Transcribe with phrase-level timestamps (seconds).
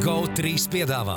[0.00, 1.16] GO3 piedāvā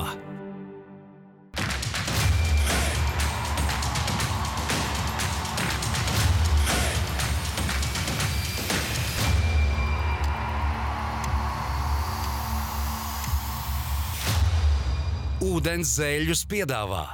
[15.39, 17.05] Ūdens zēļus piedāvā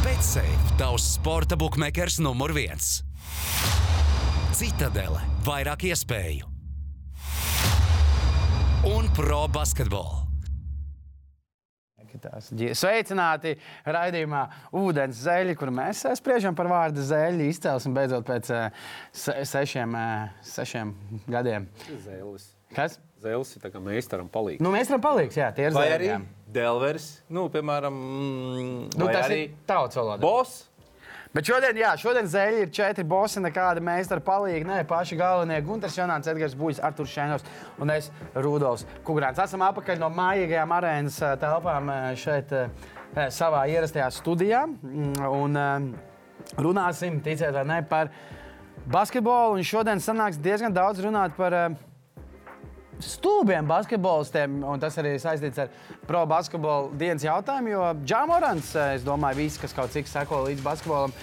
[0.00, 0.46] Betsafe,
[0.80, 3.02] tavs sporta buklets numur viens.
[4.56, 6.48] Citadele, vairāk iespēju
[8.84, 10.21] un pro basketbolu.
[12.30, 18.70] Ģi- Sveicināti raidījumā Ūdens zeļi, kur mēs spriežam par vārdu zeļu izcelsmi beidzot pēc eh,
[19.12, 20.94] se sešiem, eh, sešiem
[21.28, 21.68] gadiem.
[22.06, 22.50] Zēlis.
[22.74, 22.98] Kas?
[23.22, 24.60] Zēlis ir tā kā meistaram palīdz.
[24.64, 26.20] Nu, mēs varam palikt, jā, tie ir Vai zeļi, arī jā.
[26.52, 30.20] Delvers, nu, piemēram, mm, Nu, tas arī ir tauts valodā.
[30.20, 30.68] Boss.
[31.32, 34.66] Bet šodien, jā, šodien zeļi ir četri bosi, nekāda meistara palīgi.
[34.68, 37.46] Nē, paši galvenie- Gunārs Jonāns, Edgars Buļs, Artur Šēnos
[37.80, 39.40] un es Rudolfs Kungrāns.
[39.40, 42.68] Esam apakaļ no mājīgajām arēnas eh, telpām eh, šeit eh,
[43.32, 44.66] savā ierastajā studijā.
[44.66, 45.56] Mm, Un
[46.58, 48.10] runāsim, ticiet vai nē, par
[48.90, 49.58] basketbolu.
[49.58, 51.68] Un šodien sanāks diezgan daudz runāt par eh,
[53.04, 55.72] stūbiem basketbolistiem, un tas arī saistīts ar
[56.08, 57.72] pro basketbolu dienas jautājumu.
[57.72, 61.14] Jo Džāmorants, es domāju, visi, kas kaut cik seko līdz basketbolam,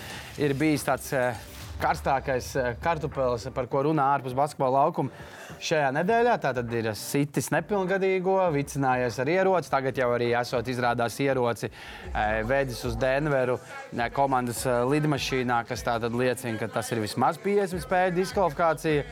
[0.42, 1.48] ir bijis tāds eh,
[1.82, 5.28] karstākais eh, kartupelis, par ko runā ārpus basketbola laukuma.
[5.60, 9.72] Šajā nedēļā tā tad ir sitis nepilngadīgo, vicinājies ar ieroci.
[9.74, 15.84] Tagad jau arī esot izrādās ieroci, eh, vedis uz Denveru eh, komandas eh, lidmašīnā, kas
[15.84, 19.04] tā tad liecina, ka tas ir vismaz 50 spēļu diskvalifikācija.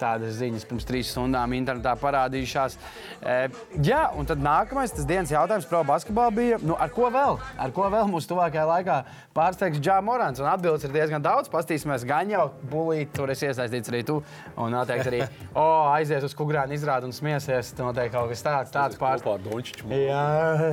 [0.00, 2.76] Tādas ziņas pirms trīs stundām internetā parādījušās.
[3.20, 3.36] E,
[3.84, 7.38] jā, un tad nākamais, tas dienas jautājums par basketbolu bija, nu, ar ko vēl?
[7.60, 8.98] Ar ko vēl mūsu tuvākajā laikā
[9.36, 10.42] pārsteigs Džā Morants?
[10.42, 11.50] Un atbildes ir diezgan daudz.
[11.52, 14.20] Pastīsimies, gan jau bulīt, tur es iesaistīts arī tu.
[14.58, 15.22] Un noteikti arī,
[15.64, 17.74] o, aizies uz kukurānu izrādi un smiesies.
[17.78, 19.84] Noteikti kaut kas tāds, tāds pārsteigts.
[19.88, 20.24] Jā,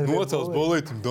[0.07, 1.03] Nocels bulīti un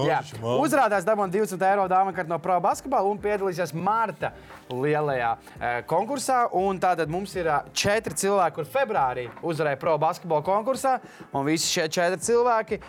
[0.42, 0.62] man.
[0.64, 4.32] Uzrādās dabūjām 200 eiro dāvanu no Pro basketbola un piedalīsies Marta
[4.70, 6.43] lielajā e, konkursā.
[6.56, 7.60] Un tātad mums ir ā,
[8.00, 10.99] četri cilvēki, kur februārī uzvarēja Pro basketbola konkursā.
[11.33, 12.81] Un visi šie četri cilvēki.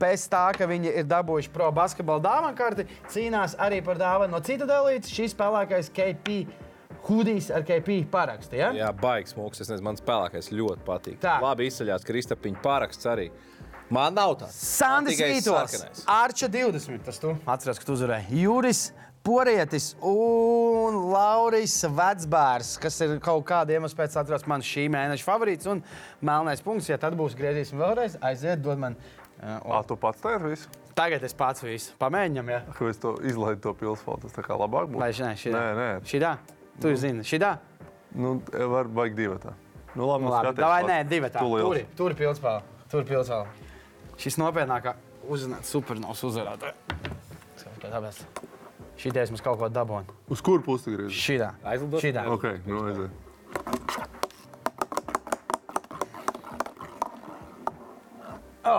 [0.00, 4.40] Bez tā, ka viņi ir dabūjuši pro basketbola dāvanu karti, cīnās arī par dāvanu no
[4.42, 5.12] cita dalītas.
[5.12, 6.38] Šis spēlētājs KP
[7.06, 8.56] Hudijs ar KP parakstu.
[8.58, 8.72] Ja?
[8.74, 9.60] Jā, baigs mūks.
[9.62, 11.20] Es nezinu, man spēlēkais ļoti patīk.
[11.22, 11.36] Tā.
[11.44, 13.28] Labi izceļās Kristapiņa paraksts arī.
[13.92, 14.56] Man nav tāds.
[15.12, 16.02] Tikai Vītols.
[16.10, 17.04] Arča 20.
[17.06, 18.40] Tas tu atceries, ka tu uzvarēji.
[18.42, 18.88] Juris
[19.26, 25.66] Porietis un Lauris Vecbārs, kas ir kaut kāda iemesla pēc atceros man šī mēneša favorīts
[25.72, 25.82] un
[26.22, 26.92] melnais punkts.
[26.92, 28.94] Ja tad būs griezīsim vēlreiz, aiziet, dod man.
[29.36, 30.70] Uh, Ā, tu pats tā ir visu?
[30.96, 32.62] tagad es pats visu pamēģinām, ja?
[32.78, 34.22] Ko es to izlaidu to pilsētu?
[34.24, 35.02] Tas tā kā labāk būtu.
[35.02, 35.28] Vai šī?
[35.42, 35.88] Šī Nē, nē.
[36.08, 36.32] Šitā?
[36.80, 37.50] Tu zini, šitā?
[38.16, 38.38] Nu,
[38.72, 39.52] var baigt divi tā.
[39.92, 41.44] Nu, labi, Nu, nu, labi, davai, nē, divi tā.
[41.44, 42.64] Tur, tur pilspēle.
[42.92, 43.68] Tur pilspēle.
[44.22, 44.96] Šis nopietnākā
[45.28, 46.76] uzzināt supernovs uzvarētāji.
[47.86, 48.24] Tāpēc
[49.00, 50.16] šitais mums kaut ko dabūna.
[50.32, 51.14] Uz kuru pusi griezi?
[51.14, 51.52] Šitā.
[51.64, 52.02] Aizlidot?
[52.04, 52.26] Šitā.
[52.32, 53.10] Ok, nu aiziet.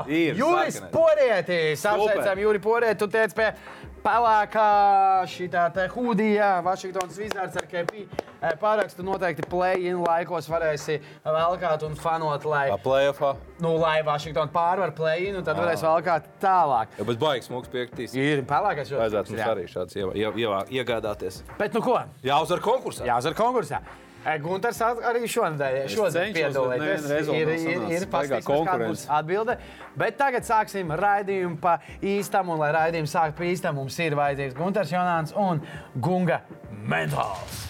[0.08, 0.92] Ir Juris sarkanais.
[0.92, 1.84] Porētis.
[1.88, 3.00] Apsveicam, Juri Porēti.
[3.00, 3.48] Tu teici pie
[4.04, 4.68] pelēkā
[5.32, 11.98] šitā te hūdijā, Vašingtonas Wizards ar KP eh, parakstu noteikti play-in laikos varēsi velkāt un
[12.00, 13.34] fanot, lai, playoffā.
[13.64, 16.98] nu, lai Vašingtona pārvar play-in un tad varēs velkāt tālāk.
[17.00, 18.18] Jā, bet baigs mūks piektīs.
[18.18, 19.02] Ir pelēkais jau.
[19.04, 20.02] Vajadzētu mums arī šāds
[20.78, 21.42] iegādāties.
[21.60, 22.00] Bet nu ko?
[22.26, 23.08] Jāuzvar konkursā.
[23.10, 23.82] Jāuzvar konkursā.
[24.26, 27.08] E, Gunārs arī šonadēļ šodien piedalīties.
[27.32, 29.06] Ir, ir, ir paskatīsimies, kāda būs konkurence.
[29.20, 29.58] atbilde.
[30.00, 34.58] Bet tagad sāksim raidījumu pa īstam, un lai raidījumu sāktu pa īstam, mums ir vajadzīgs
[34.58, 35.64] Gunārs Jonāns un
[35.96, 36.42] Gunga
[36.88, 37.64] Mentāls.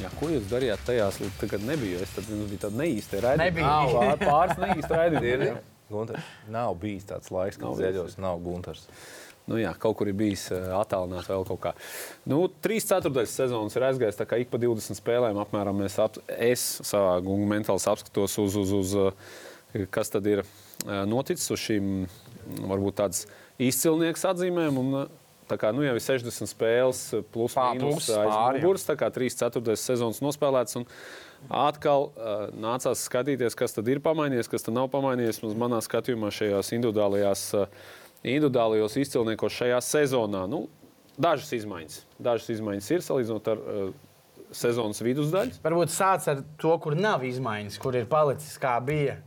[0.00, 2.04] Jā, ko jūs darījāt tajās, kad nebija?
[2.04, 3.50] Es tad nu, biju tāda neīsta raidījuma.
[3.50, 3.74] Nebija.
[3.90, 5.50] Pār, pāris neīsta raidījuma.
[5.50, 5.60] Ir.
[5.90, 6.20] Gunter.
[6.50, 8.86] Nav bijis tāds laiks, kad ziedos nav Gunters.
[9.50, 11.74] Nu, jā, kaut kur ir bijis uh, attālināts vēl kaut kā.
[12.30, 14.18] Nu, trīs ceturtais sezonas ir aizgājis.
[14.20, 18.58] Tā kā ik pa 20 spēlēm apmēram mēs ap, es savā gungu mentāli apskatos uz,
[18.60, 19.32] uz, uz uh,
[19.90, 23.26] kas tad ir uh, noticis uz šīm mm, varbūt tādas
[23.58, 24.78] izcilnieku atzīmēm.
[24.84, 25.00] Un,
[25.50, 26.98] Tā kā nu, jau ir 60 spēles,
[27.34, 28.62] plus mīnus plus aiz pāri, jā.
[28.62, 30.78] muguras, tā kā 3 ceturtais sezonas nospēlēts.
[30.78, 30.84] Un
[31.50, 35.42] atkal uh, nācās skatīties, kas tad ir pamainījies, kas tad nav pamainījies.
[35.58, 37.90] Manā skatījumā šajās individuālajās, uh,
[38.24, 40.44] individuālajos izcilniekos šajā sezonā.
[40.50, 40.64] Nu,
[41.20, 42.02] dažas izmaiņas.
[42.20, 43.90] Dažas izmaiņas ir salīdzinot ar uh,
[44.56, 45.58] sezonas vidusdaļu.
[45.64, 49.18] Varbūt sāc ar to, kur nav izmaiņas, kur ir palicis kā bija.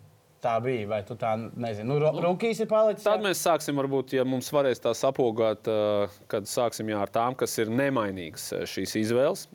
[0.44, 1.86] Tā bija, vai tu tā nezini?
[1.88, 3.06] Nu, Ro- Rukijs ir palicis.
[3.08, 7.38] Tad mēs sāksim, varbūt, ja mums varēs tā sapogāt, uh, kad sāksim jā, ar tām,
[7.40, 9.46] kas ir nemainīgas uh, šīs izvēles,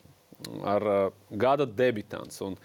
[0.65, 2.41] ar uh, gada debitants.
[2.41, 2.57] Un,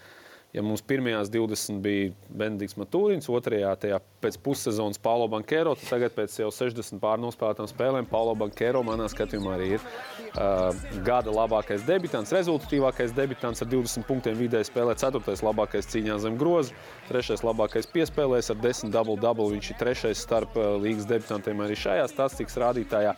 [0.55, 6.13] Ja mums pirmajās 20 bija Benedikts Matūrins, otrajā tajā pēc pussezonas Paulo Bankero, tad tagad
[6.15, 10.69] pēc jau 60 pārnospēlētām spēlēm Paulo Bankero manā skatījumā arī ir uh,
[11.03, 15.35] gada labākais debitants, rezultatīvākais debitants ar 20 punktiem vidēji spēlē, 4.
[15.43, 16.71] labākais cīņā zem groza,
[17.09, 17.35] 3.
[17.43, 19.49] labākais piespēlēs ar 10 double-double.
[19.57, 20.15] Viņš ir 3.
[20.15, 23.11] starp uh, līgas debitantiem arī šajā statistikas rādītājā.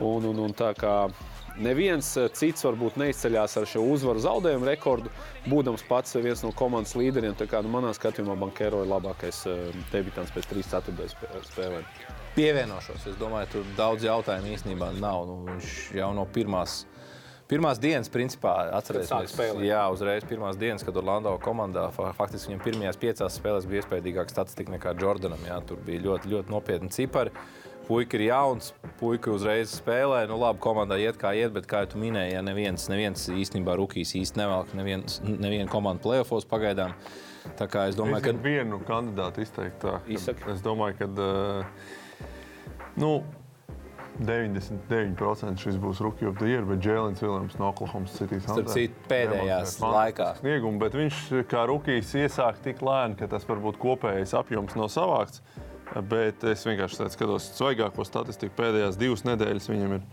[0.00, 0.96] Un, un, un tā kā
[1.60, 5.12] Neviens eh, cits varbūt neizceļās ar šo uzvaru zaudējumu rekordu,
[5.50, 7.36] būdams pats viens no komandas līderiem.
[7.38, 11.10] Tā kā nu, manā skatījumā Bankero ir labākais eh, debitants pēc 3-4
[11.50, 11.88] spēlēm.
[12.32, 13.10] Pievienošos.
[13.10, 15.26] Es domāju, tur daudz jautājumu īstenībā nav.
[15.28, 16.82] Nu, viņš jau no pirmās.
[17.52, 19.34] Pirmās dienas, principā, atcerēsimies,
[19.66, 24.72] jā, uzreiz pirmās dienas, kad Orlando komandā faktiski viņam pirmajās piecās spēlēs bija iespējamāka statistika
[24.72, 25.42] nekā Jordanam.
[25.44, 27.34] Jā, tur bija ļoti, ļoti nopietni cipari.
[27.86, 28.70] Puika ir jauns,
[29.00, 30.22] puika uzreiz spēlē.
[30.30, 34.14] Nu, labi, komandā iet kā iet, bet, kā jau minēji, ja neviens, neviens īstenībā rookies
[34.20, 36.94] īsti nevelk, neviens, neviena komanda playoffs pagaidām.
[37.58, 39.98] Tā kā es domāju, ka vienu kandidātu izteikt tā.
[40.06, 40.52] Izsaka.
[40.54, 42.28] Es domāju, ka uh,
[43.02, 43.16] nu,
[44.20, 46.02] 99% šis būs
[46.38, 50.34] the Year, bet Jēlins Viljams no Oklahoma City Starp citu, pēdējās laikā.
[50.38, 51.20] Sniegumu, bet viņš
[51.50, 55.42] kā rookies iesāk tik lēni, ka tas varbūt kopējais apjoms nav savākts.
[55.92, 58.54] Bet es vienkārši skatos svaigāko statistiku.
[58.56, 60.06] Pēdējās divas nedēļas viņam ir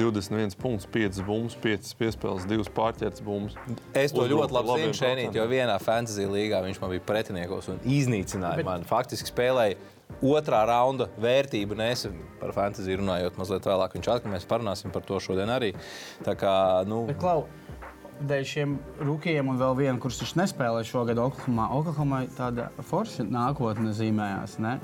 [0.00, 3.54] 21 punkts, 5 bumbas, 5 piespēles, 2 pārķertas bumbas.
[3.94, 7.80] Es to ļoti labi zinu, Šenīt, jo vienā fantasy līgā viņš man bija pretiniekos un
[7.86, 8.66] iznīcināja Bet...
[8.66, 8.90] mani.
[8.90, 9.78] Faktiski spēlēja
[10.26, 12.10] otrā raunda vērtību nesa
[12.40, 13.94] par fantasy runājot mazliet vēlāk.
[13.96, 15.72] Viņš atkal mēs parunāsim par to šodien arī.
[16.26, 16.52] Tā kā,
[16.90, 17.04] nu...
[17.06, 17.46] Bet, Klau,
[18.26, 21.70] dēļ šiem rūkījiem un vēl vienu, kurš viņš nespēlē šogad Oklahomā.
[21.78, 24.58] Oklahomā tāda forša nākotne zīmējās.
[24.62, 24.76] Ne?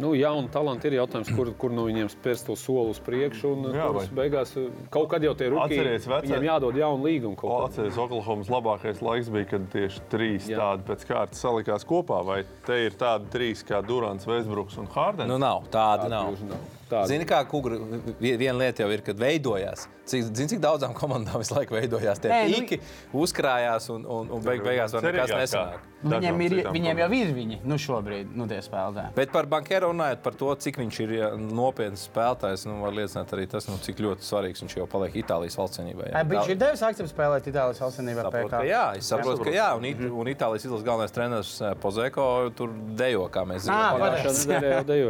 [0.00, 3.52] Nu, jauni talanti ir jautājums, kur, kur no viņiem spērs to soli uz priekšu.
[3.52, 4.04] Un, jā, vai...
[4.22, 4.54] beigās,
[4.92, 7.38] kaut kad jau tie rūkīgi viņiem jādod jaunu līgumu.
[7.66, 10.60] Atcerieties, Oklahomas labākais laiks bija, kad tieši trīs jā.
[10.60, 12.22] tādi pēc kārtas salikās kopā.
[12.26, 15.30] Vai te ir tādi trīs kā Durants, Veisbruks un Hārdens?
[15.30, 16.38] Nu, nav, tādi, tādi nav.
[16.52, 16.70] nav.
[16.92, 17.08] Tāda.
[17.08, 17.78] Zini, kā kuģa
[18.20, 19.86] viena lieta jau ir, kad veidojās.
[20.08, 23.22] Cik, zini, cik daudzām komandām visu laiku veidojās tie pīki, nu...
[23.22, 25.88] uzkrājās un, un, un beig, beigās vēl nekas nesanāk.
[26.02, 29.14] Viņiem, ir, viņiem jau ir viņi nu šobrīd, nu, tie spēlētāji.
[29.16, 33.48] Bet par bankeru runājot par to, cik viņš ir nopietns spēlētājs, nu, var liecināt arī
[33.48, 36.10] tas, nu, cik ļoti svarīgs viņš jau paliek Itālijas valstscenībā.
[36.32, 38.28] Viņš ir devis akcents spēlēt Itālijas valstscenībā.
[38.68, 42.74] Jā, es saprotu, ka jā, un, it, un Itālijas izlases galvenais treneris eh, Pozeko tur
[42.98, 44.02] dejo, kā mēs zinām.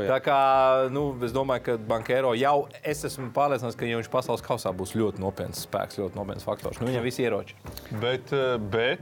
[0.08, 0.40] Tā kā,
[0.92, 4.72] nu, es domāju, ka ka Bankero jau es esmu pārliecināts, ka ja viņš pasaules kausā
[4.76, 6.80] būs ļoti nopietns spēks, ļoti nopietns faktors.
[6.80, 7.56] Nu, viņam visi ieroči.
[8.02, 9.00] Bet, eh, bet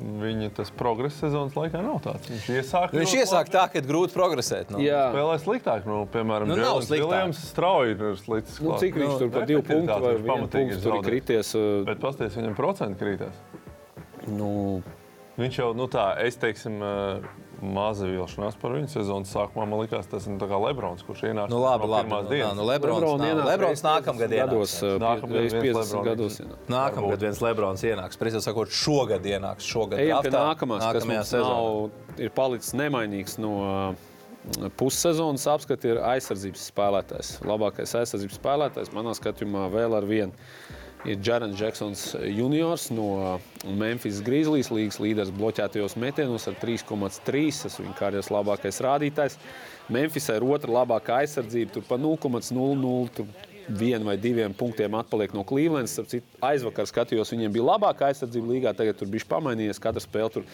[0.00, 2.28] Viņa tas progress sezonas laikā nav tāds.
[2.30, 4.70] Viņš iesāk, viņš iesāk tā, ka grūti progresēt.
[4.72, 4.80] Nu.
[4.80, 5.84] Jā, spēlē sliktāk.
[5.88, 6.56] Nu, piemēram, nu,
[6.88, 8.56] Viljams strauji ir slikts.
[8.64, 11.52] Nu, cik viņš nu, tur par divu punktu vai vienu punktu tur ir krities?
[11.58, 11.82] Uh...
[11.88, 13.44] Bet pasties, viņam procenti krītās.
[14.30, 14.50] Nu...
[15.40, 17.20] Viņš jau, nu tā, es teiksim, uh,
[17.62, 19.66] maza vilšanās par viņu sezonas sākumā.
[19.68, 22.54] Man liekas, tas ir Lebrons, kurš ienāca nu, labi, no labi, pirmās nu, dienas.
[22.58, 24.74] Nu, Lebrons, Lebrons, nāk, Lebrons nākamgad gados,
[25.04, 26.38] nākamgad 50 gados.
[26.72, 28.20] Nākamgad viens Lebrons ienāks.
[28.20, 29.68] Precīzi sakot, šogad ienāks.
[29.68, 33.56] Šogad Ejam pie nākamās, mums nav, ir palicis nemainīgs no
[34.80, 37.34] pussezonas apskati, ir aizsardzības spēlētājs.
[37.44, 44.70] Labākais aizsardzības spēlētājs manā skatījumā vēl ar vienu ir Jārans Džeksons juniors no Memphis Grizzlies
[44.72, 47.52] līnijas līderis bloķētajos metienos ar 3,3.
[47.64, 49.38] Tas viņa karjeras labākais rādītājs.
[49.90, 55.98] Memphisai ir otra labākā aizsardzība, tur pa 0,00 vienu vai diviem punktiem atpaliek no Clevelandas.
[56.42, 59.80] Aizvakar skatījos, viņiem bija labākā aizsardzība līgā, tagad tur bija pamainījies.
[59.82, 60.46] Katra spēle tur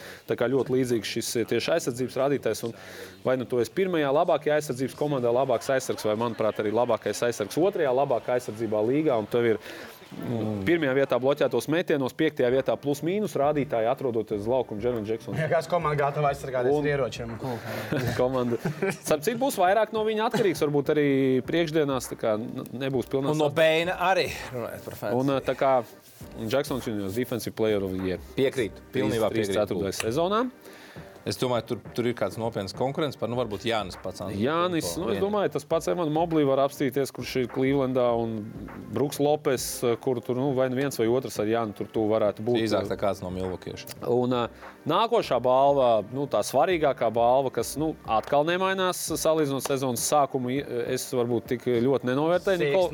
[0.53, 2.65] ļoti līdzīgs šis tieši aizsardzības rādītājs.
[2.69, 2.75] Un
[3.25, 7.61] vai nu to es pirmajā labākajā aizsardzības komandā, labākais aizsargs, vai manuprāt, arī labākais aizsargs
[7.61, 9.17] otrajā labākajā aizsardzībā līgā.
[9.17, 9.63] Un tev ir
[10.17, 10.63] Mm.
[10.65, 15.39] Pirmajā vietā bloķētos metienos, piektajā vietā plus mīnus rādītāji atrodoties uz laukuma Džerona Džeksona.
[15.43, 17.35] Jā, kāds komanda gatava aizsargāties ar ieročiem.
[18.21, 18.59] komanda.
[18.97, 21.09] Sapcīt būs vairāk no viņa atkarīgs, varbūt arī
[21.47, 23.35] priekšdienās nebūs pilnīgi.
[23.37, 25.21] Un no Beina arī runājot par fanu.
[25.21, 25.75] Un tā kā
[26.41, 28.25] Džeksons ir defensive player of the year.
[28.39, 29.61] Piekrīt, pilnībā piekrīt.
[29.69, 29.93] 4.
[30.01, 30.47] sezonā.
[31.27, 34.23] Es domāju, tur, tur ir kāds nopietns konkurence par, nu, varbūt Jānis pats.
[34.39, 38.37] Jānis, nu, es domāju, tas pats Evan Moblī var apstīties, kurš ir Clevelandā un
[38.95, 39.67] Bruks Lopes,
[40.05, 42.61] kur tur nu, vai nu viens vai otrs ar Jānu tur tu varētu būt.
[42.63, 43.99] Īzāk tā kāds no Milvokieša.
[44.15, 50.55] Un uh, nākošā balva, nu, tā svarīgākā balva, kas nu, atkal nemainās salīdzinot sezonas sākumu,
[50.95, 52.87] es varbūt tik ļoti nenovērtēju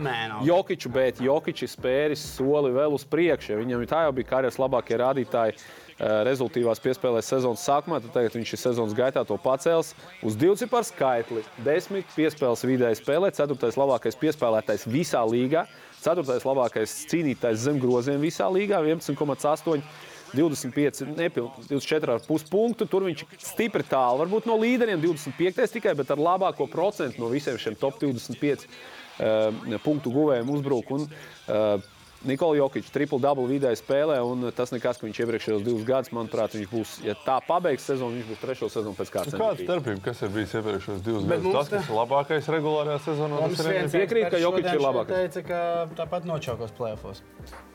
[0.49, 3.61] Jokiču, bet Jokičs spēris soli vēl uz priekšu.
[3.61, 8.54] Viņam tā jau bija karjeras labākie rādītāji Eh, rezultātīvās piespēlēs sezonas sākumā, tad tagad viņš
[8.54, 9.92] ir sezonas gaitā to pacēlis
[10.26, 11.44] uz divu ciparu skaitli.
[11.62, 15.66] Desmit piespēles vidēji spēlē, ceturtais labākais piespēlētājs visā līgā,
[16.02, 20.11] ceturtais labākais cīnītājs zem groziem visā līgā, 11,8.
[20.32, 22.87] 25, nepilnīgi 24,5 punktu.
[22.88, 27.59] Tur viņš stipri tālu, varbūt no līderiem 25 tikai, bet ar labāko procentu no visiem
[27.61, 30.94] šiem top 25 uh, punktu guvējiem uzbruk.
[30.97, 31.91] Un, uh,
[32.29, 36.55] Nikola Jokic, triple double vidēji spēlē, un tas nekas, ka viņš iepriekšējos divus gadus, manuprāt,
[36.55, 39.35] viņš būs, ja tā pabeigs sezonu, viņš būs trešo sezonu pēc kārtas.
[39.35, 41.57] Nu, Kāda starpība, kas ir bijis iepriekšējos divus gadus?
[41.57, 43.91] Tas, kas ir labākais regulārajā sezonā, tas ir.
[43.97, 45.33] Piekrīt, ka Jokic ir labākais.
[45.33, 45.62] teica, ka
[45.99, 47.23] tāpat nočaukos plēfos.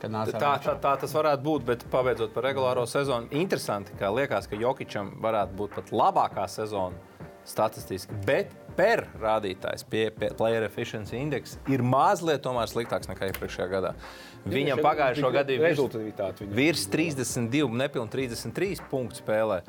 [0.02, 4.60] Tā, tā, tā tas varētu būt, bet pabeidzot par regulāro sezonu, interesanti, ka liekas, ka
[4.60, 6.96] Jokičam varētu būt pat labākā sezona
[7.48, 8.16] statistiski.
[8.28, 13.94] Bet per rādītājs, pie, pie player efficiency index, ir mazliet sliktāks nekā iepriekšējā gadā.
[14.48, 16.56] Viņam pagājušo gadu bija viņam.
[16.56, 19.62] virs 32, nepilnīgi 33 punktu spēlē.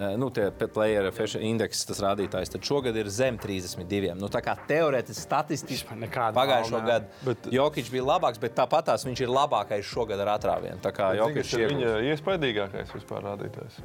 [0.00, 4.14] Eh, Nu, tie player efficiency index, tas rādītājs, tad šogad ir zem 32.
[4.16, 5.98] Nu, tā kā teorētiski, statistiski
[6.32, 10.38] pagājušo balva, gadu Bet- Jokic bija labāks, bet tāpat tās viņš ir labākais šogad ar
[10.38, 10.80] atrāvienu.
[10.80, 13.82] Tā kā Jokic ir viņa iespaidīgākais vispār rādītājs.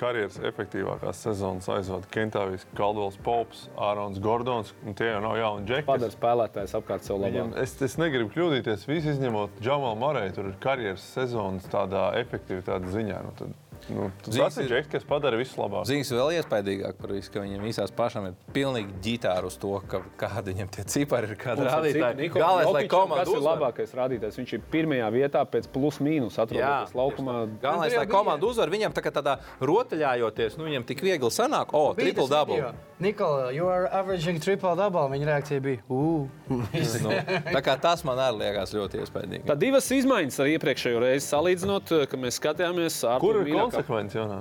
[0.00, 4.72] Karjeras efektīvākās sezonas aizvada Kentāvijas Kaldovs Pops, Ārons Gordons.
[4.86, 5.86] un Tie jau nav jauni džeki.
[5.90, 7.52] Padara spēlētājs apkārt sev labāk.
[7.60, 8.86] es, es negribu kļūdīties.
[8.88, 13.20] Visi izņemot Džamalu Marēju, tur ir karjeras sezonas tādā efektivitātes ziņā.
[13.26, 13.52] Nu, tad,
[13.88, 15.86] nu, tas ir džeks, kas padara visu labāk.
[15.88, 20.02] Ziņas vēl iespaidīgāk par visu, ka viņam visās pašām ir pilnīgi ģitāra uz to, ka,
[20.20, 22.28] kāda viņam tie cipari ir, kāda rādītāja.
[22.34, 24.38] Galvenais, lai komanda kas ir labākais rādītājs.
[24.40, 27.38] Viņš ir pirmajā vietā pēc plus mīnus atrodas laukumā.
[27.62, 31.90] Galvenais, lai komanda uzvar, viņam tā kā tādā rotaļājoties, nu viņam tik viegli sanāk, o,
[31.98, 32.72] triple double.
[33.00, 35.06] Nikola, you are averaging triple double.
[35.08, 36.28] Viņa reakcija bija, ugh.
[36.50, 37.14] Nu,
[37.48, 39.44] tā kā tas man arī liekas ļoti iespaidīgi.
[39.48, 44.40] Tā divas izmaiņas ar iepriekšējo reizi salīdzinot, ka mēs skatījāmies, ar Kur ir konsekvence, Jonā?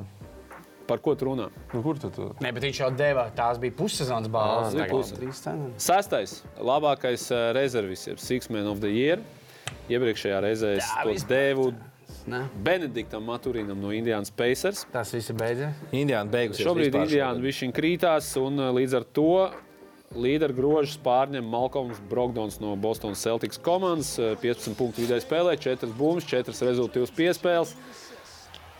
[0.89, 1.51] par ko tu runā.
[1.69, 2.31] Nu, kur tu tur?
[2.41, 4.73] Nē, bet viņš jau deva, tās bija pussezonas balvas.
[5.37, 5.75] Cenas.
[5.85, 9.21] Sestais, labākais rezervis ir Six Man of the Year.
[9.89, 11.69] Iepriekšējā reizē es Jā, to devu
[12.29, 12.43] Ne?
[12.65, 14.83] Benediktam Maturīnam no Indiānas Pacers.
[14.93, 15.79] Tas viss ir beidzies.
[15.95, 16.65] Indiāna beigusies.
[16.65, 17.41] Šobrīd šogad.
[17.41, 19.31] viņš krītās, un līdz ar to
[20.13, 24.15] līderu grožus pārņem Malkolms Brogdons no Bostonas Celtics komandas.
[24.19, 27.73] Uh, 15 punktu vidēji spēlē, 4 bumbas, 4 rezultātus piespēles.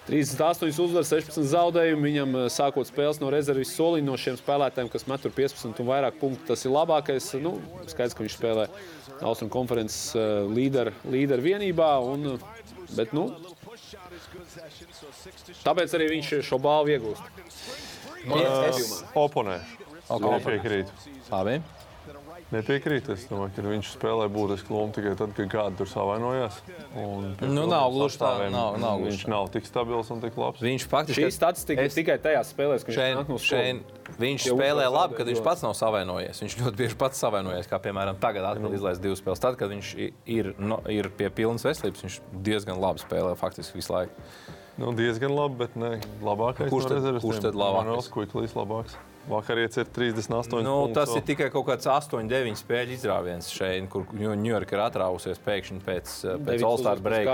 [0.10, 2.02] 38 uzvaras, 16 zaudējumi.
[2.10, 5.90] Viņam uh, sākot spēles no rezerves soliņa no šiem spēlētājiem, kas met tur 15 un
[5.90, 6.48] vairāk punktu.
[6.50, 7.28] Tas ir labākais.
[7.44, 7.56] Nu,
[7.92, 8.66] skaidrs, ka viņš spēlē
[9.22, 11.92] Austrumā konferences uh, līderu līder vienībā.
[12.10, 12.48] Un, uh,
[12.98, 13.28] bet, nu,
[15.66, 17.46] tāpēc arī viņš šo balvu iegūst.
[18.70, 19.60] Es- Oponē.
[20.10, 20.26] Ok.
[20.26, 21.12] Nepiekrītu.
[21.30, 21.60] Labi.
[22.50, 23.14] Nepiekrītu.
[23.14, 26.56] Es domāju, ka viņš spēlē būtisku lomu tikai tad, kad kāds tur savainojās.
[26.98, 29.30] Un Nu, nav gluži tā, nav- nav gluži Viņš tā.
[29.30, 30.60] nav tik stabils un tik labs.
[30.60, 33.84] Viņš faktiski Šī statistika Es- ir tikai tajās spēlēs, kad viņš Šeit, nāk no šeit,
[34.18, 36.42] viņš spēlē labi, kad viņš pats nav savainojies.
[36.42, 39.40] Viņš ļoti bieži pats savainojas, kā piemēram tagad atkal izlaist divas spēles.
[39.40, 43.94] Tad, kad viņš ir, no, ir pie pilnas veselības, viņš diezgan labi spēlē faktiski visu
[43.94, 44.10] laiku.
[44.80, 46.70] Nu, diezgan labi, bet ne labākais.
[46.72, 47.30] Kurš no tad- rezervistiem.
[47.30, 47.86] kurš tad labākais?
[47.86, 48.96] Manuels Kuiklīs labāks.
[49.30, 50.62] Vakarietis ir 38.
[50.66, 55.42] Nu, tas ir tikai kaut kāds 8, 9 spēļu izrāviens šeit, kur Ņujorka ir atrāvusies
[55.46, 56.14] pēkšņi pēc,
[56.48, 57.28] pēc All-Star break.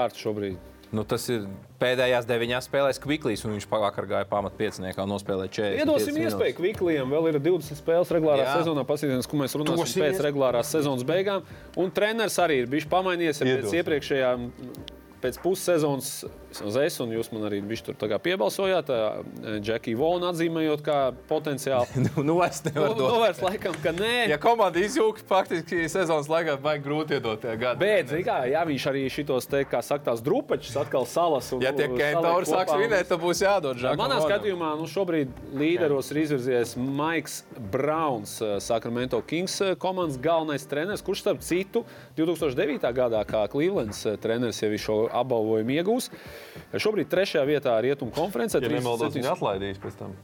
[0.95, 1.47] Nu, tas ir
[1.81, 5.81] pēdējās deviņās spēlēs Kviklīs, un viņš pagājušajā gāja pamat pieciniekā nospēlēja 40.
[5.81, 8.59] Iedosim iespēju Kviklijam, vēl ir 20 spēles regulārā Jā.
[8.61, 8.85] sezonā.
[8.87, 11.43] Paskatīsimies, ko mēs runāsim Dosim pēc regulārās sezonas beigām.
[11.81, 13.81] Un treneris arī ir bijis pamainījies pēc Iedosim.
[15.25, 16.09] Pēc pussezonas
[16.55, 18.89] vismaz es un jūs man arī bijis tur piebalsojāt,
[19.63, 21.87] Džekiju Vonu atzīmējot kā potenciāli.
[22.05, 23.13] Nu, nu, es nevaru Nu, dot.
[23.15, 24.27] Novērst laikam, ka nē.
[24.29, 27.81] Ja komanda izjūg, faktiski sezonas laikā vajag grūti iedot tie gadi.
[27.81, 31.49] Bet, kā, ja viņš arī šitos, te, kā saka, tās drupačas atkal salas.
[31.55, 34.03] Un, Ja tie nu, kentauri sāks vinēt, tad būs jādod žākam.
[34.03, 37.41] Manā skatījumā nu, šobrīd līderos ir izvirzies Maiks
[37.73, 41.83] Browns, eh, Sacramento Kings komandas galvenais treneris, kurš starp citu
[42.19, 42.93] 2009.
[42.95, 46.09] gadā kā Clevelands treneris jau šo apbalvojumu iegūs.
[46.75, 48.61] Šobrīd trešajā vietā Rietumu konferencē.
[48.63, 50.15] Ja nemaldos, 37 viņa atlaidīs pēc tam.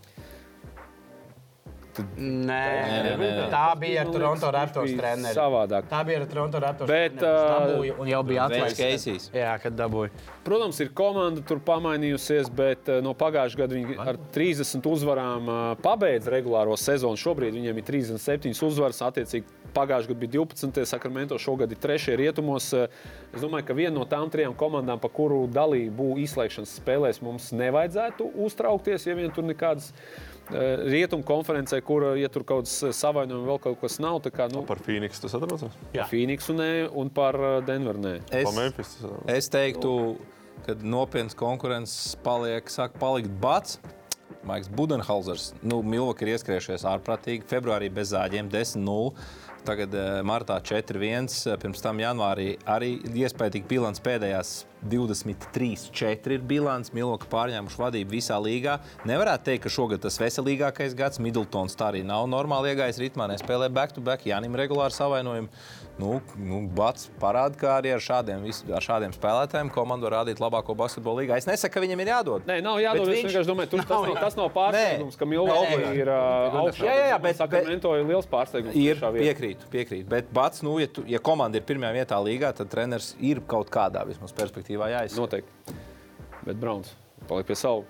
[1.99, 2.61] Nē,
[3.03, 3.29] nē, nē.
[3.51, 5.35] tā bija ar Toronto Raptors treneri.
[5.35, 5.87] Savādāk.
[5.91, 8.47] Tā bija ar Toronto Raptors Bet, ā, dabūja un jau bija.
[8.77, 9.29] Keisijs.
[9.35, 10.11] Jā, kad dabūja.
[10.45, 15.61] Protams, ir komanda tur pamainījusies, bet eh, no pagājušā gada viņi ar 30 uzvarām eh,
[15.83, 17.19] pabeidz regulāro sezonu.
[17.19, 20.81] Šobrīd viņiem ir 37 uzvaras, attiecīgi pagājušā gada bija 12.
[20.89, 22.15] Sakramento, šogad ir 3.
[22.19, 22.71] rietumos.
[23.31, 28.31] Es domāju, ka viena no tām trijām komandām, pa kuru dalību izslēgšanas spēlēs, mums nevajadzētu
[28.47, 29.93] uztraukties, ja vien tur nekādas.
[30.49, 34.49] Eh, Rietumu konferencē, kur, ja tur kaut kas savainojums, vēl kaut kas nav, tā kā
[34.51, 35.79] nu, Par Phoenix tas atrodas.
[36.11, 38.17] Phoenixu nē, un par eh, Denveru nē.
[38.41, 38.97] Es, Memphis
[39.31, 39.95] es teiktu,
[40.65, 43.79] ka nopietns konkurence paliek, sāk palikt bats.
[44.47, 47.45] Maiks Budenholzers, nu, Milvaka ir ieskriešies ārprātīgi.
[47.45, 49.11] Februārī bez zāģiem 10-0.
[49.67, 56.89] Tagad eh, martā 4-1, eh, pirms tam janvārī arī iespējams bilants pēdējās 23-4 ir bilants.
[56.95, 58.79] Milvoka pārņēmuši vadību visā līgā.
[59.05, 61.21] Nevarētu teikt, ka šogad tas veselīgākais gads.
[61.21, 65.51] Middletons tā arī nav normāli iegājis ritmā, nespēlē back-to-back, Jānim regulāri savainojumu.
[66.01, 70.73] Nu, nu, Bats parāda, ka arī ar šādiem, ar šādiem spēlētājiem komanda var rādīt labāko
[70.79, 71.37] basketbolu līgā.
[71.37, 72.47] Es nesaku, ka viņam ir jādod.
[72.49, 73.05] Nē, nav jādod.
[73.05, 75.19] Bet Es viņš- vienkārši domāju, tur, tas, nav, tas nav pārsteigums, Nē.
[75.19, 76.87] ka Milvoka ir uh, augšā.
[76.87, 78.73] Jā, jā, jā, bet- Sakramento ir liels pārsteigums.
[78.73, 79.27] Ir trešā vietā.
[79.51, 80.07] Piekrītu, piekrītu.
[80.09, 83.69] Bet Bats, nu, ja, tu, ja komanda ir pirmajā vietā līgā, tad treneris ir kaut
[83.73, 85.21] kādā vismaz perspektīvā jāizsaka.
[85.21, 85.79] Noteikti.
[86.45, 86.93] Bet Browns
[87.29, 87.85] paliek pie savu.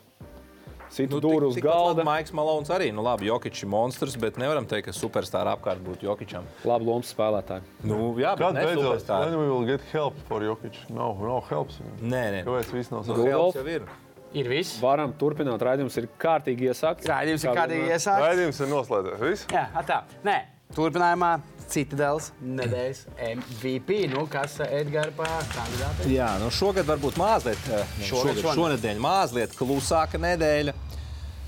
[0.92, 2.04] Sita Nu, dūru uz galda.
[2.04, 2.90] Maiks Malons arī.
[2.92, 6.44] Nu, labi, Jokic ir monstrs, bet nevaram teikt, ka superstarā apkārt būtu Jokičam.
[6.68, 7.64] Labi lomas spēlētāji.
[7.88, 9.30] Nu, jā, bet Kad ne beidzot, when superstarā.
[9.40, 10.76] we will get help for Jokic?
[10.92, 11.80] Nav, nav helps.
[12.02, 12.42] Nē, nē.
[12.44, 13.30] Kāpēc viss nav Nu, savs?
[13.32, 13.88] helps jau ir.
[14.36, 14.76] Ir viss.
[14.84, 15.64] Varam turpināt.
[15.64, 17.08] Raidījums ir kārtīgi iesākts.
[17.08, 18.28] Raidījums ir Kā kārtīgi iesākts.
[18.28, 19.24] Raidījums ir noslēdzies.
[19.24, 19.48] Viss?
[19.52, 20.02] Jā, tā.
[20.28, 20.38] Nē,
[20.76, 21.32] turpinājumā
[21.72, 24.02] Citadels nedēļas MVP.
[24.12, 26.10] Nu, kas Edgars pa kandidātu?
[26.12, 28.56] Jā, nu šogad varbūt mazliet, eh, Šogad, šogad, šonedēļ.
[28.60, 30.74] šonedēļ mazliet klusāka nedēļa.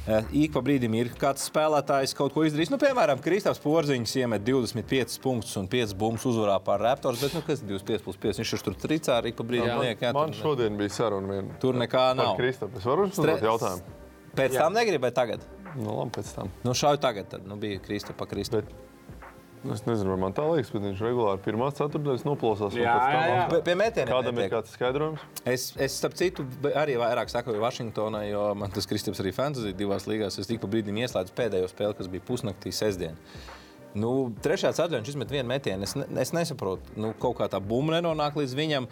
[0.06, 2.70] Eh, Ik pa brīdim ir kāds spēlētājs kaut ko izdarījis.
[2.74, 7.22] Nu, piemēram, Kristaps Porziņš iemet 25 punktus un 5 bumbas uzvarā pār Raptors.
[7.24, 8.42] Bet, nu, kas ir 25 plus 5?
[8.44, 9.72] Viņš tur tricā arī pa brīdim.
[9.72, 9.80] Jā.
[9.80, 11.60] liek, jā, Man tur, šodien bija saruna viena.
[11.60, 12.36] tur nekā Par nav.
[12.38, 12.78] Kristapu.
[12.78, 13.82] Es varu uzdot Stre- jautājumu?
[14.36, 15.40] Pēc tam negribēju tagad.
[15.78, 16.52] Nu, labi, pēc tam.
[16.66, 18.68] Nu, šauju tagad, tad nu, bija Kristapa Kristapa.
[18.68, 18.76] Bet
[19.72, 22.74] Es nezinu, vai man tā liekas, bet viņš regulāri pirmās ceturtdaļas noplosās.
[22.76, 23.38] un Jā, jā, jā.
[23.46, 23.62] atkal.
[23.64, 24.50] Pie metieniem Kādam netiek.
[24.50, 25.22] ir kāds skaidrojums?
[25.48, 26.44] Es, es starp citu,
[26.76, 30.36] arī vairāk sakoju Vašingtonai, jo man tas Kristaps arī fantasy divās līgās.
[30.42, 33.16] Es tik pa brīdim ieslēdzu pēdējo spēli, kas bija pusnaktī sestdien.
[33.96, 35.86] Nu, trešā ceturtajā viņš izmet vienu metienu.
[35.88, 38.88] Es, ne, es nesaprotu, nu, kaut kā tā bumba nenonāk līdz viņam.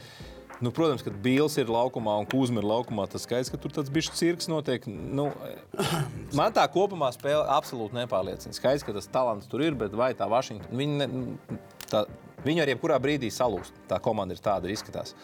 [0.62, 3.90] Nu, protams, kad Bīls ir laukumā un Kūzma ir laukumā, tas skaidrs, ka tur tāds
[3.94, 4.86] bišķi cirks notiek.
[4.88, 5.32] Nu,
[6.38, 8.54] man tā kopumā spēle absolūti nepārliecina.
[8.54, 11.58] Skaidrs, ka tas talants tur ir, bet vai tā Vašingtona, viņi, ne,
[11.90, 12.06] tā,
[12.46, 13.82] viņi arī jebkurā brīdī salūst.
[13.90, 15.16] Tā komanda ir tāda, arī izskatās.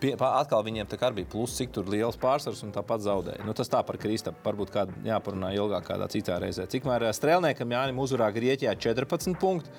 [0.00, 3.44] Pie, atkal viņiem tā kā bija pluss, cik liels pārsvars un tāpat zaudēja.
[3.44, 4.40] Nu, tas tā par Kristapu.
[4.46, 6.64] Varbūt kādā jāparunā ilgāk kādā citā reizē.
[6.72, 9.70] Cikmēr strēlniekam Jānim uzvarā Grieķijā 14 punktu.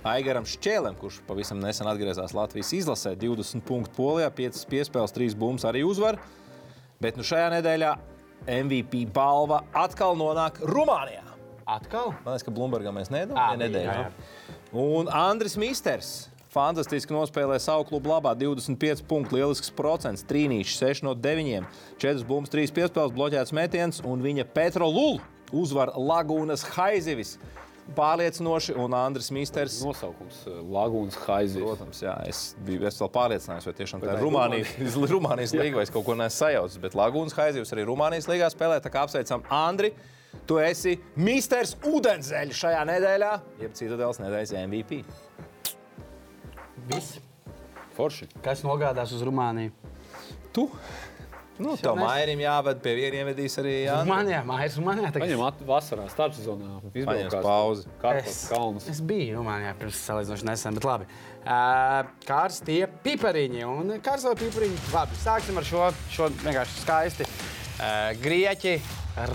[0.00, 5.66] Aigaram Šķēlem, kurš pavisam nesen atgriezās Latvijas izlasē, 20 punktu polijā, 5 piespēles, 3 bumbas
[5.68, 6.16] arī uzvar.
[7.04, 7.90] Bet nu šajā nedēļā
[8.48, 11.26] MVP balva atkal nonāk Rumānijā.
[11.68, 12.14] Atkal?
[12.24, 14.26] Man liekas, ka Blūmbergam mēs nedomājam bija, nedēļu.
[14.80, 16.30] Un Andris Misters.
[16.50, 18.32] Fantastiski nospēlēja savu klubu labā.
[18.34, 21.68] 25 punktu, lielisks procents, trīnīšs, 6 no 9,
[22.02, 25.20] 4 bumbas, 3 piespēles, bloķēts metiens un viņa Petro Lulu
[25.54, 27.36] uzvar Lagūnas Haizivis.
[27.96, 29.80] Pārliecinoši, un Andris Misters.
[29.84, 31.62] Nosaukums uh, Lagūnas Haizis.
[31.62, 35.54] Protams, jā, es biju es vēl pārliecināts, vai tiešām tā ir tā ir Rumānijas, Rumānijas
[35.58, 36.80] līnija, vai es kaut ko neesmu sajaucis.
[36.82, 38.78] Bet Lagūnas Haizivs arī Rumānijas līgā spēlē.
[38.84, 39.92] Tā kā apsveicam Andri.
[40.46, 43.30] Tu esi Misters Udenzeļš šajā nedēļā,
[43.64, 45.00] jeb Citadels nedēļas MVP.
[46.90, 47.18] Viss.
[47.96, 48.30] Forši.
[48.44, 49.74] Kas nogādās uz Rumāniju?
[50.54, 50.68] Tu?
[51.60, 54.06] Nu, tev mēs- mājām jāved, pie viena ievedīs arī Jānis.
[54.08, 55.10] Rumānijā, mājas Rumānijā.
[55.12, 55.28] tagad.
[55.28, 56.70] Paņem at- vasarā, starpsezonā.
[56.94, 57.86] Paņems pauzi.
[58.02, 58.88] Kārtas Es, kalnus.
[58.88, 61.06] es biju Rumānijā pirms salīdzinoši nesen, bet labi.
[61.40, 64.76] Uh, karstie pipariņi un karsto pipariņi.
[64.92, 67.24] Labi, sāksim ar šo, šo vienkārši skaisti.
[67.80, 68.80] Uh, Grieķi,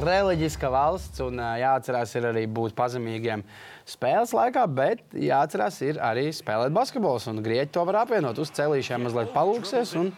[0.04, 3.42] reliģiska valsts, un uh, jāatcerās ir arī būt pazemīgiem
[3.86, 7.22] spēles laikā, bet jāatcerās ir arī spēlēt basketbolu.
[7.30, 10.10] Un Grieķi to var apvienot uz celīšiem, mazliet palūksies un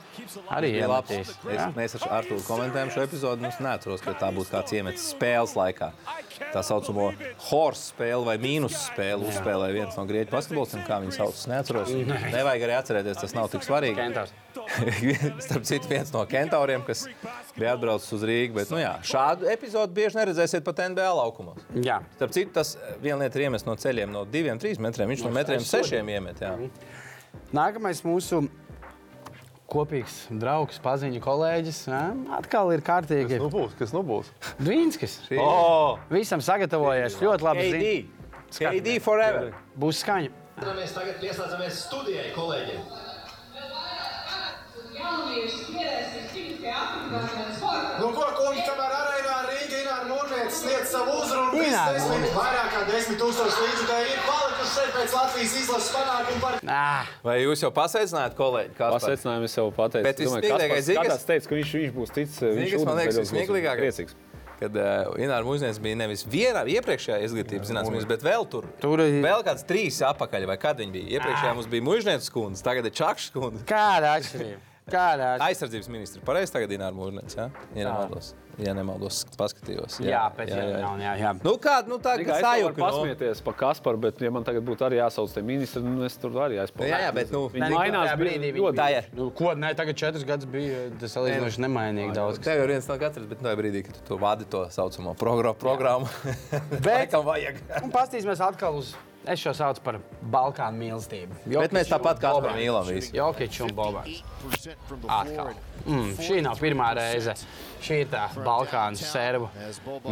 [0.55, 1.11] arī Bija labs.
[1.11, 1.33] iemetīs.
[1.51, 3.45] Es, mēs ar Arthuru komentējam šo epizodi.
[3.49, 5.91] Es neatceros, ka tā būtu kāds iemetis spēles laikā.
[6.53, 7.09] Tā saucamo
[7.49, 10.85] horse spēli vai mīnus spēli uzspēlēja viens no grieķu basketbolistiem.
[10.87, 11.91] Kā viņi sauc, es neatceros.
[12.31, 13.99] Nevajag arī atcerēties, tas nav tik svarīgi.
[13.99, 14.31] Kentors.
[15.45, 17.05] Starp citu, viens no kentauriem, kas
[17.57, 18.55] bija atbraucis uz Rīgā.
[18.57, 21.65] Bet, nu, jā, šādu epizodi bieži neredzēsiet pat NBA laukumos.
[21.83, 21.99] Jā.
[22.17, 25.11] Starp citu, tas viena lieta ir iemest no ceļiem no diviem, trīs metriem.
[25.13, 26.41] Viņš no metriem sešiem iemet.
[26.43, 26.55] Jā.
[27.55, 28.45] Nākamais mūsu
[29.71, 31.81] kopīgs draugs, paziņu kolēģis.
[31.91, 32.03] Ja?
[32.37, 33.39] Atkal ir kārtīgi.
[33.41, 34.31] Nu būs, kas nu būs?
[34.61, 35.19] Dvīnskis.
[35.43, 35.99] Oh!
[36.11, 37.19] Visam sagatavojies.
[37.23, 37.67] Ļoti labi.
[37.73, 37.95] KD.
[38.57, 39.51] KD forever.
[39.79, 40.31] Būs skaņa.
[40.57, 43.06] Mēs tagad pieslēdzamies studijai, kolēģiem.
[47.07, 52.81] Nu, ko kungi, kamēr arēnā Rīga Ināra Mūrnieca sniedz savu uzrunu, visas desmit, vairāk kā
[52.91, 57.71] desmit tūkstoši līdzekļu ir palikuši šeit pēc Latvijas izlases panākumu par Ah, Vai jūs jau
[57.73, 58.75] pasveicinājāt kolēģi?
[58.81, 60.03] Pasveicinājumu es jau pateicu.
[60.09, 62.37] Bet Kaspars zini, kas- teica, ka viņš, viņš būs tic.
[62.59, 63.83] Viņš man liekas vismieklīgākais?
[63.87, 64.17] Priecīgs.
[64.57, 68.65] Kad uh, Ināra Mūžnieks bija nevis vienā iepriekšējā izglītības zinātnē, bet vēl tur.
[68.81, 71.19] Tur ir- vēl kāds trīs apakaļ, vai kad viņi bija.
[71.19, 73.61] Iepriekšējā mums bija Mūžnieks kundze, tagad ir Čakšs kundze.
[73.69, 74.57] kāda atšķirība?
[74.87, 75.33] Kādā?
[75.43, 76.23] Aizsardzības ministrs.
[76.27, 77.49] Pareizi tagad Dināra Mūrnēs, jā?
[77.75, 78.33] Ja nemaldos.
[78.57, 79.99] Ja nemaldos, paskatījos.
[80.01, 80.91] Jā, pēc jā, jā.
[81.03, 81.31] jā, jā.
[81.45, 82.73] Nu, kāda, nu, tā kā sajūta.
[82.73, 82.81] Nu.
[82.81, 86.33] pasmieties par Kasparu, bet, ja man tagad būtu arī jāsauc tie ministri, nu es tur
[86.41, 86.89] arī aizpildīju.
[86.89, 88.79] Jā, jā, bet, nu, viņi Nē, mainās brīdī ļoti.
[88.79, 89.09] Tā ir.
[89.19, 92.41] Nu, ko, nē, tagad četras gadus bija tas salīdzinoši nemainīgi daudz.
[92.47, 95.53] Tev ir viens no katras, bet no brīdī, kad tu to vadi to saucamo progr
[95.61, 96.09] programmu,
[96.79, 97.61] Bet, laikam vajag.
[97.83, 98.95] un pastīsimies atkal uz,
[99.27, 99.99] es šo saucu par
[100.33, 101.37] Balkānu mīlestību.
[101.51, 103.13] Bet mēs tāpat kā Kasparu mīlam visu.
[103.17, 104.19] Jokic un Bobans.
[105.07, 105.53] Atkal.
[105.87, 107.33] Mm, šī nav pirmā reize.
[107.83, 109.49] Šī ir tā Balkānu serbu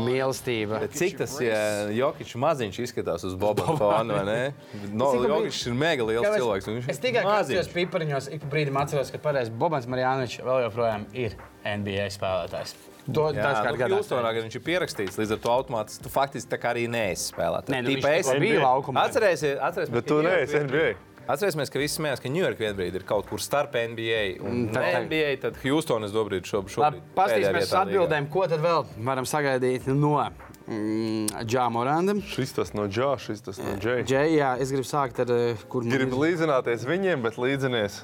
[0.06, 0.80] mīlestība.
[0.86, 1.60] Bet cik tas ja,
[1.95, 4.89] Jokic maziņš izskatās uz Boba fona, vai ne?
[4.93, 6.41] No, Jokic ir mega liels Kāpēc?
[6.41, 6.71] cilvēks.
[6.71, 7.71] viņš Es tikai maziņš.
[7.75, 12.75] pipariņos ik brīdim atceros, ka pareizi Bobans Marjanovičs vēl joprojām ir NBA spēlētājs.
[13.13, 13.97] To Jā, tas kādā gadā.
[13.99, 17.27] Hjūstonā, kad viņš ir pierakstīts, līdz ar to automātiski tu faktiski tā kā arī neesi
[17.33, 17.69] spēlētājs.
[17.75, 19.03] Nē, nu, Tipa es- bija laukumā.
[19.05, 20.95] Atcerēsies, atcerēsimies, Bet ka tu neesi NBA.
[21.27, 25.03] Atcerēsimies, ka visi smējās, ka Ņujorka vienbrīd ir kaut kur starp NBA un tā- tā-
[25.05, 26.75] NBA, tad Houstonas dobrīd šobrīd.
[26.77, 30.17] Šobrīd Paskatīsimies uz atbildēm, ko tad vēl varam sagaidīt no
[30.67, 32.21] mm, Džāmoranda.
[32.25, 34.03] Šis tas no Džā, šis tas no Džeja.
[34.03, 38.01] Džei, jā, es gribu sākt ar, eh, kur Gribu ir- līdzināties viņiem, bet līdzinies.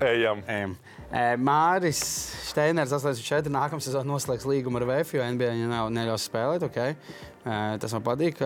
[0.00, 0.42] Ejam.
[0.48, 0.76] Ejam.
[1.14, 2.00] Māris
[2.48, 3.52] Steiners 84.
[3.52, 6.66] nākamā sezonā noslēgs līgumu ar VF, jo NBA viņam nav neļaus spēlēt.
[6.66, 6.96] Okay.
[7.44, 8.42] Tas man patīk.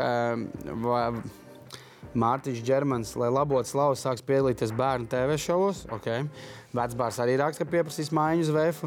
[2.18, 5.82] Mārtiņš Čermans, lai labotu slavu, sāks piedalīties bērnu TV šovos.
[5.98, 6.26] Okay.
[6.76, 8.84] Vecbārs arī raksta, ka pieprasīs maiņu uz VF.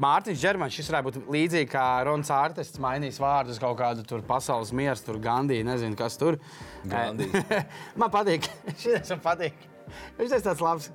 [0.00, 4.72] Mārtiņš Čermans, šis varētu būt līdzīgs kā Rons Artests, mainījis vārdus kaut kādu tur pasaules
[4.76, 6.40] mieru, tur Gandija, nezinu, kas tur.
[8.00, 8.48] Man patīk,
[8.82, 9.68] šis man patīk.
[10.18, 10.90] Viņš ir tāds labs.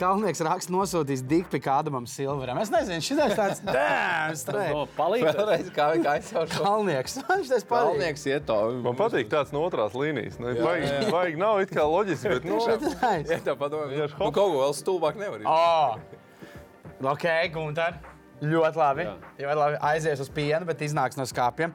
[0.00, 2.58] Kalnieks raksts nosūtīs dikpiku Ādamam Silveram.
[2.62, 3.62] Es nezinu, šis ir tāds-
[4.74, 5.38] No, palīdzēt.
[5.40, 7.18] Vēlreiz kā kā jau šo Kalnieks.
[7.70, 8.58] Kalnieks iet to.
[8.84, 10.38] Man patīk tāds no otrās līnijas.
[10.42, 12.60] Nu, vajag, vajag nav it kā loģiski, bet nu.
[13.32, 15.50] Ja tā padomā, Vienkārši nu, kaut ko vēl stulbāk nevar izdarīt.
[15.50, 17.12] Oh.
[17.12, 17.98] Ok, Gunter.
[18.44, 19.04] Ļoti labi.
[19.40, 19.78] Ļoti labi.
[19.90, 21.70] Aizies uz pienu, bet iznāks no skāpja.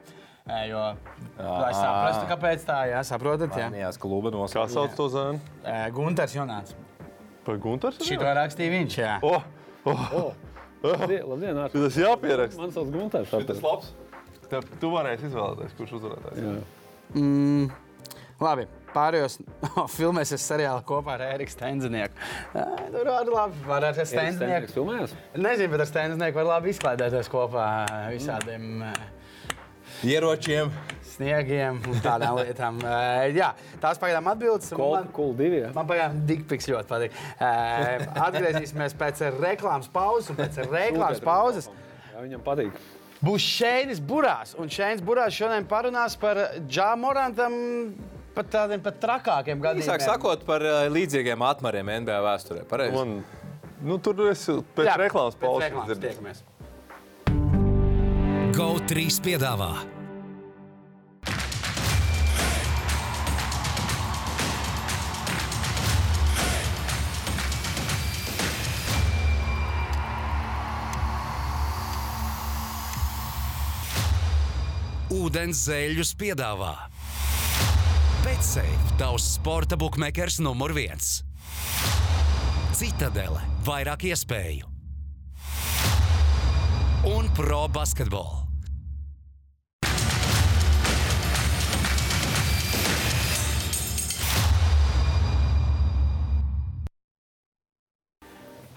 [0.66, 0.80] Jo,
[1.38, 3.90] lai saprastu, kāpēc tā, jā, saprotat, jā.
[4.02, 4.72] Kluba kā nosaukumā.
[4.74, 5.38] sauc to zēnu?
[5.94, 6.74] Gunters Jonāts.
[7.46, 8.06] Par Gunteru?
[8.06, 9.14] Šito rakstīja viņš, jā.
[9.26, 9.44] Oh,
[9.90, 10.32] oh,
[10.82, 11.78] Labdien, labdien, Ārta.
[11.78, 12.58] tas jāpieraksta.
[12.60, 13.30] Man sauc Gunters.
[13.30, 13.62] tāpēc.
[13.62, 13.92] labs.
[14.50, 16.40] Tev, tu varēsi izvēlēties, kurš uzvarētājs.
[16.42, 16.54] Jā.
[17.14, 17.68] Mm,
[18.42, 18.66] labi.
[18.92, 19.38] Pārējos
[19.70, 22.18] oh, filmēs es seriālu kopā ar Eriku Stenzinieku.
[22.52, 24.72] Tur var labi, var ar Stenzinieku.
[24.74, 25.14] Filmējās?
[25.38, 27.68] Nezinu, bet ar Stenzinieku var labi izklaidēties kopā
[28.12, 29.06] visādiem eh,
[30.12, 30.74] Ieročiem.
[31.16, 32.78] Sniegiem un tādām lietām.
[32.92, 34.70] Eh, Jā, tās pagaidām atbildes.
[34.72, 35.60] un Cold, man- cool divi.
[35.62, 35.70] jā.
[35.76, 37.20] Man pagaidām dikpiks ļoti patīk.
[37.38, 42.72] Eh, Atgriezīsimies pēc reklāmas pauzes, un pēc reklāmas pauzes Jā, viņam patīk.
[43.22, 44.54] būs Šēnis Burās.
[44.58, 47.54] Un Šēnis Burās šodien parunās par Džāmorantam
[48.34, 49.84] pat tādiem pat trakākiem gadījumiem.
[49.84, 52.62] Īsāk sakot par uh, līdzīgiem atmariem NBA vēsturē.
[52.70, 52.94] Pareizi.
[52.96, 53.18] Man,
[53.84, 56.16] nu, tur es pēc Jā, reklāmas pauzes dzirdēju.
[56.16, 56.42] tiekamies.
[58.52, 59.70] GO3 piedāvā
[75.22, 76.72] Ūdens zēļus piedāvā
[78.24, 81.20] Betsafe, tavs sporta buklets numur viens.
[82.74, 84.66] Citadele, vairāk iespēju
[87.12, 88.42] un pro basketbolu.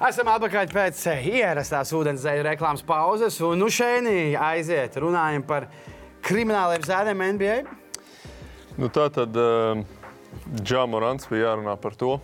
[0.06, 3.40] Esam atpakaļ pēc ierastās ūdenzēļa reklāmas pauzes.
[3.42, 4.06] Un nu šeit
[4.38, 5.70] aiziet, runājam par
[6.26, 7.58] krimināliem zēniem NBA.
[8.82, 9.84] Nu, tā tad uh,
[10.60, 12.18] Džāmorants bija jārunā par to.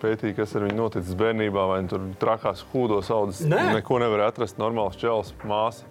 [0.00, 3.44] Pētīja, kas ar viņu noticis bērnībā, vai tur trakās hūdos audzes.
[3.48, 3.66] Nē.
[3.76, 4.60] Neko nevar atrast.
[4.60, 5.88] Normāls čels, māsa.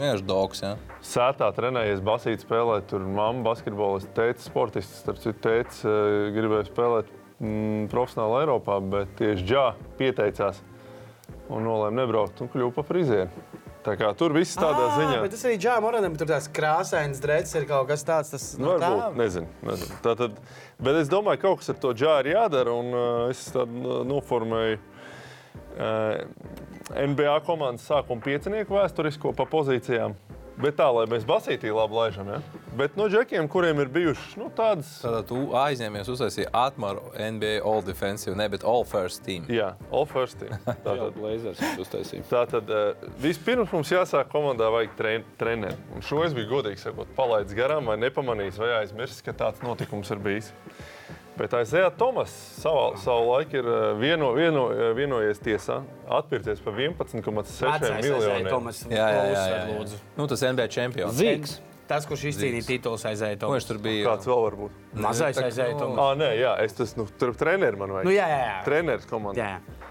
[0.00, 0.62] Vienkārši dogs.
[0.64, 0.74] Jā.
[1.04, 2.88] Sētā trenējies, basīt, spēlēt.
[2.90, 5.02] Tur mamma, basketbolists, tēta, sportists.
[5.04, 9.66] Starp citu, tēta uh, gribēja spēlēt mm, profesionāli Eiropā, bet tieši Džā
[10.00, 10.60] pieteicās
[11.52, 13.44] un nolēma nebraukt un kļuva par frizieru.
[13.82, 15.16] Tā kā tur viss tādā Ā, ziņā.
[15.24, 18.30] Bet tas arī Džāmoranam tur tās krāsainas drēbes ir kaut kas tāds.
[18.30, 19.48] Tas, Nu, varbūt, nezinu.
[19.66, 19.96] nezinu.
[20.04, 20.36] Tā tad,
[20.78, 22.76] bet es domāju, ka kaut kas ar to džāru ir jādara.
[22.78, 26.22] Un, uh, es tādu noformēju uh,
[26.94, 30.14] NBA komandas sākuma piecinieku vēsturisko pa pozīcijām.
[30.60, 32.28] Bet tā, lai mēs basītī labi laižam.
[32.28, 32.40] Ja?
[32.76, 34.90] Bet no džekiem, kuriem ir bijušas nu, tādas.
[35.00, 39.46] Tātad tu aizņēmies, uztaisīji atmaru NBA All Defensive, ne, bet All First Team.
[39.52, 40.52] Jā, all first team.
[40.66, 42.24] Jā, Tātad, blazers uztaisīja.
[42.30, 45.76] tātad uh, vispirms mums jāsāk komandā vajag tren treneri.
[45.96, 50.12] Un šo es biju godīgi sakot, palaidis garām vai nepamanījis vai aizmirsis, ka tāds notikums
[50.12, 50.52] ir bijis.
[51.32, 55.78] Bet Aizēja Tomas savā, savu laiku ir eh, vieno, vieno, eh, vienojies tiesā,
[56.20, 58.48] atpirkties par 11,6 miljoniem.
[58.52, 60.00] Tomas, Jā, jā, jā, jā, lūdzu.
[60.18, 61.16] Nu, tas NBA čempions.
[61.16, 61.60] Zīks.
[61.88, 64.04] Tas, kurš izcīnīja tituls, aizēja tur bija?
[64.06, 64.76] Kāds vēl var būt?
[65.02, 66.02] Mazais aizēja nu, Tomas.
[66.04, 68.06] Ah, nē, jā, es tas nu, tur treneris man vajag.
[68.08, 68.58] Nu, jā, jā, jā.
[68.68, 69.48] Treneris komandā.
[69.56, 69.81] jā.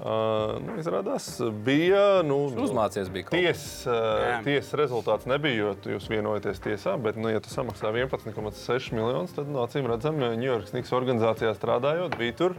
[0.00, 1.26] Uh, nu, izrādās,
[1.64, 2.22] bija.
[2.24, 3.42] Nu, Uzmācies bija kaut kas.
[3.44, 4.38] Tiesas Jā.
[4.38, 9.34] uh, ties rezultāts nebija, jo jūs vienojaties tiesā, bet, nu, ja tu samaksā 11,6 miljonus,
[9.36, 12.56] tad, no acīm redzam, Ņujorkas Niks organizācijā strādājot, bija tur.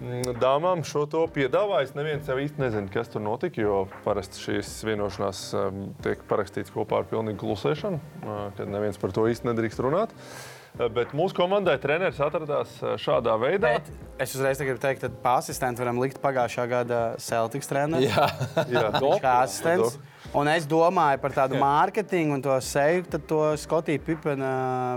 [0.00, 1.96] Mm, Dāmām šo to piedāvājis.
[1.96, 7.02] Neviens jau īsti nezina, kas tur notika, jo parasti šīs vienošanās um, tiek parakstīts kopā
[7.02, 10.16] ar pilnīgu klusēšanu, uh, kad neviens par to īsti nedrīkst runāt.
[10.16, 13.74] Uh, Bet mūsu komandai treneris atradās uh, šādā veidā.
[13.80, 18.06] Bet es uzreiz gribu teikt, ka pa asistentu varam likt pagājušā gada Celtics treneru.
[18.06, 18.28] Jā,
[18.70, 18.86] Jā.
[18.94, 19.98] Viņš kā asistents.
[20.30, 24.50] Un es domāju par tādu mārketingu un to seju, tad to Skotiju Pipena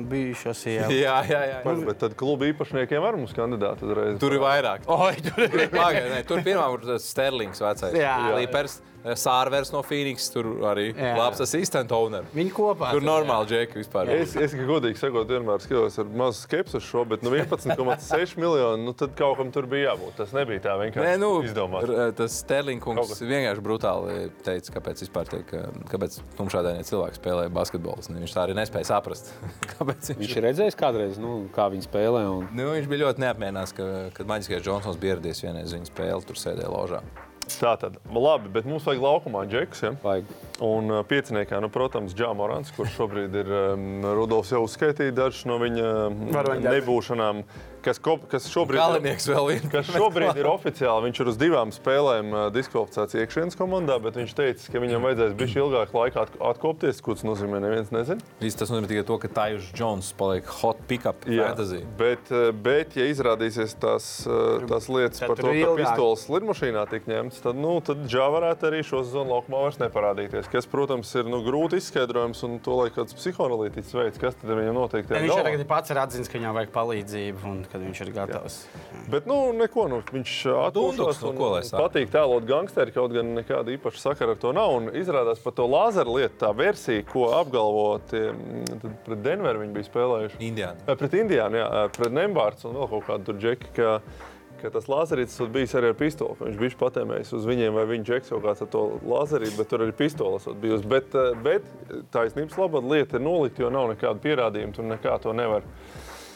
[0.05, 0.93] bijušo sievu.
[0.93, 1.39] jā, jā.
[1.49, 1.59] jā.
[1.63, 4.19] Pagaid, Bet tad kluba īpašniekiem var mums kandidāti uzreiz.
[4.21, 4.85] Tur ir vairāk.
[4.93, 5.55] Oi, tur ir.
[5.73, 7.97] Nē, tur pirmā ir Sterlings vecais.
[7.97, 8.13] Jā.
[8.37, 11.13] Līpers, Sārvers no Phoenix, tur arī Jā.
[11.19, 12.23] labs assistant owner.
[12.35, 12.93] Viņi kopā.
[12.95, 14.11] Tur normāli džeki vispār.
[14.15, 18.87] Es, es godīgi sakot, vienmēr skatos ar mazu skepsi uz šo, bet nu, 11,6 miljonu
[18.87, 20.15] nu, tad kaut kam tur bija jābūt.
[20.21, 21.91] Tas nebija tā vienkārši Nē, nu, izdomāts.
[22.19, 23.25] tas Sterlings Kaut kungs kas.
[23.27, 24.15] vienkārši brutāli
[24.47, 25.53] teica, kāpēc vispār tiek,
[25.91, 28.07] kāpēc tumšādainie cilvēki spēlē basketbolu.
[28.13, 29.33] Viņš tā arī nespēja saprast,
[29.75, 32.23] kāpēc Viņš ir redzējis kādreiz, nu, kā viņi spēlē.
[32.31, 32.47] Un...
[32.55, 36.39] Nu, viņš bija ļoti neapmierināts, ka, kad Maģiskais Džonsons bija ieradies vienreiz viņa spēli, tur
[36.39, 37.03] sēdēja ložā.
[37.61, 39.83] Tā tad, labi, bet mums vajag laukumā džekus.
[39.85, 39.91] Ja?
[40.03, 40.31] Vajag.
[40.63, 43.85] Un uh, pieciniekā, nu, protams, Džāmorants, kurš šobrīd ir um,
[44.17, 47.43] Rudolfs jau uzskaitīja dažas no viņa nebūšanām,
[47.83, 49.67] kas, ko, kas šobrīd Galinieks vēl viens.
[49.71, 51.07] kas šobrīd ir oficiāli.
[51.09, 55.35] Viņš ir uz divām spēlēm uh, diskvalificēts iekšienes komandā, bet viņš teica, ka viņam vajadzēs
[55.39, 57.01] bijis ilgāk laika atk- atkopties.
[57.03, 57.59] Ko tas nozīmē?
[57.63, 58.23] Neviens nezina.
[58.41, 61.83] Viss tas nozīmē tikai to, ka Tajus Jones paliek hot pick-up fantasy.
[61.99, 66.25] Bet, uh, bet, ja izrādīsies tās, uh, tās lietas Tad par to, ir ka pistoles
[66.31, 70.49] lidmašīnā tika ņemtas, tad, nu, tad Džā varētu arī šo sezonu laukumā vairs neparādīties.
[70.51, 74.77] Kas, protams, ir nu, grūti izskaidrojams un to, lai kāds psihoanalītiķis veids, kas tad viņam
[74.77, 78.01] noteikti Viņš jau tagad ir pats ir atzīst, ka viņam vajag palīdzību un ka viņš
[78.05, 78.57] ir gatavs.
[79.09, 80.33] Bet, nu, neko, nu, viņš
[80.75, 81.81] Dunduks, atpūšas nu, un ko lai saka?
[81.87, 84.75] patīk tēlot gangsteri, kaut gan nekāda īpaša sakara ar to nav.
[84.77, 88.27] Un izrādās par to lāzeru lietu, tā versija, ko apgalvo tie,
[88.69, 90.39] tad pret Denveru viņi bija spēlējuši.
[90.51, 90.85] Indiāna.
[90.85, 93.73] Eh, Pret Indiānu, jā, eh, pret Nembārds un vēl kaut kādu tur džeki.
[93.73, 93.97] Ka,
[94.61, 96.37] ka tas lāzerītis esot bijis arī ar pistoli.
[96.39, 99.83] Viņš bija patēmējis uz viņiem, vai viņa džeks kaut kāds ar to lāzerīti, bet tur
[99.83, 100.87] arī pistole esot bijusi.
[100.87, 101.67] Bet, eh, bet
[102.13, 105.65] taisnības labā lieta ir nolikt, jo nav nekāda pierādījuma, tur nekā to nevar.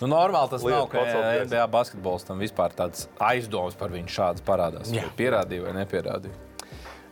[0.02, 1.48] Nu, normāli tas Lieta nav, ka pacelties.
[1.50, 4.92] NBA basketbolistam vispār tāds aizdoms par viņu šādas parādās.
[4.94, 5.08] Jā.
[5.08, 6.36] Vai Pierādīja vai nepierādīja.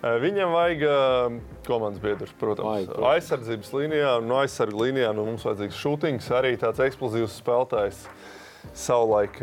[0.06, 0.84] Eh, Viņam vajag
[1.66, 3.10] komandas biedrus, protams, Vajag, protams.
[3.16, 4.12] aizsardzības līnijā.
[4.22, 8.04] No aizsardzības līnijā nu, mums vajadzīgs šūtings, arī tāds eksplozīvs spēlētājs.
[8.74, 9.40] Savulaik,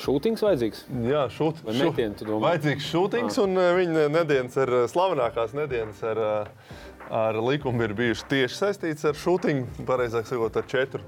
[0.00, 0.78] Šūtings vajadzīgs.
[1.04, 2.54] jā, šūt, Vai metieni, tu domā?
[2.54, 6.20] Vajadzīgs šūtings, un uh, viņa nedēļas ar uh, slavenākās nedēļas ar,
[7.10, 11.02] ar likumu ir bijušas tieši saistītas ar šūtingu, pareizāk sakot, ar četru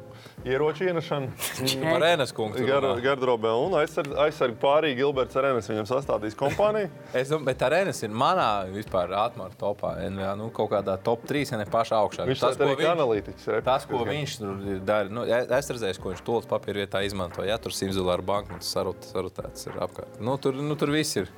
[0.46, 0.88] ieroču
[2.12, 2.56] Enes kungu.
[2.58, 6.90] tu Gar, gardrobē un aizsarg, aizsarg pārī Gilberts Arenas viņam sastādīs kompāniju.
[7.22, 9.92] Es domāju, bet Arēnas ir manā vispār atmāra topā.
[10.10, 12.26] NBA, nu, kaut kādā top 3, ja ne pašā augšā.
[12.26, 13.48] Viņš tas arī kā analītiķis.
[13.54, 14.12] reps, Tas, ko diezgan.
[14.16, 15.26] viņš tur darījis, nu,
[15.60, 17.46] es redzēju, ko viņš to papīra vietā izmanto.
[17.46, 20.18] Ja tur simzulā ar banknotes sarut, sarutēts ir apkārt.
[20.20, 21.30] Nu, tur, nu, tur viss ir.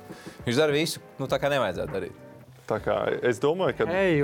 [0.47, 2.24] Viņš dara visu, nu, tā kā nevajadzētu darīt.
[2.65, 4.17] Tā kā es domāju, ka Hey,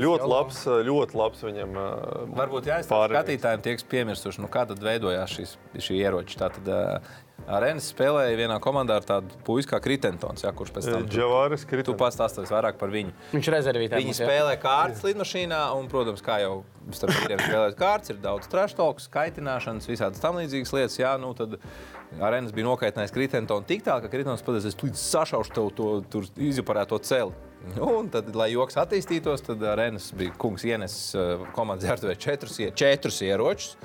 [0.00, 1.76] ļoti labs, ļoti labs viņam.
[1.76, 6.38] uh, Varbūt jāizsaka skatītājiem, tie, kas piemirsuši, nu, kā tad veidojās šis, šī ieroča.
[6.46, 7.10] Tātad uh,
[7.46, 11.62] Arēnas spēlēja vienā komandā ar tādu puisi kā Kritentons, ja, kurš pēc tam tu, Džavāris
[11.62, 11.96] tu Kritis.
[12.00, 13.12] pats stāstīsi vairāk par viņu.
[13.30, 14.00] Viņš rezervītē.
[14.02, 16.64] Viņi spēlē kārtas lidmašīnā, un, protams, kā jau
[16.96, 20.96] starp citiem spēlēt kārtas, ir daudz trashtalks, kaitināšanas, visādas tam līdzīgas lietas.
[20.98, 21.54] Jā, nu, tad
[22.18, 26.26] arēnas bija nokaitinājis Kritentonu tik tālu, ka Kritentons pateica, es tūlīt sašaušu tev to tur
[26.48, 27.36] izjuparēto celi.
[27.76, 31.14] Nu, un tad, lai joks attīstītos, tad arēnas bija kungs ienesis
[31.54, 33.78] komandas ģērbtuvē četrus, četrus ieročus.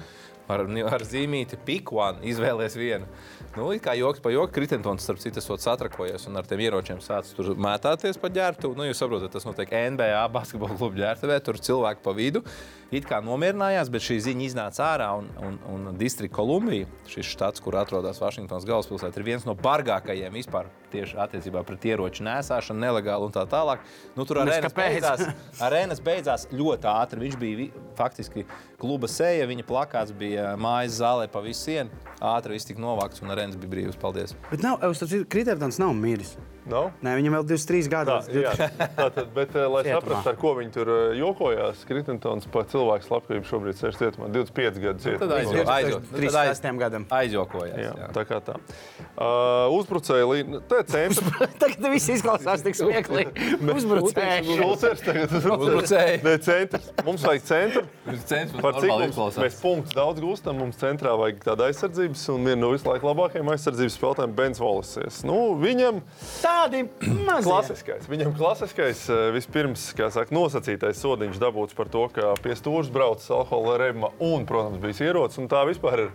[0.51, 3.05] Ar, ar zīmīti pick one, izvēlēties vienu.
[3.51, 7.35] Nu, kā joks pa joku, Kritentons, starp citu, esot satrakojies un ar tiem ieročiem sācis
[7.35, 8.77] tur mētāties pa ģērbtuvi.
[8.79, 12.43] Nu, jūs saprotat, tas notiek NBA basketbola klubu ģērbtuvē, tur cilvēki pa vidu.
[12.95, 17.63] It kā nomierinājās, bet šī ziņa iznāca ārā un, un, un Distrikta Kolumbija, šis štats,
[17.63, 23.27] kur atrodas Vašingtonas galvaspilsēta, ir viens no bargākajiem vispār tieši attiecībā pret ieroču nēsāšanu, nelegāli
[23.29, 23.83] un tā tālāk.
[24.17, 25.25] Nu, tur arēnas beidzās,
[25.63, 27.25] arēnas beidzās ļoti ātri.
[27.25, 28.45] Viņš bija faktiski
[28.81, 32.03] kluba seja, viņa plakāts bija mājas zālē pa visu sienu.
[32.21, 33.99] Ātri viss tika novākts un arēnas bija brīvs.
[34.01, 34.35] Paldies!
[34.51, 34.81] Bet nav,
[35.31, 36.35] Kritērdons nav miris.
[36.69, 36.91] Nav?
[37.01, 38.65] Nē, viņam vēl 23 Tā, gadi.
[38.99, 43.49] tātad, bet, eh, lai saprastu, ar ko viņi tur eh, jokojās, Kritintons par cilvēku slepkavību
[43.49, 45.07] šobrīd sēž cietumā 25 gadus.
[45.09, 47.07] Nu, tad aiz- 36 gadam.
[47.17, 47.79] Aizjokojās.
[47.81, 48.11] Jā, jā.
[48.13, 48.59] tā kā tā.
[49.11, 51.47] Uh, uzbrucēji, tā ir centra.
[51.61, 53.47] Tagad viss izklausās tik smieklīgi.
[53.77, 54.57] Uzbrucēji.
[54.59, 56.19] Šulcers tagad Uzbrucēji.
[56.25, 56.89] Nē, centrs.
[57.07, 57.83] Mums vajag centru.
[58.27, 59.39] Centrs Par cik mums, izklausās.
[59.45, 63.53] mēs punktus daudz gūstam, mums centrā vajag tādu aizsardzības, un viena no visu laiku labākajiem
[63.53, 65.21] aizsardzības spēlētājiem- Bens Volises.
[65.27, 66.01] Nu, viņam
[66.41, 66.83] Tādi
[67.27, 67.47] mazi.
[67.47, 72.89] klasiskais, viņam klasiskais eh, vispirms, kā saka, nosacītais sodiņš dabūts par to, ka pie stūra
[72.91, 76.13] brauc alkohola rebma un, protams, bija ierocis, un tā vispār ir.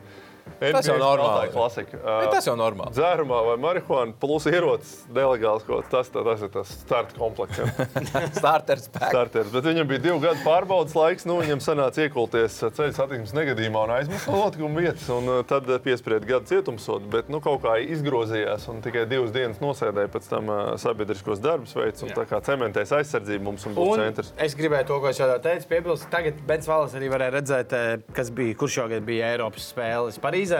[0.60, 1.50] Tas jau NBA normāli.
[1.52, 1.98] Klasika.
[2.00, 2.94] Bet tas jau normāli.
[2.96, 6.10] Dzērumā vai marihuāna plus ierocis nelegāls kaut kas.
[6.10, 7.58] Tas, tas ir tas starta komplekts.
[7.60, 7.66] jā.
[8.40, 9.50] Starters starters.
[9.52, 11.26] Bet viņam bija divu gadu pārbaudas laiks.
[11.28, 15.06] Nu, viņam sanāca iekulties ceļu satiksmes negadījumā un aizmirst notikuma vietas.
[15.12, 17.10] Un, uh, tad piesprieda gadu cietumsodu.
[17.12, 21.74] Bet nu, kaut kā izgrozījās un tikai divas dienas nosēdēja pēc tam uh, sabiedriskos darbus
[21.76, 22.04] veids.
[22.06, 24.32] Un, tā kā cementēs aizsardzību mums un būs Un centrs.
[24.42, 26.08] es gribēju to, ko es jau teicu, piebilst.
[26.12, 30.58] Tagad Bens Valas arī varēja redzēt, eh, kas bija, kurš šogad bija Eiropas spēles Parīzē.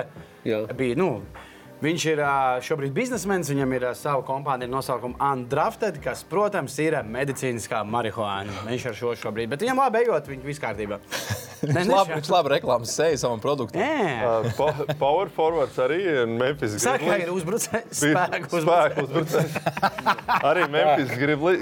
[0.49, 0.63] Jā.
[0.79, 1.09] Bija, nu,
[1.87, 2.21] viņš ir
[2.67, 8.53] šobrīd biznesmenis, viņam ir sava kompānija ar nosaukumu Undrafted, kas, protams, ir medicīniskā marihuāna.
[8.69, 11.01] Viņš ar šo šobrīd, bet viņam labi ejot, viņš viss kārtībā.
[11.67, 13.81] Ne, Viņš labi, viņš labi reklāmas seju savam produktam.
[13.81, 13.95] Jā,
[14.27, 16.75] Uh, pa- Power forwards arī ir Memphis.
[16.83, 17.23] saka, Grizzlies.
[17.25, 19.57] ir uzbrucējs, spēku uzbrucējs.
[20.47, 21.15] Arī Memphis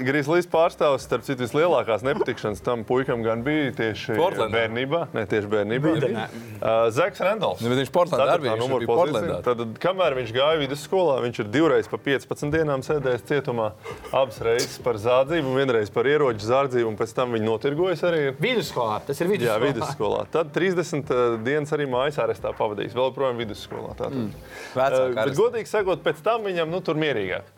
[0.05, 4.51] Grizzlies pārstāvs, starp citu, vislielākās nepatikšanas tam puikam gan bija tieši Portlandā.
[4.65, 5.01] bērnībā.
[5.15, 5.95] Ne tieši bērnībā.
[5.95, 7.61] Uh, Zeks Rendals.
[7.63, 8.87] Nu, bet viņš Portlandā arī bija.
[8.89, 9.39] Portlandā.
[9.45, 13.69] Tad, kamēr viņš gāja vidusskolā, viņš ir divreiz pa 15 dienām sēdējis cietumā.
[14.15, 18.21] Abas reizes par zādzību, vienreiz par ieroču zādzību, un pēc tam viņi notirgojas arī.
[18.41, 19.69] Vidusskolā, tas ir Jā, vidusskolā.
[19.69, 20.21] vidusskolā.
[20.33, 22.95] Tad 30 dienas arī mājas arestā pavadījis.
[22.97, 23.95] Vēl joprojām vidusskolā.
[24.09, 24.29] Mm.
[24.75, 25.39] Vecāka Bet, arestā.
[25.43, 27.51] godīgi sakot, pēc tam viņam nu, tur mierīgāk.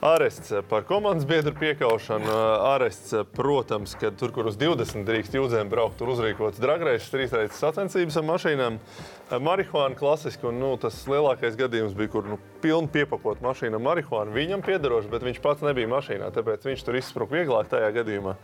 [0.00, 2.30] Arests par komandas biedru piekaušanu.
[2.60, 8.18] Arests, protams, ka tur, kur uz 20 drīkst jūdzēm braukt, tur uzrīkots dragreizes, trīsreizes sacensības
[8.20, 8.78] ar mašīnām.
[9.42, 14.36] Marihuāna klasiski, un nu, tas lielākais gadījums bija, kur nu, pilni piepakot mašīnu ar marihuānu.
[14.36, 18.36] Viņam piederoši, bet viņš pats nebija mašīnā, tāpēc viņš tur izspruka vieglāk tajā gadījumā.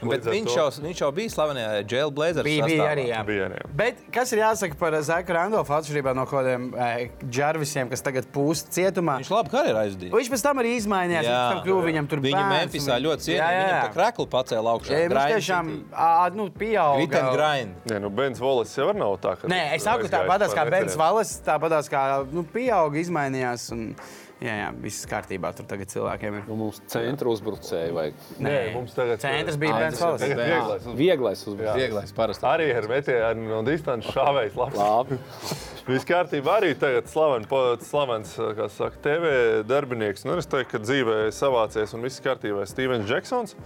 [0.00, 2.46] Bet viņš to jau, viņš jau bija slavenajā Jailblazers.
[2.46, 3.04] Bija, bija arī.
[3.10, 3.20] Jā.
[3.26, 3.58] bija arī.
[3.76, 8.72] Bet kas ir jāsaka par Zeku Randolfu atšķirībā no kādiem eh, džarvisiem, kas tagad pūst
[8.72, 9.18] cietumā?
[9.20, 10.14] Viņš labi karjeru aizdīja.
[10.16, 11.28] Viņš pēc tam arī izmainījās.
[11.28, 11.36] Jā.
[11.36, 13.60] Viņš tam kļuva viņam tur Viņa bērns, Memphisā un- ļoti cienīja.
[13.60, 14.94] Viņam tā kreklu pacēla augšā.
[14.96, 16.96] Jā, Viņš tiešām ā, nu, pieauga.
[17.04, 17.76] Grit and grind.
[17.90, 19.36] Nē, nu, Bens Volis jau nav tā.
[19.50, 20.96] Nē, es saku, tāpatās kā Bens.
[21.00, 23.70] Valas, tāpatās kā nu, pieauga, izmainījās.
[23.76, 23.94] Un,
[24.40, 25.52] jā, jā, viss kārtībā.
[25.56, 26.44] Tur tagad cilvēkiem ir.
[26.48, 28.20] Nu, mums centra uzbrucēji vajag.
[28.42, 30.24] Nē, mums tagad centrs bija Ā, Bens Valas.
[30.24, 31.80] Vieglais Vieglais uzbrucējs.
[31.80, 32.48] Vieglais, parasti.
[32.50, 34.56] Arī ar metienu no distances šāvējs.
[34.60, 34.80] labs.
[34.80, 35.20] Labi.
[35.90, 39.30] Viss kārtībā arī tagad slaven, po- slavens kā saka, TV
[39.66, 40.22] darbinieks.
[40.28, 42.62] Nu, es teiktu, ka dzīvē savācies un viss kārtībā.
[42.70, 43.56] Stevens Džeksons.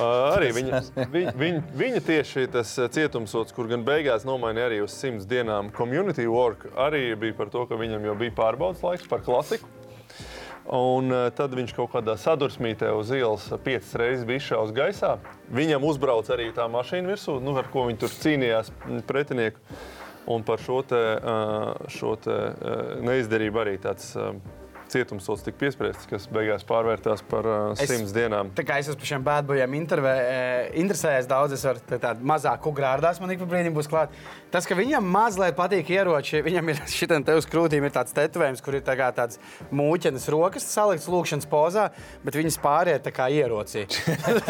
[0.00, 0.80] Arī viņa,
[1.16, 6.24] viņa, viņa, viņa tieši tas cietumsots, kur gan beigās nomainīja arī uz simts dienām community
[6.30, 9.68] work, arī bija par to, ka viņam jau bija pārbaudas laiks par klasiku.
[10.70, 15.16] Un uh, tad viņš kaut kādā sadursmītē uz ielas piecas reizes bija izšāvis gaisā.
[15.50, 19.62] Viņam uzbrauca arī tā mašīna virsū, nu, ar ko viņi tur cīnījās mm, pretinieku.
[20.30, 22.36] Un par šo, te, uh, šo te,
[23.02, 24.12] neizdarību arī tāds
[24.92, 28.50] cietumsots tika piespriests, kas beigās pārvērtās par uh, Es- simts dienām.
[28.56, 29.76] Tā kā es esmu par šiem bēdbojiem
[30.82, 34.12] interesējies daudz, es varu tā- tādu mazāku grārdās, man ik pa brīdim būs klāt.
[34.52, 38.62] Tas, ka viņam mazliet patīk ieroči, viņam ir šitam te uz krūtīm ir tāds tetovējums,
[38.64, 39.38] kur ir tā tāds
[39.72, 41.88] mūķenes rokas salikts lūkšanas pozā,
[42.24, 43.86] bet viņas pāriet tā kā ierocī.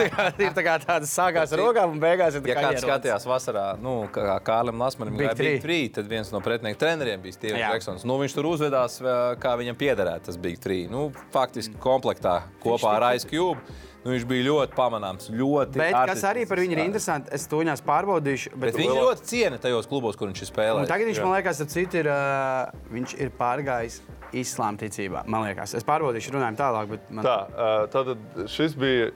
[0.43, 2.89] Ir tā kā tādas sākās ar rokām un beigās ir tā Ja kā kāds ierocis.
[2.89, 5.55] skatījās vasarā, nu, kā Kārlim Lasmanim bija Three.
[5.57, 7.71] Big Three, tad viens no pretinieku treneriem bija Stevens Jā.
[7.75, 8.05] Džeksons.
[8.09, 10.89] Nu, viņš tur uzvedās, eh, kā viņam piederētu tas Big Three.
[10.91, 13.61] Nu, faktiski komplektā kopā ar Ice Cube.
[14.03, 17.61] Nu, viņš bija ļoti pamanāms, ļoti Bet kas arī par viņu ir interesanti, es to
[17.61, 18.51] viņās pārbaudīšu.
[18.59, 20.91] Bet viņš ļoti ciena tajos klubos, kur viņš ir Un spēlējis.
[20.91, 24.01] tagad viņš, man liekas, citu ir, uh, viņš ir pārgājis
[24.43, 25.23] islāma ticībā.
[25.31, 26.91] Man liekas, es pārbaudīšu, runājam tālāk.
[26.97, 27.29] Bet man...
[27.29, 29.13] Tā, uh, tad šis bija.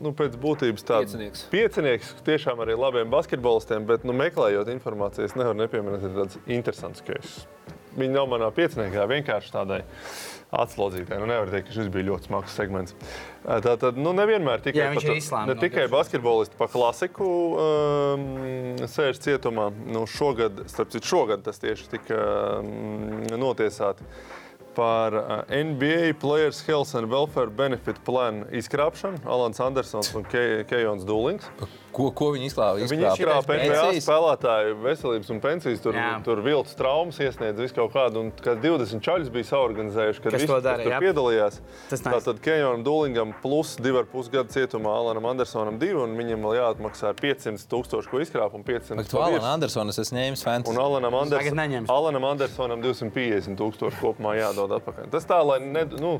[0.00, 1.42] Nu, pēc būtības tāds Piecinieks.
[1.52, 7.04] piecinieks, tiešām arī labiem basketbolistiem, bet, nu, meklējot informāciju, es nevaru nepieminēt, ir tāds interesants
[8.00, 9.82] Viņi nav manā pieciniekā, vienkārši tādai
[10.50, 11.18] atslodzītai.
[11.20, 12.94] Nu, nevar teikt, ka šis bija ļoti smags segments.
[13.46, 15.94] Tā tad, nu, nevienmēr tikai, Jā, viņš pa ir to- islāma ne tikai noteikti.
[15.94, 18.26] basketbolisti pa klasiku um,
[18.90, 19.68] sēž cietumā.
[19.86, 22.18] Nu, šogad, starp citu, šogad tas tieši tika
[22.58, 24.02] um, notiesāti.
[24.74, 25.12] par
[25.50, 29.18] NBA Players Health and Welfare Benefit Plan izkrāpšanu.
[29.26, 31.48] Alans Andersons un Ke- Kejons Dūlings.
[31.94, 32.86] Ko, ko viņi izklāja?
[32.90, 35.82] Viņi izkrāpa NBA spēlētāju veselības un pensijas.
[35.82, 36.12] Tur, Jā.
[36.26, 38.22] tur viltus traumas iesniedz visu kaut kādu.
[38.24, 41.00] Un kad 20 čaļus bija saorganizējuši, kad dara, tur jā.
[41.02, 41.58] piedalījās.
[41.90, 42.12] Tas nice.
[42.12, 47.66] Tātad Kejonam Dūlingam plus 2,5 gadu cietumā Alanam Andersonam 2 un viņam vēl jāatmaksā 500
[47.72, 50.74] tūkstoši, ko izkrāpa un 500 Bet tu Alana Andersona es ņēmis fantasy.
[50.74, 51.90] Un Alanam, Anders.
[51.90, 55.10] Alanam Andersonam 250 tūkstoši kopumā jādod atpakaļ.
[55.12, 56.16] Tas tā, lai, ne, nu,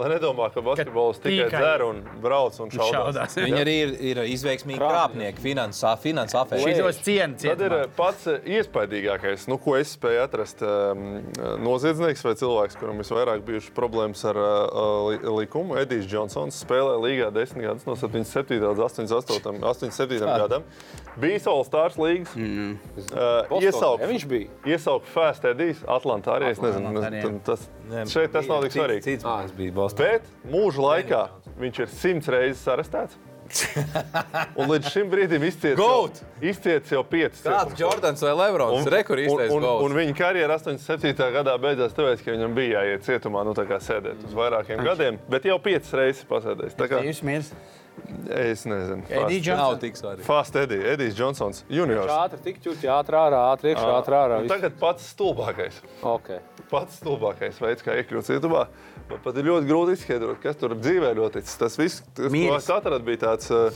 [0.00, 2.90] lai nedomā, ka basketbols tikai tikai dzer un brauc un šaudās.
[2.96, 3.36] šaudās.
[3.40, 6.64] Viņi arī ir, ir izveiksmīgi krāpnieki, finansā, finanses afēri.
[6.74, 10.64] Šitos cienu Tad ir eh, pats eh, iespaidīgākais, nu, ko es spēju atrast.
[10.64, 11.20] Um,
[11.64, 15.76] noziedznieks vai cilvēks, kuram visvairāk bijušas problēmas ar uh, li- likumu.
[15.80, 18.60] Edijs Džonsons spēlēja līgā 10 gadus, no 77.
[18.64, 19.60] līdz 88.
[19.60, 20.20] 87.
[20.24, 20.66] gadam.
[21.20, 22.32] Bija All Stars līgas.
[22.38, 22.76] Mm.
[23.10, 24.48] Uh, iesaukt, Ja viņš bija.
[24.72, 26.52] iesaukt Fast Edijs, Atlantā arī.
[26.54, 27.66] Es nezinu, tas,
[28.10, 29.04] šeit tas nav tik svarīgi.
[29.08, 30.20] Cits mākslinieks bija Bostonā.
[30.20, 31.24] Bet mūža laikā
[31.60, 33.18] viņš ir simts reizes arestēts.
[34.58, 36.20] Un līdz šim brīdim izcietis Goat!
[36.38, 37.42] izcietis jau piecas.
[37.42, 37.74] Kāds.
[37.80, 38.86] Jordans vai Lebrons?
[38.94, 39.96] Rekur un, izteicis un, un gols.
[39.98, 41.26] viņa karjera 87.
[41.34, 45.18] gadā beidzās, tāpēc, ka viņam bija jāiet cietumā, nu, tā kā sēdēt uz vairākiem gadiem,
[45.32, 46.78] bet jau piecas reizes pasēdējis.
[46.78, 47.50] Tā kā Jūs mirs.
[48.38, 49.02] es nezinu.
[49.10, 50.22] Edijs Džonsons.
[50.24, 52.12] Fast Eddie, Edijs Džonsons, juniors.
[52.14, 54.38] Ātri tik ķūti, ātri ārā, ātri iekšā, ātri ārā.
[54.44, 55.82] Un Tagad pats stulbākais.
[56.14, 56.38] Okay.
[56.70, 58.68] Pats stulbākais veids, kā iekļūt cietumā.
[58.70, 58.89] Man
[59.24, 61.56] pat ir ļoti grūti izskaidrot, kas tur dzīvē noticis.
[61.58, 63.70] Tas viss, kas es atradu, bija tāds uh,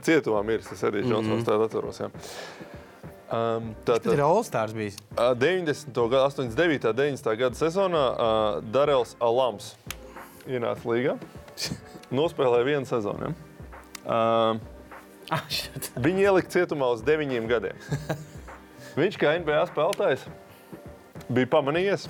[0.00, 0.68] cietumā miris.
[0.72, 1.12] Tas Edijs Mhm.
[1.12, 2.00] Džonsons, tādu atceros.
[2.00, 2.10] jā.
[3.32, 4.96] Um, Tad tātad, ir Stars bijis.
[5.16, 6.08] Ā, 90.
[6.12, 6.84] gada, 89.
[6.90, 7.36] un 90.
[7.40, 9.74] gada sezonā uh, Darels Alams
[10.46, 11.14] ienāca līgā.
[12.12, 13.30] Nospēlēja vienu sezonu.
[13.30, 13.32] Ja?
[14.02, 14.58] Uh,
[15.30, 15.86] Ah, shit.
[16.02, 17.78] Viņu ielika cietumā uz deviņiem gadiem.
[18.98, 20.24] Viņš kā NBA spēlētājs
[21.32, 22.08] bija pamanījies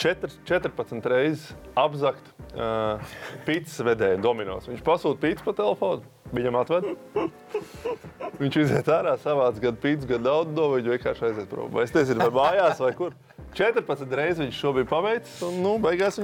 [0.00, 3.00] 4, 14 reizes apzakt uh,
[3.44, 4.68] pīcis vedēju dominos.
[4.70, 6.88] Viņš pasūta pīcis pa telefonu, viņam atved.
[8.40, 11.68] Viņš iziet ārā, savāc gadu pīcis, gadu daudz domu, viņš vienkārši aiziet prom.
[11.74, 13.16] Vai es nezinu, vai mājās vai kur.
[13.58, 16.20] 14 reizes viņš šo bija paveicis, un nu, beigās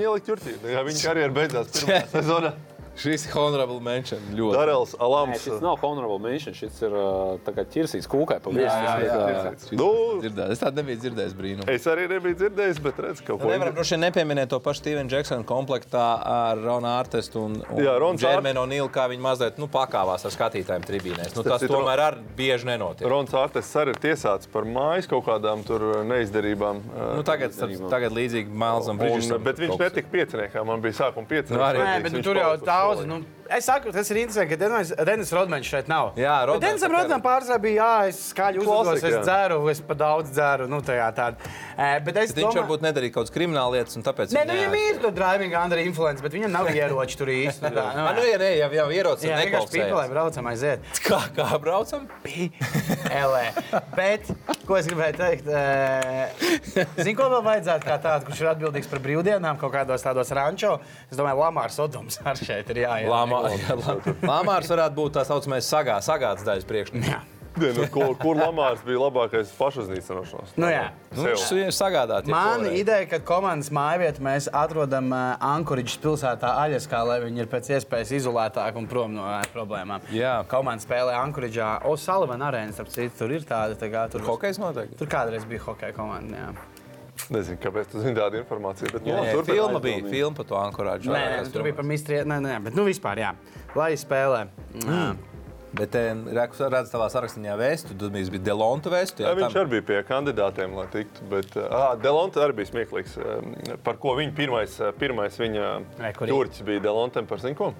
[0.46, 0.62] viņa.
[0.62, 2.52] Tā kā Viņa karjera beidzās pirmā sezonā.
[2.96, 4.20] Šis ir honorable mention.
[4.36, 4.56] Ļoti.
[4.56, 5.42] Darels Nē, Alams.
[5.44, 8.64] šis nav honorable mention, šis ir uh, tā kā ķirsīts kūkai pa virsmu.
[8.64, 9.52] Jā, jā, jā.
[9.76, 9.88] Nu,
[10.22, 10.52] Dzirdēt.
[10.54, 11.68] Es tādu nebiju dzirdējis brīnumu.
[11.72, 14.80] Es arī nebiju dzirdējis, bet redzu, ka kaut ko Nevaram droši vien nepieminēt to pašu
[14.80, 19.60] Stevenu Džeksonu komplektā ar Ronu Artestu un, un Jā, Rons Džermenu Nīlu, kā viņi mazliet
[19.60, 21.36] nu, pakāvās ar skatītājiem tribīnēs.
[21.36, 23.06] Nu, Tas tomēr ar bieži nenotiek.
[23.12, 26.80] Rons Artes arī ir tiesāts par mājas kaut kādām tur neizdarībām.
[27.16, 27.54] Nu, tagad,
[27.90, 29.44] tagad līdzīgi Mailsam un, Bridgesam.
[29.44, 30.64] bet viņš netika pieciniekā.
[30.66, 31.54] Man bija sākuma piecinieks.
[31.56, 31.82] Nu, arī.
[31.84, 32.50] Nē, bet nu, tur jau
[32.86, 33.06] daudz.
[33.06, 36.12] Nu, es saku, tas ir interesanti, ka Denis, Rodmans šeit nav.
[36.18, 39.22] Jā, Rodmans Denisam Rodmanam pārsvarā bija, jā, es skaļi Klasika, es jā.
[39.26, 40.66] dzeru, es pa daudz dzeru.
[40.70, 41.52] Nu, tajā tāda.
[42.06, 44.48] Bet es Bet viņš domāju, varbūt nedarīja kaut kādas krimināla lietas, un tāpēc Nē, viņš
[44.48, 47.62] nu, viņam ir to driving under influence, bet viņam nav ieroči tur īsti.
[47.66, 50.12] Nu, tā, nu, Ah, nu, ja, nē, jau, jau ierocis Jā, vienkārši pīpelē neklausās.
[50.12, 50.84] braucam aiziet.
[51.04, 52.06] Kā, kā braucam?
[53.10, 53.44] Elē.
[53.96, 54.28] Bet,
[54.68, 55.48] ko es gribēju teikt,
[57.00, 60.76] zinu, ko vēl vajadzētu kā tādu, kurš ir atbildīgs par brīvdienām kaut kādos tādos rančo.
[61.10, 63.10] Es domāju, Lamārs Odoms ar šeit ir jāiet.
[63.10, 63.35] Lāmā,
[64.26, 67.08] Lāmārs varētu būt tā saucamais sagā, sagāds daļas priekšnieks.
[67.56, 70.52] Ne, nu, kur, kur Lamārs bija labākais pašuznīcināšanās?
[70.60, 70.90] Nu, jā.
[71.16, 72.28] Nu, viņš ir sagādāts.
[72.28, 77.72] Man ideja, ka komandas mājvietu mēs atrodam uh, Ankuriģis pilsētā Aļaskā, lai viņi ir pēc
[77.78, 80.04] iespējas izolētāki un prom no uh, problēmām.
[80.12, 80.38] Jā.
[80.50, 81.70] Komanda spēlē Ankuriģā.
[81.88, 83.78] O'Sullivan arēna, starp citu, tur ir tāda.
[83.80, 85.00] Tā kā, tur, Hokejs noteikti.
[85.00, 86.42] tur kādreiz bija hokeja komanda.
[86.44, 86.75] Jā.
[87.32, 88.92] Nezinu, kāpēc tu zini tādu informāciju.
[88.92, 89.56] Bet, nu, Jā, labi, turpiniet.
[89.56, 90.02] filma bija.
[90.10, 91.14] Filma par to ankorāžu.
[91.14, 92.28] Nē, nē, tur bija par mistriem.
[92.30, 93.32] Nē, nē, bet nu vispār, jā.
[93.78, 94.46] Lai spēlē.
[94.84, 95.16] Mm.
[95.76, 95.96] Bet
[96.32, 99.24] Rekus redz savā sarakstā vēstu, tad bija Delonta vēstu.
[99.26, 101.26] Jā, viņš arī bija pie kandidātiem, lai tiktu.
[101.28, 103.18] Bet uh, Delonte arī bija smieklīgs.
[103.84, 105.66] Par ko viņa pirmais, uh, pirmais viņa
[106.22, 107.74] turķis bija Delontem par zinko.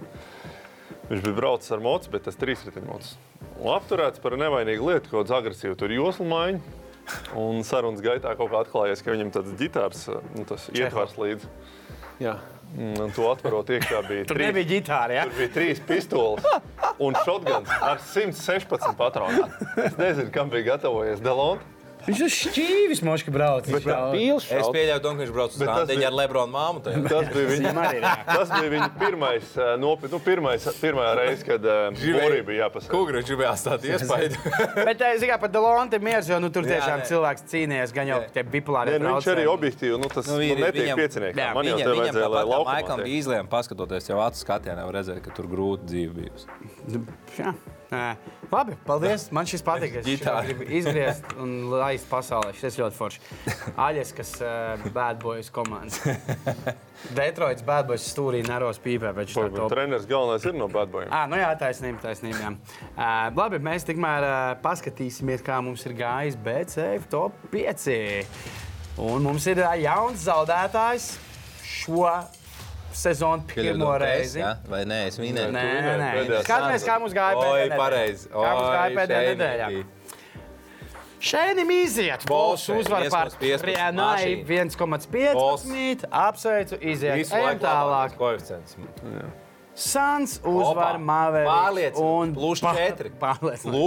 [1.07, 3.15] Viņš bija braucis ar mocu, bet tas trīsriteņmocis.
[3.63, 6.83] Un apturēts par nevainīgu lietu, kaut kādu agresīvu tur joslu maiņu.
[7.39, 11.51] Un sarunas gaitā kaut kā atklājās, ka viņam tāds ģitārs, uh, nu, tas ietvars līdzi.
[12.25, 12.37] Jā.
[12.77, 15.15] Un to atverot iekšā bija Tur trīs- nebija ģitāra.
[15.21, 15.25] Ja?
[15.29, 16.45] Tur bija trīs pistoles
[16.99, 19.47] un šotguns ar 116 patroniem.
[19.85, 21.65] Es nezinu, kam bija gatavojies Delonte.
[22.07, 23.67] Viņš uz šķīvis moški brauc.
[23.67, 24.13] Viņš brauc.
[24.15, 26.83] Pīls Es pieļauju, ka viņš brauc uz Bet bija- ar Lebronu māmu.
[26.85, 28.03] Tas bija viņa, ir.
[28.03, 28.13] jā.
[28.27, 32.93] tas bija viņa pirmais, eh, nopiet, nu, pirmais, pirmā reize, kad Borī bija jāpasaka.
[32.95, 34.39] Kūgra viņš gribēja atstāt iespēju.
[34.89, 37.09] Bet, eh, zināmā mērā, par Delonte miers, jo nu, tur Jā, tiešām nē.
[37.11, 38.31] cilvēks cīnījās, gan jau Jā.
[38.39, 38.99] tie bipolāri.
[39.03, 41.37] Nu, viņš arī objektīvi, nu, tas Nu, nu, ir- netiek viņam- piecinieks.
[41.37, 44.87] Jā, Man jau Viņam, te viņam vajadzēja, lai laukumā Maikam izlēma paskatoties jau acu skatienā,
[44.95, 47.75] redzēt, ka tur grūti dzīve bijusi.
[47.87, 48.17] Nē.
[48.51, 49.29] Labi, paldies.
[49.35, 50.01] Man šis patīk.
[50.01, 52.53] Es gribu izgriezt un laist pasaulē.
[52.59, 53.23] Šis ļoti forši.
[53.79, 56.01] Aļas, kas uh, bad boys komandas.
[57.19, 59.13] Detroits bad boys stūrī neros pīpē,
[59.71, 61.13] treneris galvenais ir no bad boyiem.
[61.15, 62.41] Ah, nu jā, taisnība, taisnība.
[62.43, 62.53] Jā.
[62.97, 67.87] Uh, labi, mēs tikmēr uh, paskatīsimies, kā mums ir gājis BCF top 5.
[69.07, 71.13] Un mums ir uh, jauns zaudētājs
[71.67, 72.09] šo
[72.97, 74.41] sezonu pirmo reizi.
[74.41, 74.55] Ja?
[74.71, 75.53] Vai nē, es minēju.
[75.55, 75.67] Nē,
[76.01, 77.79] nē, Skatāmies, kā mums gāja pēdējā nedēļā.
[77.83, 78.29] pareizi.
[78.33, 79.71] Kā mums gāja pēdējā nedēļā?
[81.27, 82.27] Šeit iziet.
[82.29, 84.45] Bols uzvar par 1,15 Rienai mašīna.
[84.77, 86.05] 1,15.
[86.11, 87.17] Apsveicu, iziet.
[87.17, 88.17] Visu Ejam laiku tālāk.
[88.21, 88.77] koeficients.
[89.77, 90.97] Sans uzvar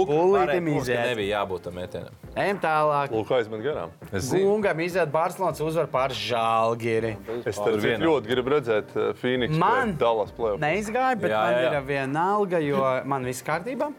[0.06, 1.00] Pulītim pareizi, mums, ka iziet.
[1.10, 2.18] nebija jābūt tam metienam.
[2.38, 3.10] Ejam tālāk.
[3.16, 3.90] Lūk, aizmet garām.
[4.30, 7.16] Gungam iziet Barcelonas uzvar par Žalgiri.
[7.42, 8.04] Es Tur tur vienā.
[8.06, 10.62] ļoti gribu redzēt uh, Phoenix Man Dallas plēsoņu.
[10.62, 13.90] neizgāja, bet Jā, man jā, ir viena alga, jo man viss kārtībā.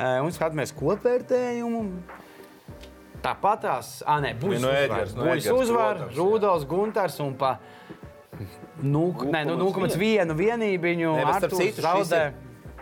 [0.00, 1.84] Eh, Un skatāmies kopvērtējumu.
[3.20, 6.06] Tāpat tās, ah, nē, būs Nu, Edgars, nu, Būs uzvar.
[6.16, 7.58] Rudolfs Gunters un pa
[8.82, 12.22] 0,1 vienībiņu Nē, bet starp Artūrs citu, šis zaudē.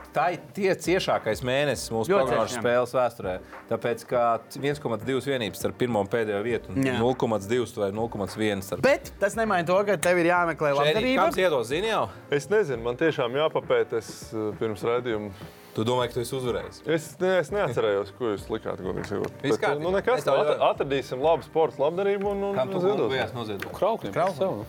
[0.08, 3.34] Tā ir tie ciešākais mēnesis mūsu prognožu spēles vēsturē.
[3.68, 4.22] Tāpēc, ka
[4.56, 6.94] 1,2 vienības starp pirmo un pēdējo vietu, un Jā.
[6.96, 11.28] 0,2 vai 0,1 starp Bet tas nemaina to, ka tev ir jāmeklē labdarība.
[11.28, 12.06] Kāds iedos, zini jau?
[12.34, 14.00] Es nezinu, man tiešām jāpapēta.
[14.00, 15.28] Es uh, pirms raidījuma.
[15.76, 16.80] Tu domā, ka tu esi uzvarējis?
[16.88, 18.80] Es, ne, es neatcerējos, ko jūs likāt.
[18.82, 23.12] Bet, uh, Nu, nekas, at, atradīsim labu sporta labdarību un, un Kam tu ziedosim.
[23.12, 23.70] bijās noziedot?
[23.76, 24.16] Kraukļiem.
[24.16, 24.64] Kraukļiem.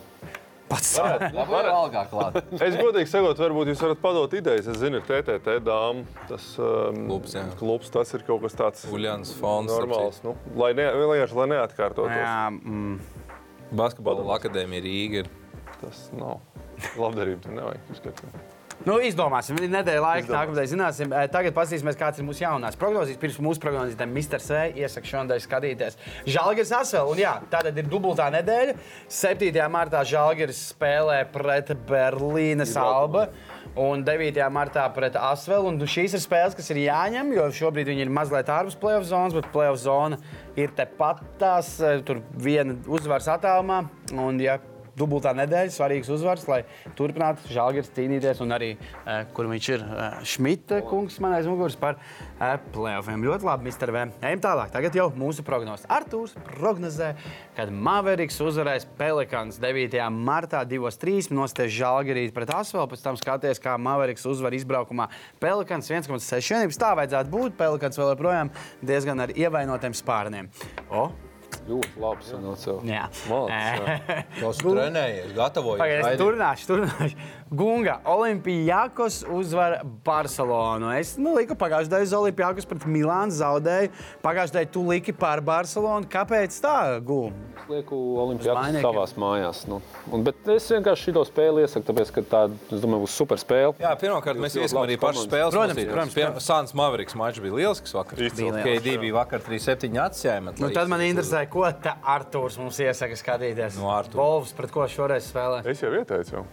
[0.70, 0.92] Pats.
[1.00, 2.38] Klāt.
[2.68, 4.70] Es godīgi sakot, varbūt jūs varat padot idejas.
[4.70, 6.12] Es zinu, ir TTT dāmas.
[6.30, 7.46] Tas um, Klubs, jā.
[7.60, 9.74] klubs, tas ir kaut kas tāds Uljans fonds.
[9.74, 10.22] normāls.
[10.26, 12.14] Nu, lai, ne, vienkārši, lai neatkārtotos.
[12.22, 13.00] Jā, mm.
[13.80, 15.34] Basketbola akadēmija Rīga ir.
[15.80, 16.40] Tas nav.
[17.00, 18.59] Labdarība tur nevajag uzskatīt.
[18.88, 21.12] Nu, izdomāsim, nedēļa laika, nākamais zināsim.
[21.12, 23.18] Eh, Tagad paskatīsimies, kāds ir mūsu jaunās prognozes.
[23.20, 24.40] Pirms mūsu prognozēm Mr.
[24.40, 24.60] C.
[24.80, 25.98] iesaku šodien skatīties.
[26.26, 28.78] Žalgiris Asvel, un jā, tātad ir dubultā nedēļa.
[29.12, 29.52] 7.
[29.74, 33.28] martā Žalgiris spēlē pret Berlīnes Alba.
[33.80, 34.40] Un 9.
[34.50, 35.68] martā pret Asvelu.
[35.70, 39.36] Un šīs ir spēles, kas ir jāņem, jo šobrīd viņi ir mazliet ārpus playoff zonas,
[39.36, 40.18] bet playoff zona
[40.56, 41.76] ir tepat tās.
[41.84, 43.84] eh, Tur viena uzvaras attālumā.
[44.16, 44.58] Un, ja
[45.00, 46.62] dubultā nedēļa, svarīgs uzvars, lai
[46.98, 48.42] turpinātu Žalgiris cīnīties.
[48.44, 48.72] Un arī,
[49.06, 51.96] eh, kur viņš ir, eh, Šmita kungs man aiz muguras par
[52.40, 53.24] eh, playoffiem.
[53.24, 53.92] Ļoti labi, Mr.
[53.92, 54.12] V.
[54.22, 54.72] Ejam tālāk.
[54.72, 55.86] Tagad jau mūsu prognozes.
[55.88, 57.16] Artūrs prognozē,
[57.56, 60.10] kad Maveriks uzvarēs Pelikans 9.
[60.12, 62.88] martā 2-3 nostēs Žalgirīt pret Asvelu.
[62.88, 66.80] Pēc tam skaties, kā Maveriks uzvar izbraukumā Pelikans 1,6 vienības.
[66.80, 67.58] Tā vajadzētu būt.
[67.60, 70.50] Pelikans vēl joprojām diezgan ar ievainotiem spārniem.
[70.90, 71.10] O,
[71.70, 72.76] Ļoti labi sanāca.
[72.90, 73.04] jā.
[73.30, 75.82] Malacis, Eh, Tas trenējies, gatavojies.
[75.84, 76.24] Pagaidiet, es Raidi.
[77.50, 80.92] Gunga, Olimpijākos uzvar Barcelonu.
[80.94, 83.90] Es nu, liku pagājušajā uz Olimpijākos pret Milānu zaudēju.
[84.22, 86.06] Pagājušajā gadā tu liki pār Barcelonu.
[86.14, 87.34] Kāpēc tā, Gunga?
[87.58, 88.86] Es lieku Olimpijākus mainiekiem.
[88.86, 89.64] savās mājās.
[89.70, 89.82] Nu.
[90.14, 93.74] Un, bet es vienkārši šo spēli iesaku, tāpēc, ka tā, es domāju, būs super spēle.
[93.82, 95.58] Jā, pirmkārt, mēs Jūs ļoti iesim arī pašu spēles.
[95.58, 96.46] Protams, protams, protams.
[96.46, 98.22] Sāns Maveriks mačs bija lielisks vakar.
[98.30, 100.58] KD bija vakar 3-7 atsjēma.
[100.62, 103.82] Nu, tad man interesē, ko tā Arthurs mums iesaka skatīties.
[103.82, 104.22] Nu, Arturs.
[104.22, 105.64] Volvs, pret ko šoreiz spēlē?
[105.70, 106.46] Es jau ieteicu.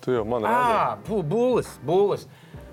[0.00, 0.04] Jau.
[0.04, 2.26] Tu jau man Ah, pu- Bulis, bulis.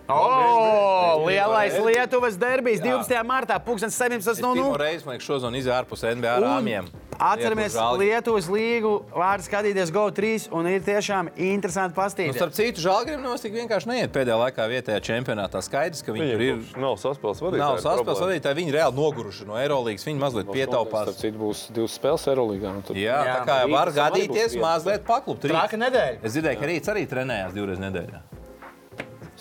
[0.08, 3.24] O, lielais Lietuvas derbijs 12.
[3.28, 4.42] martā, 17.
[4.42, 4.78] Nu, no nu.
[4.80, 6.88] reizi man liekas, šodien izjāra ārpus NBA rāmjiem.
[7.18, 7.74] Atceramies.
[7.98, 12.38] Lietuvas līgu vārdu skatīties GO3, un ir tiešām interesanti Nu, pastīties.
[12.38, 15.64] starp citu, Žalgirim nemaz tik vienkārši neiet pēdējā laikā vietējā čempionātā.
[15.66, 16.64] Skaidrs, ka viņi tur ir.
[16.78, 17.64] Nav saspēles vadītāji.
[17.66, 20.06] Nav saspēles vadītāji, viņi reāli noguruši no Eirolandes.
[20.08, 21.14] Viņi mazliet Starp pietaupās.
[21.18, 22.76] citu, būs divas spēles Eirolandā.
[22.78, 25.42] un tad- Jā, Jā, tā kā var gadīties mazliet paklupt.
[25.42, 25.58] Rīts.
[25.58, 26.18] Trāka nedēļa.
[26.24, 28.47] Es dzirdēju, ka Rīts arī trenējās divreiz nedēļā.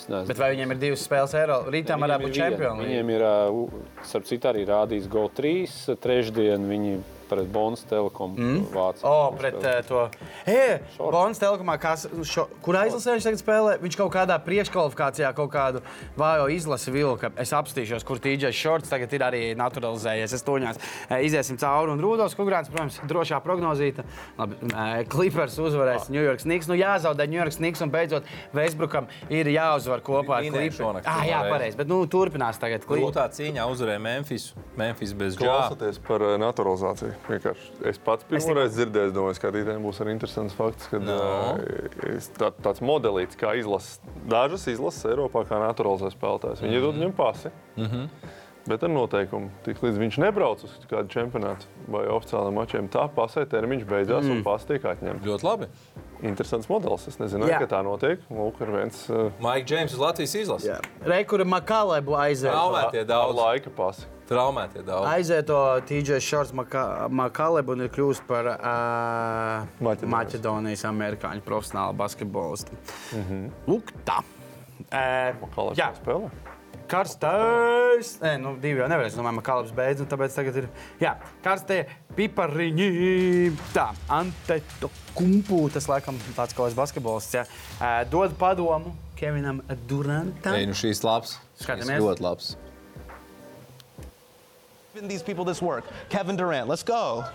[0.07, 0.27] Nezinu.
[0.29, 1.57] Bet vai viņiem ir divas spēles Eiro?
[1.67, 2.85] Rītā varētu būt čempioni.
[2.85, 3.23] Viņiem ir,
[4.07, 5.53] starp citu, arī rādījis GO3.
[6.03, 6.93] Trešdien viņi
[7.29, 8.63] pret Bonas telekomu mm.
[8.73, 9.09] Vācijā.
[9.09, 10.03] O, pret uh, to.
[10.47, 15.51] E, Bonas telekomā, kas, šo, kur aizlasē viņš tagad spēlē, viņš kaut kādā priekškvalifikācijā kaut
[15.53, 15.83] kādu
[16.19, 17.31] vājo izlasi vilka.
[17.39, 20.35] Es apstīšos, kur TJ Shorts tagad ir arī naturalizējies.
[20.37, 20.81] Es toņās
[21.23, 24.05] iziesim cauri un Rūdos Kugrāns, protams, drošā prognozīta.
[24.39, 24.59] Labi,
[25.11, 26.69] Clippers uzvarēs New York Knicks.
[26.69, 31.03] Nu jāzaudē New York Knicks un beidzot Westbrookam ir jāuzvar kopā ar Clippers.
[31.07, 32.85] Ah, jā, pareizi, bet nu turpinās tagad.
[32.87, 33.09] Clippers.
[33.09, 34.51] Grūtā cīņā uzvarēja Memphis.
[34.79, 35.47] Memphis bez džā.
[35.47, 37.16] Klausoties par naturalizāciju.
[37.27, 41.17] Vienkārši Es pats pirmo reizi dzirdēju, domāju, ka skatītājiem būs arī interesants fakts, ka No.
[41.57, 43.99] uh, tā, tāds modelīts, kā izlases,
[44.29, 46.61] dažas izlases Eiropā, kā naturalizē spēlētājs.
[46.65, 47.53] Viņi iedod viņam pasi.
[48.67, 53.45] Bet ar noteikumu, tik līdz viņš nebrauc uz kādu čempionātu vai oficiāliem mačiem, tā pasē
[53.47, 55.23] termiņš beidzās un pasi tiek atņemts.
[55.23, 55.69] Ļoti labi.
[56.27, 57.05] interesants modelis.
[57.07, 58.19] Es nezinu, ka tā notiek.
[58.27, 60.83] Lūk, ir viens uh, Maiks Džeims uz Latvijas izlases.
[61.07, 62.51] Rekura Makalebu aiziet.
[62.51, 63.37] Traumētie ar daudz.
[63.39, 64.03] laika pasi.
[64.27, 65.07] Traumētie daudz.
[65.07, 70.11] Aiziet to TJ Shorts Maka- Makalebu un ir kļūst par uh, Maķedonijas.
[70.15, 72.75] Maķedonijas amerikāņu profesionālu basketbolistu.
[73.15, 73.49] Mm -hmm.
[73.71, 74.19] Lūk, tā.
[74.87, 76.29] Uh, lai jā, spēlē?
[76.87, 78.15] karstais.
[78.21, 79.17] Nē, nu, divi jau nevarēs.
[79.17, 80.69] Domāju, ka kalps beidz, un tāpēc tagad ir.
[81.03, 81.15] Jā,
[81.45, 81.81] karstie
[82.17, 82.87] pipariņi.
[83.75, 85.65] Tā, Anteto kumpu.
[85.73, 87.35] Tas, laikam, tāds kā basketbolists.
[87.35, 87.45] Jā.
[87.77, 90.55] Uh, dod padomu Kevinam Durantam.
[90.55, 91.37] Ei, nu šīs labs.
[91.59, 92.01] Skatāmies.
[92.01, 92.55] Ļoti labs.
[95.05, 95.83] These people this work.
[96.07, 97.25] Kevin Durant, let's go.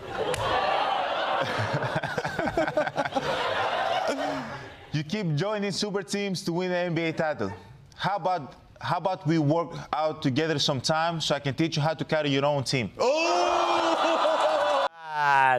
[4.92, 7.52] you keep joining super teams to win the NBA title.
[7.94, 11.94] How about how about we work out together sometime so I can teach you how
[11.94, 12.90] to carry your own team?
[12.98, 13.91] Ugh,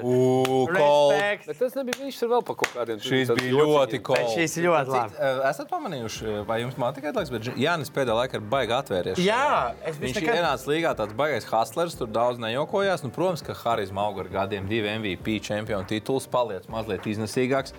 [0.03, 0.68] Kol.
[1.14, 1.47] Respekt.
[1.47, 2.99] Bet tas nebija viņš tur vēl par kaut kādiem.
[3.03, 4.03] Šīs bija ļoti jociņiem.
[4.09, 4.18] kol.
[4.20, 5.18] Bet šīs ir ļoti labi.
[5.49, 9.22] Esat pamanījuši, vai jums man tikai liekas, bet Jānis pēdējā laikā ir baigi atvērties.
[9.24, 13.03] Jā, es Viņš nekad- ienāca līgā tāds baigais hustlers, tur daudz nejokojās.
[13.03, 17.74] Nu, protams, ka Harijs Mauga ar gadiem divi MVP čempionu tituls paliec mazliet iznesīgāks.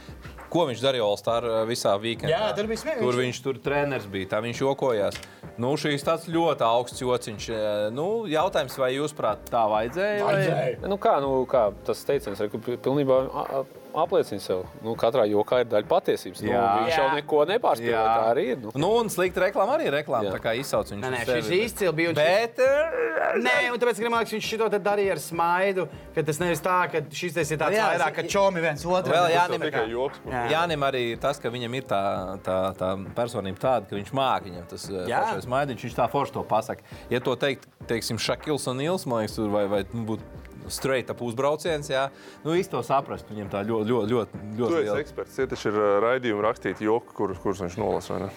[0.55, 2.31] Ko viņš darīja All-Star visā weekendā?
[2.31, 3.03] Jā, tur bija smieklīgi.
[3.03, 5.17] Tur viņš tur treneris bija, tā viņš jokojās.
[5.59, 7.49] Nu, šīs tāds ļoti augsts jociņš.
[7.51, 10.23] Eh, Nu, jautājums, vai jūs prāt tā vajadzēja?
[10.25, 13.65] vai- Nu, kā, nu, kā tas teiciens, ka pi- pilnībā a- a-
[14.03, 14.65] apliecina sev.
[14.85, 16.43] Nu, katrā jokā ir daļa patiesības.
[16.45, 18.05] Nu, viņš jau neko nepārspēlē.
[18.05, 18.59] Tā arī ir.
[18.65, 18.73] Nu.
[18.75, 20.29] Nu, un slikta reklāma arī ir reklāma.
[20.29, 20.35] Jā.
[20.37, 21.03] Tā kā izsauc viņu.
[21.05, 22.09] Nē, nē, šis izcili bija.
[22.11, 25.89] un šis- Bet, eh, Nē, un tāpēc gribam, ka viņš šito darīja ar smaidu.
[26.15, 29.13] Ka tas nevis tā, ka šis ir tāds Jā, vairāk, ka čomi viens otru.
[29.13, 30.19] Vēl Jānim, tikai joks.
[30.29, 30.43] Jā.
[30.53, 32.03] Jānim arī ir tas, ka viņam ir tā,
[32.43, 35.25] tā, tā personība tāda, ka viņš māca viņam tas Jā.
[35.25, 36.83] foršais maidiņš, viņš tā forši to pasaka.
[37.11, 40.23] Ja to teikt, teiksim, Šakils un Nils, man liekas, vai, vai nu, būtu
[40.69, 42.09] straight up uzbrauciens, jā,
[42.45, 44.99] nu īsti to saprast, viņam tā ļoti, ļoti, ļoti, ļoti esi liela.
[45.05, 45.37] eksperts.
[45.37, 48.15] Tie taču ir raidījumi rakstīt joku, kurus kur viņš nolasa.
[48.15, 48.31] vai ne?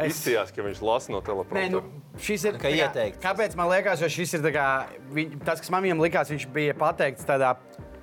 [0.00, 1.70] Es- Izstījās, ka viņš lasa no Nē, teleprota.
[1.70, 1.82] nu,
[2.18, 3.20] šis ir Kā kā- ieteikts.
[3.20, 6.46] Kāpēc man liekas, jo šis ir tā kā, viņ, tas, kas man viņam likās, viņš
[6.52, 7.56] bija pateikts tādā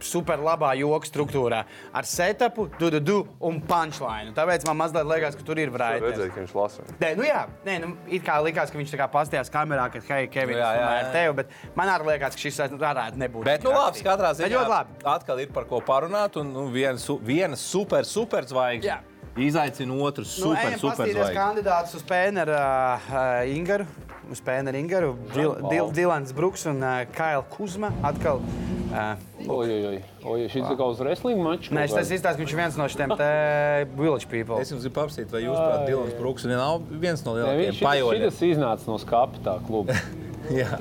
[0.06, 4.34] super labā joku struktūrā ar setupu, du, du, du un punchline.
[4.38, 6.30] Tāpēc man mazliet liekas, ka tur ir Redzēju, varētu.
[6.36, 6.86] ka viņš lasa.
[7.02, 10.02] Nē, nu jā, nē, nu, it kā likās, ka viņš tā kā pastījās kamerā, ka,
[10.10, 11.02] hei, Kevin, Nu jā, jā, jā.
[11.08, 13.46] ar tevi, bet man arī liekas, ka šis varētu nebūt.
[13.48, 14.98] Bet, nu, labi, katrā Bet ziņā ļoti labi.
[15.18, 19.02] atkal ir par ko parunāt, un nu, viena, su, viena super, super zvaigzne Jā.
[19.38, 21.40] Izaicina otru Nu, super, ejam super paskatīties zvaigzni.
[21.40, 23.86] kandidātus uz Pēneru uh, Ingaru.
[24.32, 25.12] Uz Pēneru Ingaru.
[25.34, 27.94] Dil, Dil, Dilans Bruks un uh, Kaila Kuzma.
[28.04, 28.42] Atkal.
[28.88, 29.20] Uh,
[29.52, 30.02] oi.
[30.24, 31.70] oi šis ir kaut kāds wrestling mačs.
[31.76, 33.14] Nē, tas izstāsta, ka viņš ir viens no šiem
[34.02, 34.60] village people.
[34.64, 38.28] Es jums gribu apsīt, vai jūs prāt, Dilans Brooks nav viens no lielākajiem viņš pajoļiem?
[38.32, 39.96] šis iznāca no skapa tā kluba.
[40.60, 40.72] Jā.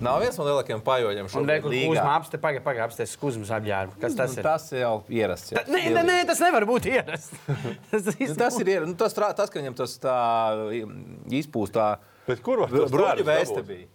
[0.00, 1.88] Nav viens no lielākajiem pajoļiem šobrīd rekur līgā.
[1.92, 3.98] Kuzma apste, pagaid, pagaid, apstes Kuzmas apģērbu.
[4.00, 4.46] Kas tas Nu, ir?
[4.46, 5.52] tas jau ierasts.
[5.52, 5.64] jau.
[5.68, 7.34] Nē, nē, nē, tas nevar būt ierasts.
[7.90, 8.92] tas, Nu, tas ir ierasts.
[8.94, 10.16] Nu, tas, tas, ka viņam tas tā
[11.40, 11.90] izpūst tā
[12.28, 13.88] Bet kur var tos bruņu vēsta bija?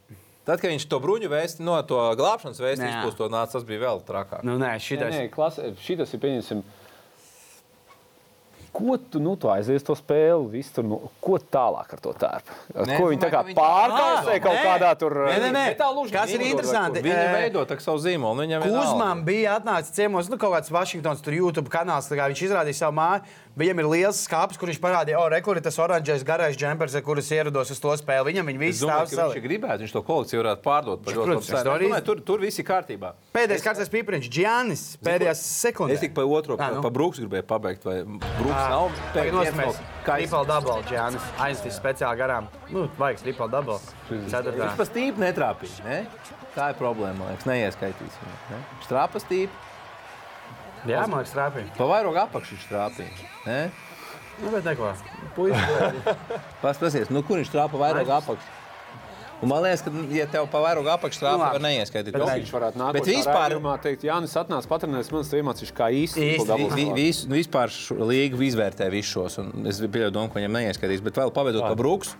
[0.45, 2.89] Tad, kad viņš to bruņu vēsti, no to glābšanas vēsti Nē.
[2.99, 4.43] izpūst, tas bija vēl trakāk.
[4.45, 5.13] Nu, nē, Nē, šitas.
[5.15, 6.61] nē, klase, šitas ir pieņemsim.
[8.75, 12.57] Ko tu, nu, tu aizies to spēli, visu tur, nu, ko tālāk ar to tērpu?
[12.75, 14.65] Ko viņi tā kā pārkausē Ā, kaut nē.
[14.65, 15.15] kādā tur?
[15.29, 15.63] Nē, nē, nē.
[15.71, 17.03] metāluži Kas ir interesanti?
[17.05, 18.43] Viņi veido tā kā savu zīmolu.
[18.43, 18.83] Viņam vienalga.
[18.83, 22.11] Kuzmām bija atnācis ciemos, nu, kaut kāds Vašingtons, tur YouTube kanāls.
[22.11, 23.23] tā kā Viņš izrādīja savu māju.
[23.55, 27.03] Viņam ir liels skāpis, kur viņš parādīja, o, rekur ir tas oranžais garais džempers, ar
[27.05, 28.33] kurus ierados uz to spēli.
[28.33, 29.43] Viņam Es visi domāju, stāv ka viņš savā.
[29.45, 31.93] gribētu, viņš to kolekciju varētu pārdot par ļoti labu cenu.
[31.95, 33.13] Es Tur, tur viss ir kārtībā.
[33.31, 35.95] Pēdējais kārtas pīpariņš, Džanis, pēdējās sekundēs.
[35.95, 36.81] Es tikai par otro, Ā, pa, nu.
[36.83, 39.79] pa Brooks gribēju pabeigt, vai Brooks nav Tagad viens nosmēs.
[40.03, 41.29] Kā Triple double, Džanis.
[41.47, 42.49] Aizsīs speciāli garām.
[42.75, 43.79] Nu, vajag triple double.
[44.11, 44.57] Ceturtā.
[44.65, 45.85] Viņš pa stīpu netrāpīja.
[45.87, 46.01] Ne?
[46.55, 48.19] Tā ir problēma, liekas, neieskaitīs.
[48.19, 48.59] viņu, Ne?
[48.75, 49.63] Viņš trāpa stīpu,
[50.85, 51.71] Jā, man liekas, trāpīja.
[51.79, 53.31] pa vairogu apakšu trāpīja.
[53.45, 53.71] Ne?
[54.41, 54.91] Nu, bet neko.
[56.63, 58.53] Paskatieties, nu, kur viņš trāpa vairogu apakšu.
[59.43, 62.15] Un man liekas, ka, ja tev pa vairogu apakšu Nu, var neieskaitīt.
[62.15, 62.97] Bet Vēl Viņš varētu nākt.
[62.97, 66.29] Bet vispār, teikt, Jānis atnāca patronēs, man tas iemācīja, kā īsti.
[66.95, 67.73] Vis, nu, vispār
[68.11, 69.37] līgu izvērtē visus šos.
[69.43, 71.03] un Es pieļauju, domu, ka viņam neieskatīs.
[71.05, 72.15] Bet vēl pabeidzot par Brooks.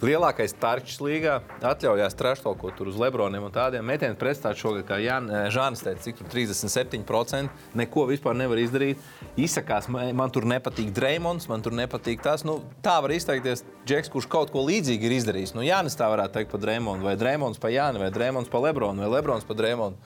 [0.00, 5.26] Lielākais tarčs līgā atļaujās traštalkot tur uz Lebroniem un tādiem metieniem pretstāt šogad, kā Jan,
[5.28, 7.50] eh, Žānis teica, cik tur 37%.
[7.76, 8.96] Neko vispār nevar izdarīt.
[9.36, 12.44] Izsakās, man, tur nepatīk Dreimons, man tur nepatīk tas.
[12.48, 15.52] Nu, tā var izteikties Džeks, kurš kaut ko līdzīgu ir izdarījis.
[15.54, 19.04] Nu, Jānis tā varētu teikt par Dreimonu, vai Dreimons par Jāni, vai Dreimons par Lebronu,
[19.04, 20.00] vai Lebrons par Dreimonu.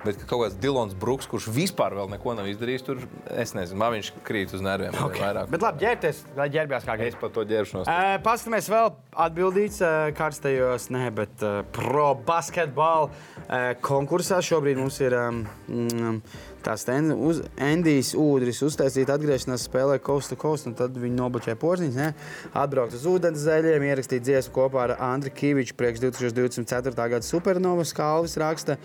[0.00, 3.02] Bet ka kaut kāds Dilons Brooks, kurš vispār vēl neko nav izdarījis, tur
[3.36, 4.96] es nezinu, man viņš krīt uz nerviem.
[5.10, 5.34] Okay.
[5.52, 7.18] Bet labi, ģērbties, lai ģērbjās kā Es grib.
[7.20, 7.90] par to ģērbšanos.
[7.90, 8.88] Uh, Paskatāmies vēl
[9.26, 16.16] atbildīts uh, karstajos, ne, bet uh, pro basketbola uh, konkursā šobrīd mums ir um, mm,
[16.64, 21.96] tās uz, Endijs Udris uztaisīt atgriešanās spēlē Coast to Coast, un tad viņi nobučē porziņus,
[21.98, 22.12] ne?
[22.54, 27.08] atbraukt uz ūdens zeļiem, ierakstīt dziesmu kopā ar Andri Kiviču priekš 2024.
[27.14, 28.78] gada Supernovas kalvis raksta.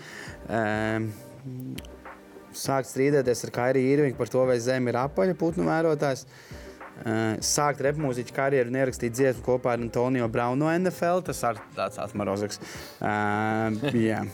[0.48, 1.12] Um,
[2.56, 6.24] Sākt strīdēties ar Kairiju Irvingu par to, vai zeme ir apaļa putnu vērotājs.
[6.96, 11.20] Uh, sākt repmūziķu karjeru un ierakstīt dziesmu kopā ar Antonio Brauno no NFL.
[11.26, 12.62] Tas ir tāds atmarozaks.
[12.96, 14.24] Uh, yeah.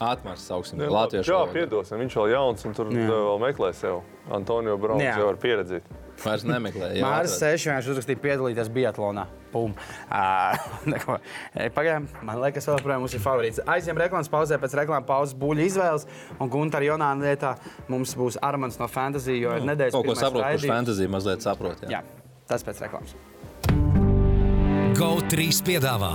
[0.00, 1.28] Atmars, sauksim, Jā, latviešu.
[1.28, 1.52] Jā, valodā.
[1.52, 3.02] piedosim, viņš vēl jauns un tur Jā.
[3.10, 3.98] vēl meklē sev.
[4.32, 5.18] Antonio Brauns Jā.
[5.20, 5.84] jau var pieredzēt.
[6.20, 6.88] Vairs nemeklē.
[6.96, 7.56] jā, Māris atrad.
[7.56, 9.26] Seši vienkārši uzrakstīja piedalīties biatlonā.
[9.52, 9.74] Pum.
[10.08, 10.56] Uh,
[11.76, 13.60] Pagaidām, man liekas, vēl joprojām mums ir favorīts.
[13.66, 16.06] Aizjām reklāmas pauzē, pēc reklāmas pauzes buļļu izvēles.
[16.40, 17.54] Un Gunter Jonāna lietā
[17.88, 21.44] mums būs Armāns no Fantasy, jo ir nedēļas Kaut ko pirmais saprot, kurš fantāzija mazliet
[21.44, 21.84] saprot.
[21.88, 22.00] Jā.
[22.00, 23.16] Jā, tas pēc reklāmas.
[25.00, 26.14] GO3 piedāvā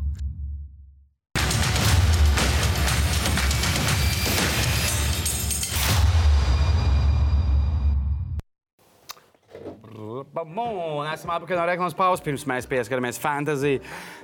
[11.01, 12.23] Un esam apakaļ no reklāmas pauzes.
[12.25, 13.81] Pirms mēs pieskaramies fantāzijai,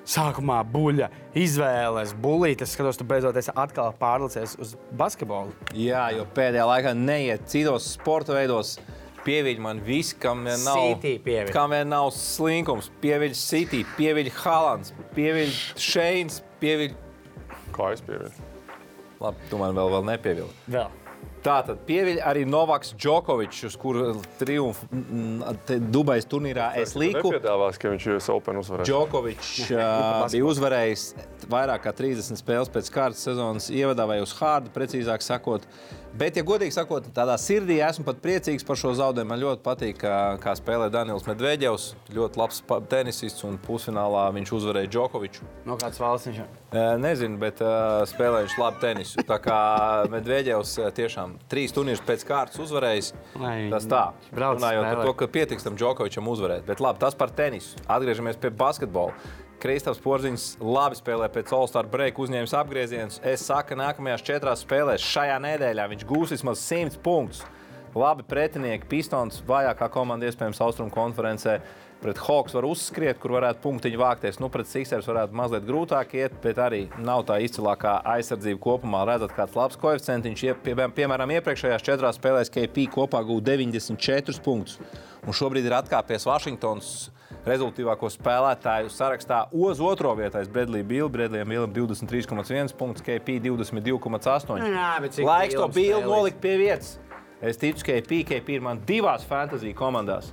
[0.08, 2.76] sākumā buļļa izvēles, buļļītes.
[2.76, 5.56] Skatos, tu beidzot esi atkal pārlicies uz basketbolu.
[5.74, 8.78] jā, jo pēdējā laikā neiet citos sporta veidos.
[9.28, 11.02] Pieviļ man viss, kam vien nav,
[11.52, 12.88] kam vien nav slinkums.
[13.04, 16.96] Pieviļ City, pieviļ Hallands, pieviļ Šeins, pieviļ.
[17.76, 18.32] Kā es pievienu?
[19.20, 20.56] Labi, tu man vēl, vēl nepievilci.
[20.72, 21.07] Vēl.
[21.48, 24.08] Tātad pieviļ arī Novaks Džokovičs, uz kuru
[24.40, 24.88] triumfu
[25.68, 27.32] te Dubajas turnīrā es liku.
[27.32, 28.90] Nepiedāvās, ka viņš US Open uzvarēs.
[28.90, 31.06] Džokovičs uh, bija uzvarējis
[31.48, 35.64] vairāk kā 30 spēles pēc kārtas sezonas ievadā vai uz hārda, precīzāk sakot.
[36.18, 39.30] Bet, ja godīgi sakot, tādā sirdī esmu pat priecīgs par šo zaudējumu.
[39.30, 41.92] Man ļoti patīk, kā, kā spēlē Daniels Medvedevs.
[42.16, 45.46] Ļoti labs tenisists un pusfinālā viņš uzvarēja Džokoviču.
[45.70, 46.50] No kādas valsts viņš ir?
[47.04, 49.26] Nezinu, bet uh, spēlēja viņš labi tenisu.
[49.30, 49.60] Tā kā
[50.10, 53.14] Medvedevs tiešām trīs turnīrus pēc kārtas uzvarējis.
[53.38, 54.08] Lai Tas tā.
[54.34, 56.66] Runājot par to, ka pietiks tam Džokovičam uzvarēt.
[56.66, 57.78] Bet labi, tas par tenisu.
[57.86, 59.14] Atgriežamies pie basketbola.
[59.58, 63.18] Kristaps Porziņš labi spēlē pēc All-Star break, uzņēmis apgriezienus.
[63.26, 67.42] Es saku, ka nākamajās četrās spēlēs šajā nedēļā viņš gūs vismaz 100 punktus.
[67.98, 71.58] Labi pretinieki, Pistons, vājākā komanda iespējams Austrum konferencē.
[71.98, 74.38] Pret Hawks var uzskriet, kur varētu punktiņu vākties.
[74.38, 79.02] Nu, pret Sixers varētu mazliet grūtāk iet, bet arī nav tā izcilākā aizsardzība kopumā.
[79.10, 80.44] Redzat, kāds labs koeficients.
[80.46, 84.78] Ie, pie, piemēram, iepriekšējās četrās spēlēs KP kopā gūta 94 punktus.
[85.26, 86.92] Un šobrīd ir atkāpies Vašingtons
[87.48, 89.42] rezultātīvāko spēlētāju sarakstā.
[89.56, 91.12] Uz otro vietu ir Bredlī Bills.
[91.12, 94.64] Bredlijam Billam 23,1 punkts, KP 22,8.
[94.70, 96.08] Jā, bet cik Laiks to spēlēs?
[96.08, 96.98] nolikt pie vietas.
[97.38, 100.32] Es ticu, ka PKP ir man divās fantasy komandās.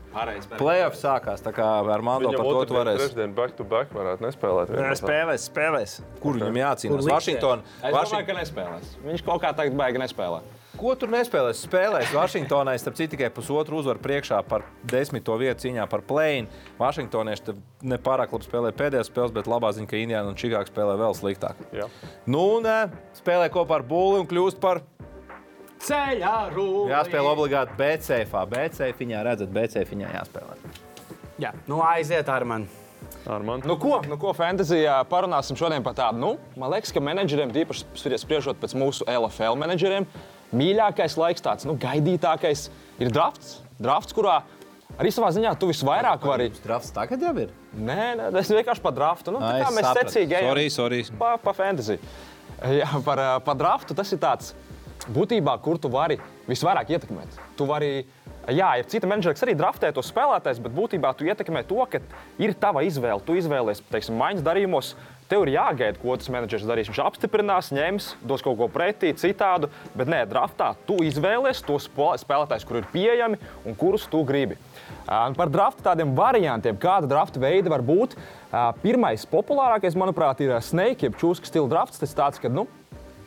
[0.56, 3.02] Playoffs sākās, ar Mando par to otrdien, varēsi.
[3.02, 4.72] trešdien back to back varētu nespēlēt.
[4.72, 4.96] tā.
[5.02, 6.00] Spēlēs, spēlēs.
[6.22, 7.08] Kur viņam jācīnās?
[7.12, 7.62] Vašingtonā.
[7.82, 8.94] Es domāju, ka nespēlēs.
[9.04, 10.40] Viņš kaut kā tagad baigi nespēlē.
[10.74, 11.60] Ko tur nespēlēs?
[11.68, 16.48] Spēlēs Vašingtonā, starp citu, tikai pusotru uzvaru priekšā par desmito vietu cīņā par plēnu.
[16.80, 20.96] Vašingtonieši te nepārāk labi spēlē pēdējās spēles, bet labā ziņa, ka Indiāna un Čikāga spēlē
[20.98, 21.60] vēl sliktāk.
[21.70, 21.86] Jā.
[22.26, 22.88] Nu, nē,
[23.20, 24.82] spēlē kopā ar Bulli un kļūst par.
[25.84, 26.92] Ceļā rūpīgi.
[26.94, 28.32] Jāspēlē obligāti BCF.
[28.52, 30.56] BCF viņā redzat, BCF viņā jāspēlē.
[31.42, 32.68] Jā, nu aiziet ar mani.
[33.24, 36.20] Nu, ko, nu, ko fantāzijā parunāsim šodien par tādu?
[36.20, 36.30] Nu,
[36.60, 40.04] man liekas, ka menedžeriem, tīpaši sprie- spriežot pēc mūsu LFL menedžeriem,
[40.52, 42.66] mīļākais laiks, tāds nu, gaidītākais
[43.00, 43.62] ir drafts.
[43.80, 44.42] Drafts, kurā
[45.00, 46.50] arī savā ziņā tu visvairāk vari.
[46.64, 47.54] Drafts tagad jau ir.
[47.74, 49.32] Nē, nē, es vienkārši par draftu.
[49.34, 50.12] Nu, tā Ai, kā es mēs sapratu.
[50.12, 51.00] secīgi ejam Sorry, sorry.
[51.18, 51.96] pa, pa fantasy.
[52.76, 54.52] Jā, par, ā, par draftu tas ir tāds
[55.12, 57.40] būtībā, kur tu vari visvairāk ietekmēt.
[57.58, 57.90] Tu vari,
[58.48, 62.00] jā, ir cita menedžera, kas arī draftē tos spēlētājus, bet būtībā tu ietekmē to, ka
[62.42, 63.22] ir tava izvēle.
[63.24, 64.94] Tu izvēlies, teiksim, maiņas darījumos.
[65.24, 66.90] Tev ir jāgaida, ko tas menedžers darīs.
[66.90, 69.70] Viņš apstiprinās, ņems, dos kaut ko pretī, citādu.
[69.96, 74.58] Bet nē, draftā tu izvēlies tos spēlētājus, kur ir pieejami un kurus tu gribi.
[75.08, 78.18] Par draftu tādiem variantiem, kāda drafta veida var būt.
[78.84, 82.04] Pirmais, populārākais, manuprāt, ir snake, jeb čūskas stila drafts.
[82.04, 82.68] Tas tāds, ka, nu,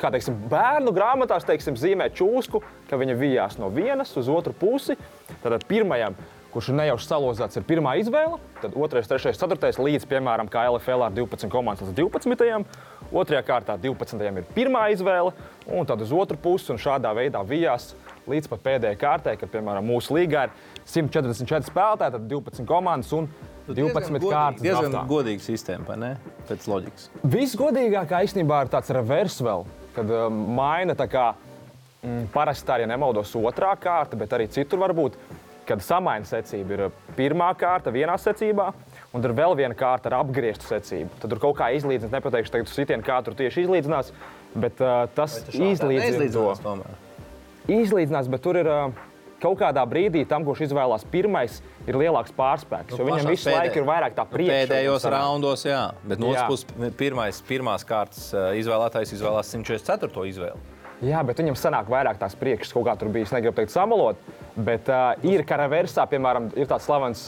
[0.02, 4.98] kā teiksim, bērnu grāmatās teiksim, zīmē čūsku, ka viņa vijās no vienas uz otru pusi.
[5.44, 6.16] Tad pirmajam,
[6.54, 8.40] kurš ir nejauši salozāts, ir pirmā izvēle.
[8.62, 12.78] Tad 2, 3, 4 līdz, piemēram, kā LFL ar 12 komandas līdz 12.
[13.12, 14.24] Otrajā kārtā 12.
[14.42, 15.34] ir pirmā izvēle,
[15.68, 17.94] un tad uz otru pusi un šādā veidā vijās
[18.28, 23.30] līdz pat pēdējai kārtai, kad, piemēram, mūsu līgā ir 144 spēlētāji, tad 12 komandas un
[23.68, 24.64] 12 kārtas.
[24.64, 25.06] Diezgan draftā.
[25.08, 26.12] godīga sistēma, vai ne?
[26.50, 27.10] Pēc loģikas.
[27.38, 29.66] Visgodīgākā īstenībā ir tāds reverse vēl,
[29.98, 31.32] kad uh, maina tā kā
[32.04, 35.18] mm, parasti tā, ja nemaldos, otrā kārta, bet arī citur var būt,
[35.68, 36.78] kad samaina secība.
[36.78, 38.70] Ir uh, pirmā kārta vienā secībā,
[39.16, 41.22] un ir vēl viena kārta ar apgrieztu secību.
[41.22, 44.14] Tad tur kaut kā izlīdzinās, nepateikšu, tagad sitienu kā tur tieši izlīdzinās,
[44.56, 46.88] bet uh, tas izlīdzinās.
[47.68, 48.74] Izlīdzinās, bet tur ir.
[48.78, 49.06] Uh,
[49.38, 52.96] Kaut kādā brīdī tam, kurš izvēlās pirmais, ir lielāks pārspēks.
[52.98, 54.64] Nu, viņam visu laiku ir vairāk tā Nu, priekšroka.
[54.68, 55.84] Pēdējos raundos, jā.
[56.08, 60.26] Bet no otras puses, pirmais, pirmās kārtas uh, izvēlētājs izvēlās 144.
[60.34, 60.74] izvēli.
[61.06, 63.28] Jā, bet viņam sanāk vairāk tās priekšas, kaut kā tur bija.
[63.28, 64.22] Es negribu teikt, samalot,
[64.58, 67.28] bet uh, ir karaversā, piemēram, ir tāds slavens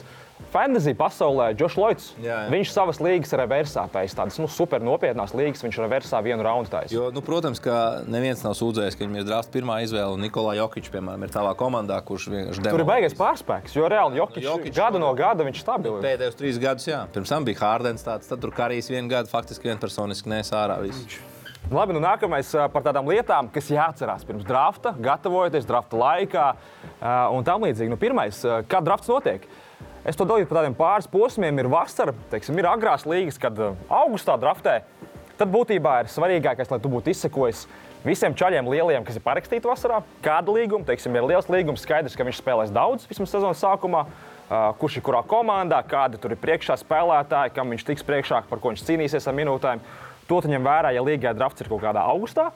[0.54, 2.08] fantasy pasaulē, Džošs Loits.
[2.22, 2.50] Jā, jā.
[2.54, 6.93] Viņš savas līgas reversā taisa tādas nu, super nopietnas līgas, viņš reversā vienu raundu taisa.
[6.95, 10.18] Jo, nu, protams, ka neviens nav sūdzējis, ka viņam ir drafts pirmā izvēle.
[10.22, 14.43] Nikolai Jokičs, piemēram, ir tavā komandā, kurš vienkārši Tur ir baigais pārspēks, jo reāli Jokic,
[14.43, 16.02] Nu, Jokic- gada no gada viņš stabili.
[16.04, 17.06] Pēdējos trīs gadus, jā.
[17.14, 20.80] Pirms tam bija Hārdens, tāds, tad tur Karijs vienu gadu faktiski vienpersoniski nes ārā.
[20.82, 21.20] Visu.
[21.70, 26.45] Labi, nu nākamais par tādām lietām, kas jāatcerās pirms drafta, gatavojoties drafta laikā
[27.36, 27.91] un tam līdzīgi.
[27.91, 29.43] Nu, pirmais, ā, kad drafts notiek?
[30.10, 31.60] Es to dalīju par tādiem pāris posmiem.
[31.62, 34.80] Ir vasara, teiksim, ir agrās līgas, kad ā, augustā draftē.
[35.38, 37.68] Tad būtībā ir svarīgākais, lai tu būtu izsekojis
[38.01, 39.99] visiem čaļiem lielajiem, kas ir parakstīti vasarā.
[40.26, 44.07] Kāda līguma, teiksim, ir liels līgums, skaidrs, ka viņš spēlēs daudz vismaz sezonas sākumā.
[44.49, 48.64] ā, Kurš ir kurā komandā, kādi tur ir priekšā spēlētāji, kam viņš tiks priekšā, par
[48.64, 49.86] ko viņš cīnīsies ar minūtēm.
[50.26, 52.49] To ņem vērā, ja līgā drafts ir kaut kādā augustā.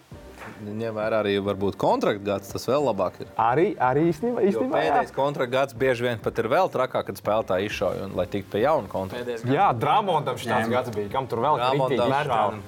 [0.63, 3.31] Ņem vērā arī varbūt kontrakta gads, tas vēl labāk ir.
[3.39, 7.69] Arī, arī īstenībā, īstenībā pēdējais kontrakta gads bieži vien pat ir vēl trakāk, kad spēlētāji
[7.69, 9.37] izšauja, un, lai tiktu pie jauna kontrakta.
[9.49, 11.11] Jā, Dramondam šis tāds gads bija.
[11.13, 11.61] Kam tur vēl
[11.97, 12.61] izšāva?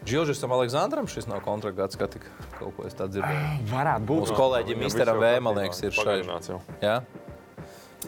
[0.00, 2.24] Džilžisam Aleksandram šis nav kontrakta gads, kā tik
[2.56, 3.66] kaut ko es tādu dzirdēju.
[3.68, 4.22] Varētu būt.
[4.24, 6.60] Mūsu kolēģim Misteram V, man liekas, ir jau.
[6.80, 6.94] Jā?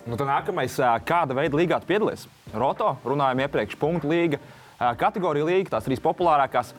[0.07, 2.25] Nu, tad nākamais, kāda veida līgā tu piedalies?
[2.57, 4.41] Roto, runājām iepriekš, punktu līga,
[4.99, 6.73] kategorija līga, tās trīs populārākās.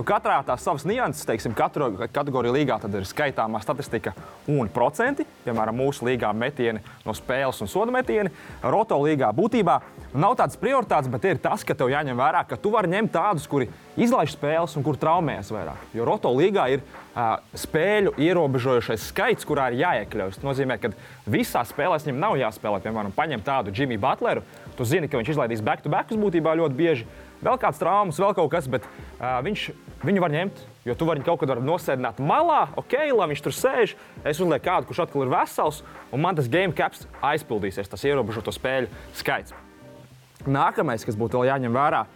[0.00, 4.14] Nu, katrā tās savas nianses, teiksim, katru kategoriju līgā ir skaitāmā statistika
[4.48, 5.26] un procenti.
[5.44, 8.32] Piemēram, mūsu līgā metieni no spēles un soda metieni.
[8.64, 9.74] Roto līgā būtībā
[10.16, 13.44] nav tādas prioritātes, bet ir tas, ka tev jāņem vērā, ka tu vari ņemt tādus,
[13.44, 13.68] kuri
[14.00, 15.84] izlaiž spēles un kur traumējas vairāk.
[15.92, 20.40] Jo Roto līgā ir uh, spēļu ierobežojošais skaits, kurā ir jāiekļaujas.
[20.40, 20.94] Tas nozīmē, ka
[21.28, 22.80] visā spēlēs viņam nav jāspēlē.
[22.88, 24.48] Piemēram, paņem tādu Jimmy Butleru.
[24.80, 27.08] Tu zini, ka viņš izlaidīs back-to-backus būtībā ļoti bieži.
[27.44, 29.68] Vēl kāds traumas, vēl kaut kas, bet uh, viņš
[30.04, 30.62] viņu var ņemt.
[30.88, 33.94] Jo tu vari kaut kad var nosēdināt malā, ok, lai viņš tur sēž.
[34.24, 38.54] Es uzlieku kādu, kurš atkal ir vesels, un man tas game caps aizpildīsies, tas ierobežoto
[38.54, 38.88] spēļu
[39.20, 39.52] skaits.
[40.48, 42.06] Nākamais, kas būtu jāņem vērā,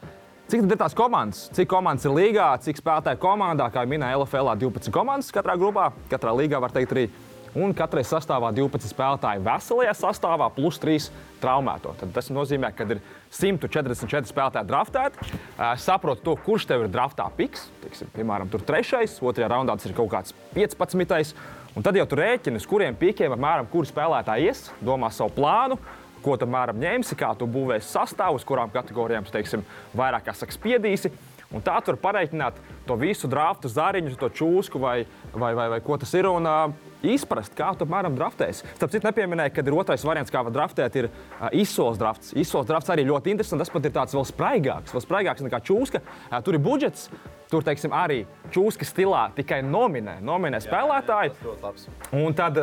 [0.48, 4.92] cik ir tās komandas, cik komandas ir līgā, cik spēlētāji komandā, kā minēja LFL, 12
[4.94, 7.06] komandas katrā grupā, katrā līgā var teikt arī.
[7.54, 11.08] Un katrai sastāvā 12 spēlētāji veselajā sastāvā, plus 3
[11.42, 11.92] traumēto.
[12.00, 15.28] Tad tas nozīmē, ka ir 144 spēlētāji draftēti.
[15.54, 17.68] Ā, Saprotu, to, kurš tev ir draftā piks.
[17.84, 21.36] Teiksim, piemēram, tur trešais, otrajā raundā tas ir kaut kāds 15.
[21.74, 25.78] Un tad jau tur rēķini, uz kuriem pikiem apmēram kuri spēlētāji ies, domā savu plānu
[26.24, 29.64] ko tu apmēram ņemsi, kā tu būvēsi sastāvu, uz kurām kategorijām teiksim,
[29.96, 31.12] vairāk saka, spiedīsi.
[31.54, 32.56] Un tā tu vari pareiķināt
[32.88, 36.26] to visu draftu, zāriņu, to čūsku vai, vai, vai, vai ko tas ir.
[36.26, 38.64] Un, uh, Izprast, kā tu apmēram draftēsi.
[38.78, 42.32] Starp citu, nepieminēju, ka ir otrais variants, kā var draftēt, ir uh, izsoles drafts.
[42.38, 43.66] Izsoles drafts arī ļoti interesants.
[43.66, 46.02] Tas pat ir tāds vēl spraigāks, vēl spraigāks nekā čūska.
[46.30, 47.08] Uh, tur ir budžets,
[47.54, 48.22] tur teiksim, arī
[48.54, 51.34] čūska stilā tikai nominē, nominē spēlētāju.
[51.34, 51.86] Tas ļoti labs.
[52.16, 52.58] Un tad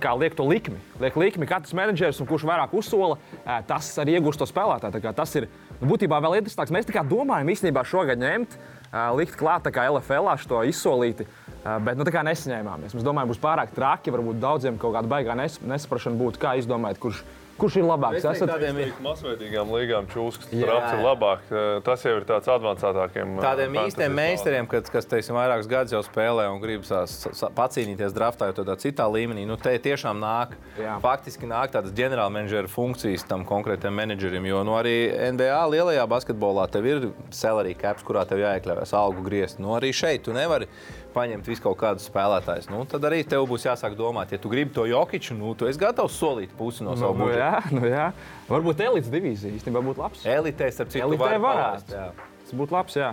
[0.00, 0.80] kā liek to likmi.
[1.02, 5.14] Liek likmi katrs menedžers, un kurš vairāk uzsola, eh, tas arī iegūst to spēlētāju.
[5.14, 5.48] Tas ir
[5.80, 6.72] nu, būtībā vēl interesantāks.
[6.74, 11.26] Mēs tā kā domājam īstenībā šogad ņemt, eh, likt klāt LFL šo izsolīti.
[11.26, 12.92] eh, Bet nu, tā kā nesaņēmāmies.
[12.92, 14.12] Mēs domājam, būs pārāk traki.
[14.12, 16.40] Varbūt daudziem kaut kāda baigā nes nesaprašana būtu.
[16.42, 17.22] Kā izdomājat, kurš,
[17.56, 18.18] kurš ir labāks?
[18.20, 18.50] Es Esat...
[18.52, 20.66] tādiem Masveidīgām līgām čūskas Jā.
[20.66, 21.46] traps ir labāk.
[21.86, 23.36] Tas jau ir tāds advancētākiem.
[23.40, 28.12] Tādiem īstiem meistariem, kas, kas teiksim, vairākus gadus jau spēlē un grib sās- sa- pacīnīties
[28.16, 30.52] draftā, jau tādā citā līmenī, nu, te tiešām nāk.
[30.76, 30.98] Jā.
[31.00, 34.44] Faktiski nāk tādas ģenerālmenedžera funkcijas tam konkrētam menedžerim.
[34.50, 34.98] Jo nu, arī
[35.32, 39.62] NBA lielajā basketbolā tev ir salary caps, kurā tev jāiekļaujas algu griezt.
[39.62, 40.68] Nu, arī šeit tu nevari
[41.14, 42.68] paņemt visu kaut kādus spēlētājus.
[42.72, 45.80] Nu, tad arī tev būs jāsāk domāt, ja tu gribi to jokiču, nu, tu esi
[45.80, 47.40] gatavs solīt pusi no Nu, sava nu, budžeta.
[47.44, 48.06] jā, nu, jā.
[48.50, 50.24] Varbūt elites divīzija īstenībā būtu labs.
[50.26, 51.88] Elitē, starp citu, Elitē vari varētu.
[51.88, 52.30] palaist, jā.
[52.44, 52.96] Tas būtu labs.
[53.00, 53.12] Jā.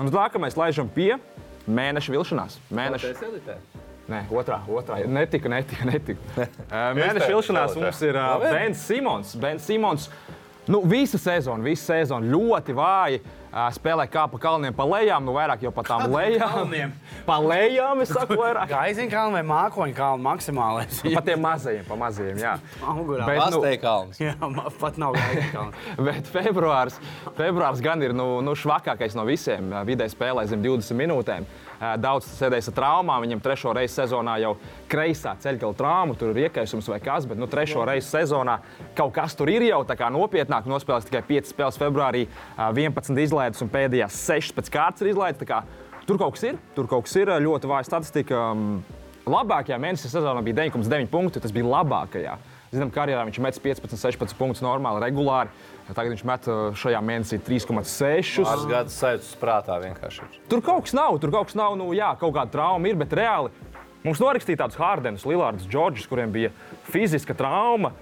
[0.00, 1.12] Un nākamais laižam pie
[1.68, 2.58] mēneša vilšanās.
[2.74, 3.12] Mēneša.
[3.30, 3.58] Elitē.
[4.06, 5.00] Nē, otrā, otrā.
[5.10, 5.86] Netika, netika.
[5.88, 6.46] netika.
[7.00, 8.36] Mēneša vilšanās mums ir uh.
[8.46, 9.34] Bens Simons.
[9.42, 10.10] Bens Simons.
[10.66, 13.45] Nu, visu sezonu, visu sezonu ļoti vāji uh,
[13.76, 16.92] spēlē kā pa kalniem, pa lejām, nu vairāk jau pa tām lejām.
[17.26, 18.68] Pa lejām, es saku, vairāk.
[18.70, 21.00] Gaiziņa kalna vai mākoņa kalna maksimālais.
[21.14, 22.56] Pa tiem mazajiem, pa mazajiem, jā.
[22.84, 23.28] Augurā.
[23.28, 24.20] Bet, nu, kalns.
[24.20, 24.34] Jā,
[24.80, 25.84] pat nav gaiziņa kalna.
[26.08, 26.98] Bet februāris,
[27.38, 29.72] februāris gan ir nu, nu, švakākais no visiem.
[29.88, 31.48] Vidē spēlē zem 20 minūtēm.
[32.00, 33.24] Daudz sēdēs ar traumām.
[33.24, 34.54] Viņam trešo reizi sezonā jau
[34.90, 37.26] kreisā ceļgala trauma, tur ir iekaisums vai kas.
[37.28, 38.58] Bet nu, trešo reizi sezonā
[38.96, 40.68] kaut kas tur ir jau tā kā nopietnāk.
[40.70, 42.24] Nospēlēs tikai 5 spēles februārī,
[42.56, 45.14] ā, 11 izlaides un pēdējās 6 pēc kārtas ir
[45.46, 45.62] kā
[46.06, 48.42] Tur kaut kas ir, tur kaut kas ir ļoti vāja statistika.
[49.26, 51.42] Labākajā mēnesī sezonā bija 9,9 punkti.
[51.42, 52.36] Tas bija labākajā.
[52.70, 55.50] Zinām, karjerā viņš met 15, 16 punktus normāli, regulāri.
[55.88, 56.46] Tagad viņš met
[56.78, 58.46] šajā mēnesī 3,6.
[58.46, 60.30] Pāris gadus sajūtas prātā vienkārši.
[60.30, 60.46] ir.
[60.50, 61.74] Tur kaut kas nav, tur kaut kas nav.
[61.78, 63.50] Nu, jā, kaut kāda trauma ir, bet reāli
[64.06, 66.54] mums norakstīja tādus Hārdenus, Lillardus, Džordžus, kuriem bija
[66.86, 67.96] fiziska trauma.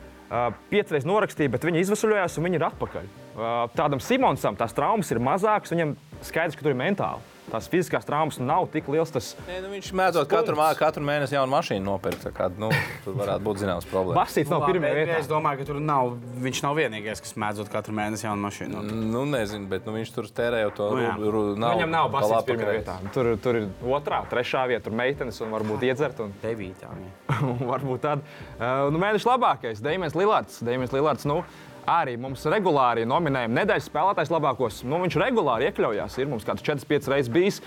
[0.68, 3.12] Piecreiz norakstīja, bet viņi izvesaļojās un viņi ir atpakaļ.
[3.34, 7.30] Uh, Tādam Simonsam tās traumas ir mazākas, viņam skaidrs, ka tur ir mentāli.
[7.44, 9.10] Tās fiziskās traumas nav tik liels.
[9.12, 12.22] Tas Nē, nu, viņš mēdzot katru, mā- katru mēnesi jaunu mašīnu nopirkt.
[12.24, 12.70] tā Kā, nu,
[13.04, 14.16] tur varētu būt zināmas problēmas.
[14.16, 15.18] Basīts nav pirmā vietā.
[15.20, 18.80] Es domāju, ka tur nav, viņš nav vienīgais, kas mēdzot katru mēnesi jaunu mašīnu.
[19.12, 21.82] Nu, nezinu, bet nu, viņš tur tērē jau to Nu, ru- ru- naudu.
[21.82, 22.96] Viņam nav basīts pirmā vietā.
[23.12, 26.24] Tur, tur ir otrā, trešā vieta, tur meitenes un varbūt iedzert.
[26.24, 26.88] Un, Devītā.
[27.50, 28.24] un varbūt tāda.
[28.56, 30.62] Uh, nu, mēneša labākais, Dēmons Lillards.
[30.64, 31.42] Dēmons Lillards nu,
[31.86, 34.82] arī mums regulāri nominējam nedēļas spēlētājs labākos.
[34.88, 36.16] Nu, viņš regulāri iekļaujās.
[36.22, 37.60] Ir mums kāds 4-5 reizes bijis.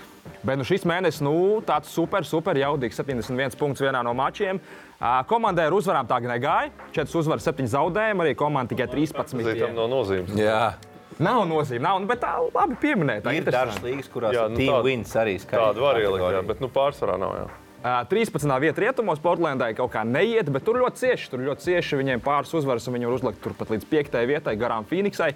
[0.46, 1.34] Bet nu, šis mēnesis nu,
[1.66, 2.98] tāds super, super jaudīgs.
[3.00, 4.60] 71 punkts vienā no mačiem.
[5.30, 6.70] Komandai ar uzvarām tā gan negāja.
[6.96, 8.24] 4 uzvaras, 7 zaudējumi.
[8.26, 9.42] Arī komanda tikai 13.
[9.46, 10.34] Zītam no nozīmes.
[10.38, 10.74] Jā,
[11.18, 13.24] Nav nozīme, nav, nu, bet tā labi pieminēt.
[13.24, 15.64] tā ir dažas līnijas, kurās Jā, nu team tāda- wins arī skaidrs.
[15.74, 17.32] Tādu var ielikt, bet nu, pārsvarā nav.
[17.34, 17.46] Jā.
[17.78, 18.42] Uh, 13.
[18.58, 21.28] vietā rietumos Portlandai kaut kā neiet, bet tur ļoti cieši.
[21.30, 24.18] Tur ļoti cieši viņiem pāris uzvaras, un viņi var uzlikt turpat līdz 5.
[24.26, 25.28] vietai, garām Phoenixai.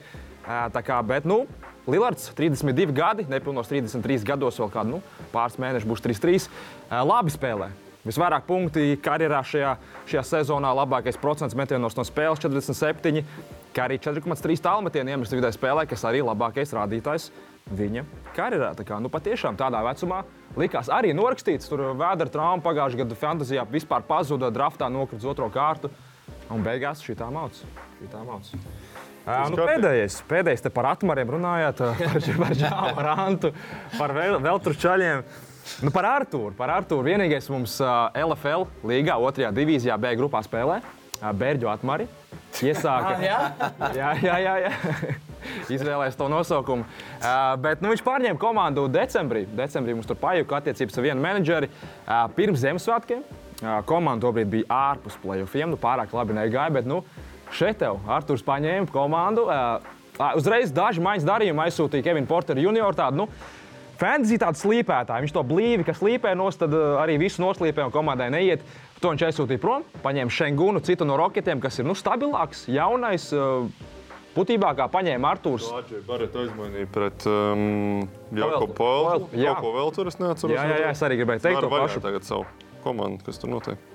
[0.42, 1.44] Tā kā, bet, nu,
[1.86, 6.50] Lillards, 32 gadi, nepilnos 33 gados, vēl kādu nu, pāris mēnešus būs 3-3.
[6.90, 7.70] Uh, labi spēlē.
[8.02, 9.76] Visvairāk punkti karjerā šajā,
[10.10, 13.22] šajā sezonā, labākais procents metienos no spēles 47,
[13.70, 17.30] kā arī 4,3 tālmetienu iemest vidē spēlē, kas arī labākais rādītājs
[17.70, 18.02] viņa
[18.34, 18.74] karjerā.
[18.74, 20.24] Tā kā, nu, patiešām tādā vecumā
[20.58, 21.68] likās arī norakstīts.
[21.70, 25.90] Tur vēdera trauma pagājušajā gadā fantāzijā vispār pazuda, draftā nokrita uz otro kārtu.
[26.52, 27.68] Un beigās šī tā māca.
[29.22, 33.52] Uh, nu, pēdējais, pēdējais te par atmariem runājāt, par, par Džāmu Rantu,
[33.94, 35.22] par vēl, vēl tur čaļiem.
[35.86, 36.56] Nu, par Artūru.
[36.58, 37.06] Par Artūru.
[37.06, 40.80] Vienīgais mums LFL līgā, otrajā divīzijā, B grupā spēlē
[41.22, 42.08] Bērģu atmari.
[42.62, 43.14] Iesāka.
[43.22, 43.38] jā?
[43.94, 44.56] jā, jā, jā.
[44.66, 44.72] jā.
[45.72, 46.84] Izvēlējās to nosaukumu.
[46.86, 49.44] Uh, bet nu, viņš pārņēma komandu decembrī.
[49.58, 53.24] Decembrī mums tur pajuka attiecības ar vienu menedžeri uh, pirms Ziemassvētkiem.
[53.62, 55.72] Uh, komanda tobrīd bija ārpus playoffiem.
[55.72, 56.74] Nu, pārāk labi negāja.
[56.78, 57.02] Bet, nu,
[57.54, 59.48] šeit tev Arthurs paņēma komandu.
[60.38, 62.94] Uzreiz daži maiņas darījumi aizsūtīja Kevinu Porteru junior.
[62.98, 63.28] Tādu, nu,
[64.02, 65.26] Fantasy tāds slīpētājs.
[65.26, 68.64] Viņš to blīvi, kas slīpē nos, tad arī visu noslīpē un komandai neiet.
[69.02, 73.32] To viņš aizsūtīja prom, paņēma Šengunu, citu no roketiem, kas ir nu, stabilāks, jaunais.
[74.32, 75.66] Būtībā kā paņēma Arthurs.
[75.68, 78.76] Lāčai Barret aizmainīja pret um, Jakobu.
[78.78, 79.52] Poeltu, jā.
[79.58, 80.54] Ko vēl tur es neatceros.
[80.54, 82.00] Jā, jā, jā, es arī gribēju teikt to pašu.
[82.04, 82.46] tagad savu
[82.84, 83.90] komandu, kas tur notiek.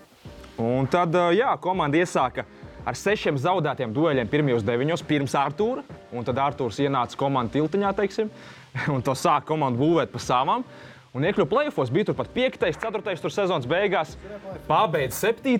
[0.62, 2.46] Un tad, jā, komanda iesāka
[2.88, 5.88] ar sešiem zaudētiem dueļiem pirmajos deviņos pirms Arthūra.
[6.14, 8.30] Un tad Arthurs ienāca komandas tiltiņā, teiksim,
[8.94, 10.68] un to sāka komanda būvēt pa savām.
[11.16, 14.18] Un iekļuva plēsofos, bija tur pat 5, 4, tur sezonas beigās,
[14.68, 15.58] pabeigts 7.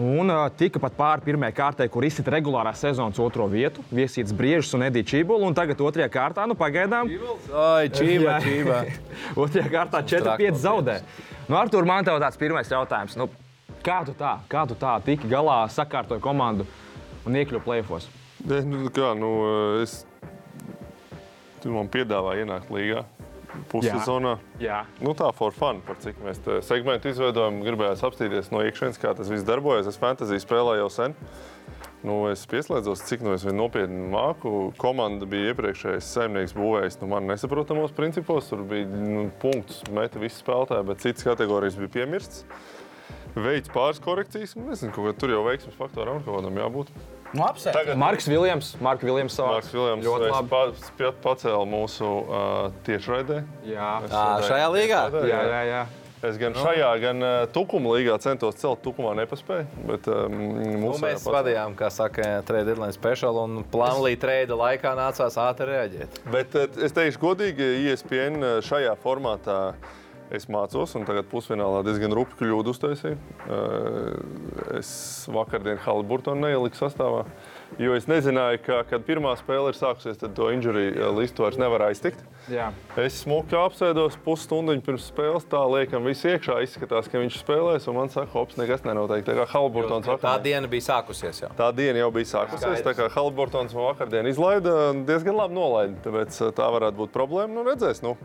[0.00, 3.82] Un uh, tika pat pāri pirmajai kārtai, kur izsita regulārā sezonas otro vietu.
[3.90, 5.48] Viesīts Briežs un Edija Čībula.
[5.48, 7.10] Un tagad otrajā kārtā, nu pagaidām,
[7.50, 8.84] Ai, čība, čība.
[9.42, 11.00] Otrajā kārtā 4-5 zaudē.
[11.48, 13.18] Nu, Artur, man te tāds pirmais jautājums.
[13.18, 13.26] Nu,
[13.84, 16.68] kā tu tā, kā tu tā tiki galā, sakārtoji komandu
[17.26, 18.06] un iekļuvi plēfos?
[18.46, 19.32] Ne, nu, kā, nu,
[19.82, 20.04] es,
[21.60, 23.04] tu man piedāvāji ienākt līgā
[23.70, 24.36] pussezonā.
[24.62, 24.82] Jā.
[25.02, 29.30] Nu, tā for fun, par cik mēs segmentu izveidojam, gribējās apstīties no iekšienes, kā tas
[29.32, 29.88] viss darbojas.
[29.90, 31.16] Es fantāziju spēlēju jau sen.
[32.00, 34.70] Nu, es pieslēdzos, cik no es viņu nopietni māku.
[34.80, 38.48] Komanda bija iepriekšējais saimnieks būvējis nu, man nesaprotamos principos.
[38.48, 42.46] Tur bija nu, punkts, meta visi spēlētāji, bet citas kategorijas bija piemirsts.
[43.36, 44.56] Veids pāris korekcijas.
[44.56, 46.94] un Nezinu, kaut kā tur jau veiksmes faktoram kaut kādam jābūt.
[47.32, 47.46] Nu.
[47.62, 50.50] Tagad Marks Viljams, Marks Viljams savā Marks Viljams ļoti es labi.
[50.98, 53.42] pa, pacēlu mūsu uh, tiešraidē.
[53.70, 55.00] Jā, Es Ā, redzēju šajā līgā?
[55.14, 55.64] tiešraidē, jā, jā.
[55.70, 55.82] jā.
[56.20, 59.86] Es gan šajā, gan uh, Tukuma līgā centos celt, Tukumā nepaspēju.
[59.88, 60.34] Bet, um,
[60.82, 66.20] Nu, mēs vadījām, kā saka, trade deadline special, un plānlī trade laikā nācās ātri reaģēt.
[66.34, 69.60] Bet uh, es teikšu, godīgi, ESPN uh, šajā formātā
[70.30, 73.16] Es mācos, un tagad pusfinālā diezgan rupi kļūdu uztaisīju.
[73.50, 77.24] Eh, Es vakardien Haliburtonu neieliku sastāvā,
[77.80, 81.88] jo es nezināju, ka, kad pirmā spēle ir sākusies, tad to injuriju listu vairs nevar
[81.88, 82.22] aiztikt.
[82.48, 82.68] Jā.
[83.00, 87.98] Es smuki apsēdos pusstundu pirms spēles, tā liekam, viss iekšā izskatās, ka viņš spēlēs, un
[87.98, 89.26] man saka, hops, nekas nenotiek.
[89.26, 91.52] Tā Haliburtons Tā diena bija sākusies jau.
[91.58, 92.86] Tā diena jau bija sākusies.
[92.86, 95.98] Tā kā Haliburtons man vakardien izlaida, diezgan labi nolaida.
[96.06, 97.52] Tāpēc uh, tā varētu būt problēma.
[97.58, 98.16] Nu, redzēs, nu.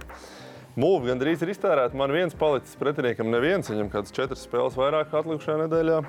[0.76, 1.96] Mūvi gandrīz ir iztērēta.
[1.96, 3.70] Man viens palicis pretiniekam, neviens.
[3.72, 6.02] Viņam kādas četras spēles vairāk atlikušajā nedēļā.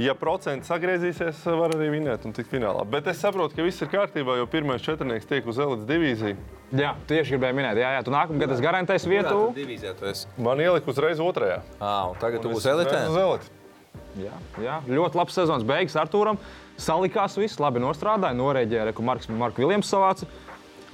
[0.00, 2.86] Ja procenti sagriezīsies, var arī vinēt un tikt finālā.
[2.88, 6.36] Bet es saprotu, ka viss ir kārtībā, jo pirmais četrnieks tiek uz elites divīziju.
[6.76, 9.50] Jā, tieši gribēju minēt, jā, jā tu nākamā gada garantēsi vietu.
[9.56, 10.28] Divīzijā tu esi.
[10.40, 11.58] Man ielika uzreiz otrajā.
[11.80, 13.02] Ā, un tagad tu Un būsi es elitē.
[13.10, 13.52] Uz elites.
[14.20, 16.40] Jā, jā, ļoti labs sezonas beigas Arthūram.
[16.80, 20.28] Salikās viss, labi nostrādāja, norēģēja, ko Marks, Marks Viljams savāca.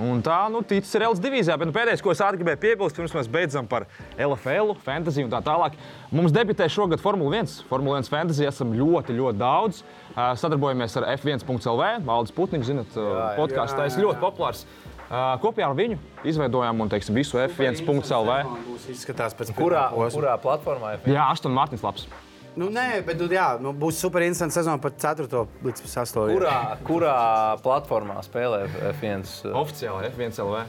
[0.03, 1.55] Un tā, nu, ticis ir Elvis divīzijā.
[1.57, 3.86] Bet nu, pēdējais, ko es gribēju piebilst, pirms mēs beidzam par
[4.20, 5.78] LFL, fantasy un tā tālāk.
[6.12, 7.64] Mums debitē šogad Formula 1.
[7.70, 9.80] Formula 1 fantasy esam ļoti, ļoti daudz.
[10.16, 11.88] Sadarbojamies ar F1.CLV.
[12.05, 13.01] Valdis Putniņš, zinat,
[13.38, 14.66] podkāsts tas ļoti populārs.
[15.07, 18.38] Ā, Kopā ar viņu izveidojām un, teiksim, visu F1.CLV.
[18.66, 21.12] Būs izskatās pēc Kurā, kurā platformā ir?
[21.14, 22.09] Jā, Aštons Mārtiņš Labs.
[22.57, 25.26] Nu, nē, bet nu, jā, nu, būs super interesants sezona par 4.
[25.66, 26.22] līdz 8.
[26.32, 26.57] Kurā,
[26.88, 27.16] kurā
[27.61, 28.62] platformā spēlē
[28.94, 29.26] F1?
[29.52, 30.62] Oficiāli F1.CLV.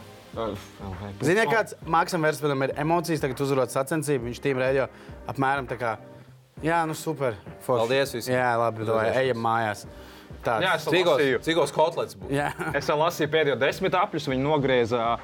[1.23, 4.85] Ziniet, kāds Maksam Verspēnam ir emocijas, tagad uzvarot sacensību, viņš tīm rēģio
[5.31, 5.95] apmēram tā kā,
[6.61, 7.39] jā, nu super.
[7.65, 7.79] Forši.
[7.85, 8.35] Paldies visiem.
[8.35, 9.87] Jā, labi, vai ejam mājās.
[10.45, 10.59] Tā.
[10.61, 11.39] Jā, es Cigos, lasīju.
[11.47, 12.29] cigos kotlets būs.
[12.35, 12.51] Jā.
[12.77, 15.15] Es lasīju pēdējo desmit apļus, viņi nogrieza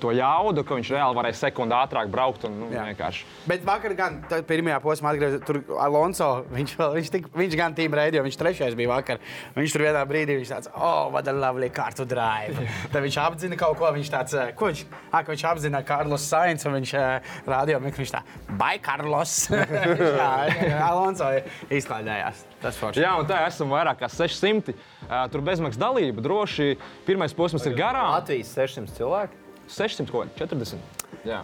[0.00, 2.46] to jaudu, ka viņš reāli varēja sekundi ātrāk braukt.
[2.48, 3.26] Un, nu, vienkārši.
[3.48, 6.30] Bet vakar, gan tā pirmajā posmā, atgriezās tur Alonso.
[6.52, 9.20] Viņš, viņš, tik, viņš gan tīm rēdīja, viņš trešais bija vakar.
[9.56, 12.58] Viņš tur vienā brīdī viņš tāds, oh, what a lovely car to drive.
[12.92, 16.26] Tad viņš apzina kaut ko, viņš tāds, eh, ko viņš, ah, ka viņš apzina Karlos
[16.26, 18.22] Sainz, un viņš uh, rādīja, ka viņš tā,
[18.56, 19.38] bye, Karlos.
[19.52, 20.32] Jā,
[20.90, 21.30] Alonso
[21.72, 22.44] izklaidējās.
[22.62, 23.04] Tas forši.
[23.04, 24.74] Jā, un tā esam vairāk kā 600.
[25.06, 26.74] Uh, tur bezmaksas dalība droši.
[27.06, 28.14] Pirmais posms ir garām.
[28.16, 29.45] Latvijas 600 cilvēki.
[29.68, 31.00] 600 kaut kādi 40.
[31.26, 31.40] Jā.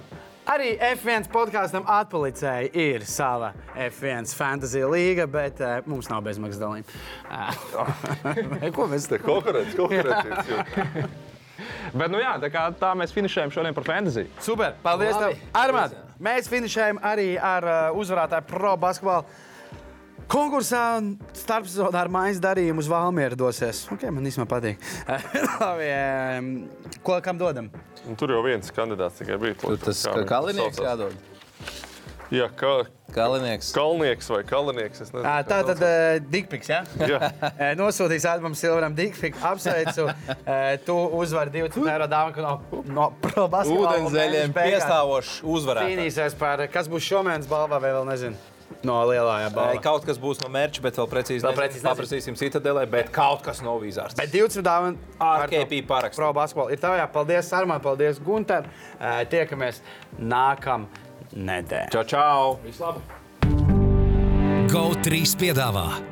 [0.52, 6.88] Arī F1 podkāstam atpalicēja ir sava F1 fantasy līga, bet uh, mums nav bezmaksas dalījuma.
[7.32, 11.06] Uh, ko mēs Tā konkurence, konkurence.
[11.92, 14.24] Bet, nu jā, tā, kā, tā mēs finišējam šodien par fantasy.
[14.42, 15.14] Super, paldies!
[15.14, 15.36] Labi.
[15.38, 15.48] Tev.
[15.60, 19.26] Armād, mēs finišējam arī ar uh, uzvarētāju pro basketbolu.
[20.30, 20.82] Konkursā
[21.36, 23.84] starpsezonā ar mājas darījumu uz Valmieru dosies.
[23.92, 24.76] Okay, man īstenībā patīk.
[27.06, 27.68] Ko kam dodam?
[28.08, 29.54] Un tur jau viens kandidāts tikai bija.
[29.60, 31.14] Tur tas Kā kalinieks jādod.
[32.32, 33.74] Jā, kā Kalinieks.
[33.76, 35.02] kalnieks vai kalinieks.
[35.04, 36.78] es nezinu, Ā, kā Tā tad uh, Dikpiks, ja?
[36.96, 37.18] Jā.
[37.60, 39.36] Eh, Nosūtīs Ādamam Silveram Dikpiku.
[39.44, 40.06] Apsveicu.
[40.32, 42.54] Eh, Tu uzvari 20 eiro dāvanu no,
[42.88, 43.98] no pro basketbola.
[43.98, 45.92] un Ūdenzēļiem mēneša beigās piestāvošs uzvarētājs.
[45.92, 48.40] Cīnīsies par, kas būs šomēnes balvā vai vēl nezinu.
[48.86, 49.82] No lielājā Ai, balvā.
[49.84, 51.88] Kaut kas būs no mērķa, bet vēl precīzi nezinu.
[51.88, 54.16] paprasīsim citadelē, bet kaut kas no vīzārs.
[54.18, 56.20] Bet 20 dāvana Ar KP parakstu.
[56.22, 57.06] Pro basketbolu ir tavā.
[57.12, 58.68] Paldies, Armān, paldies, Gunter.
[59.32, 59.82] Tiekamies
[60.18, 60.88] nākam
[61.34, 61.92] nedēļ.
[61.92, 62.58] Čau, čau!
[64.72, 66.11] GO3 piedāvā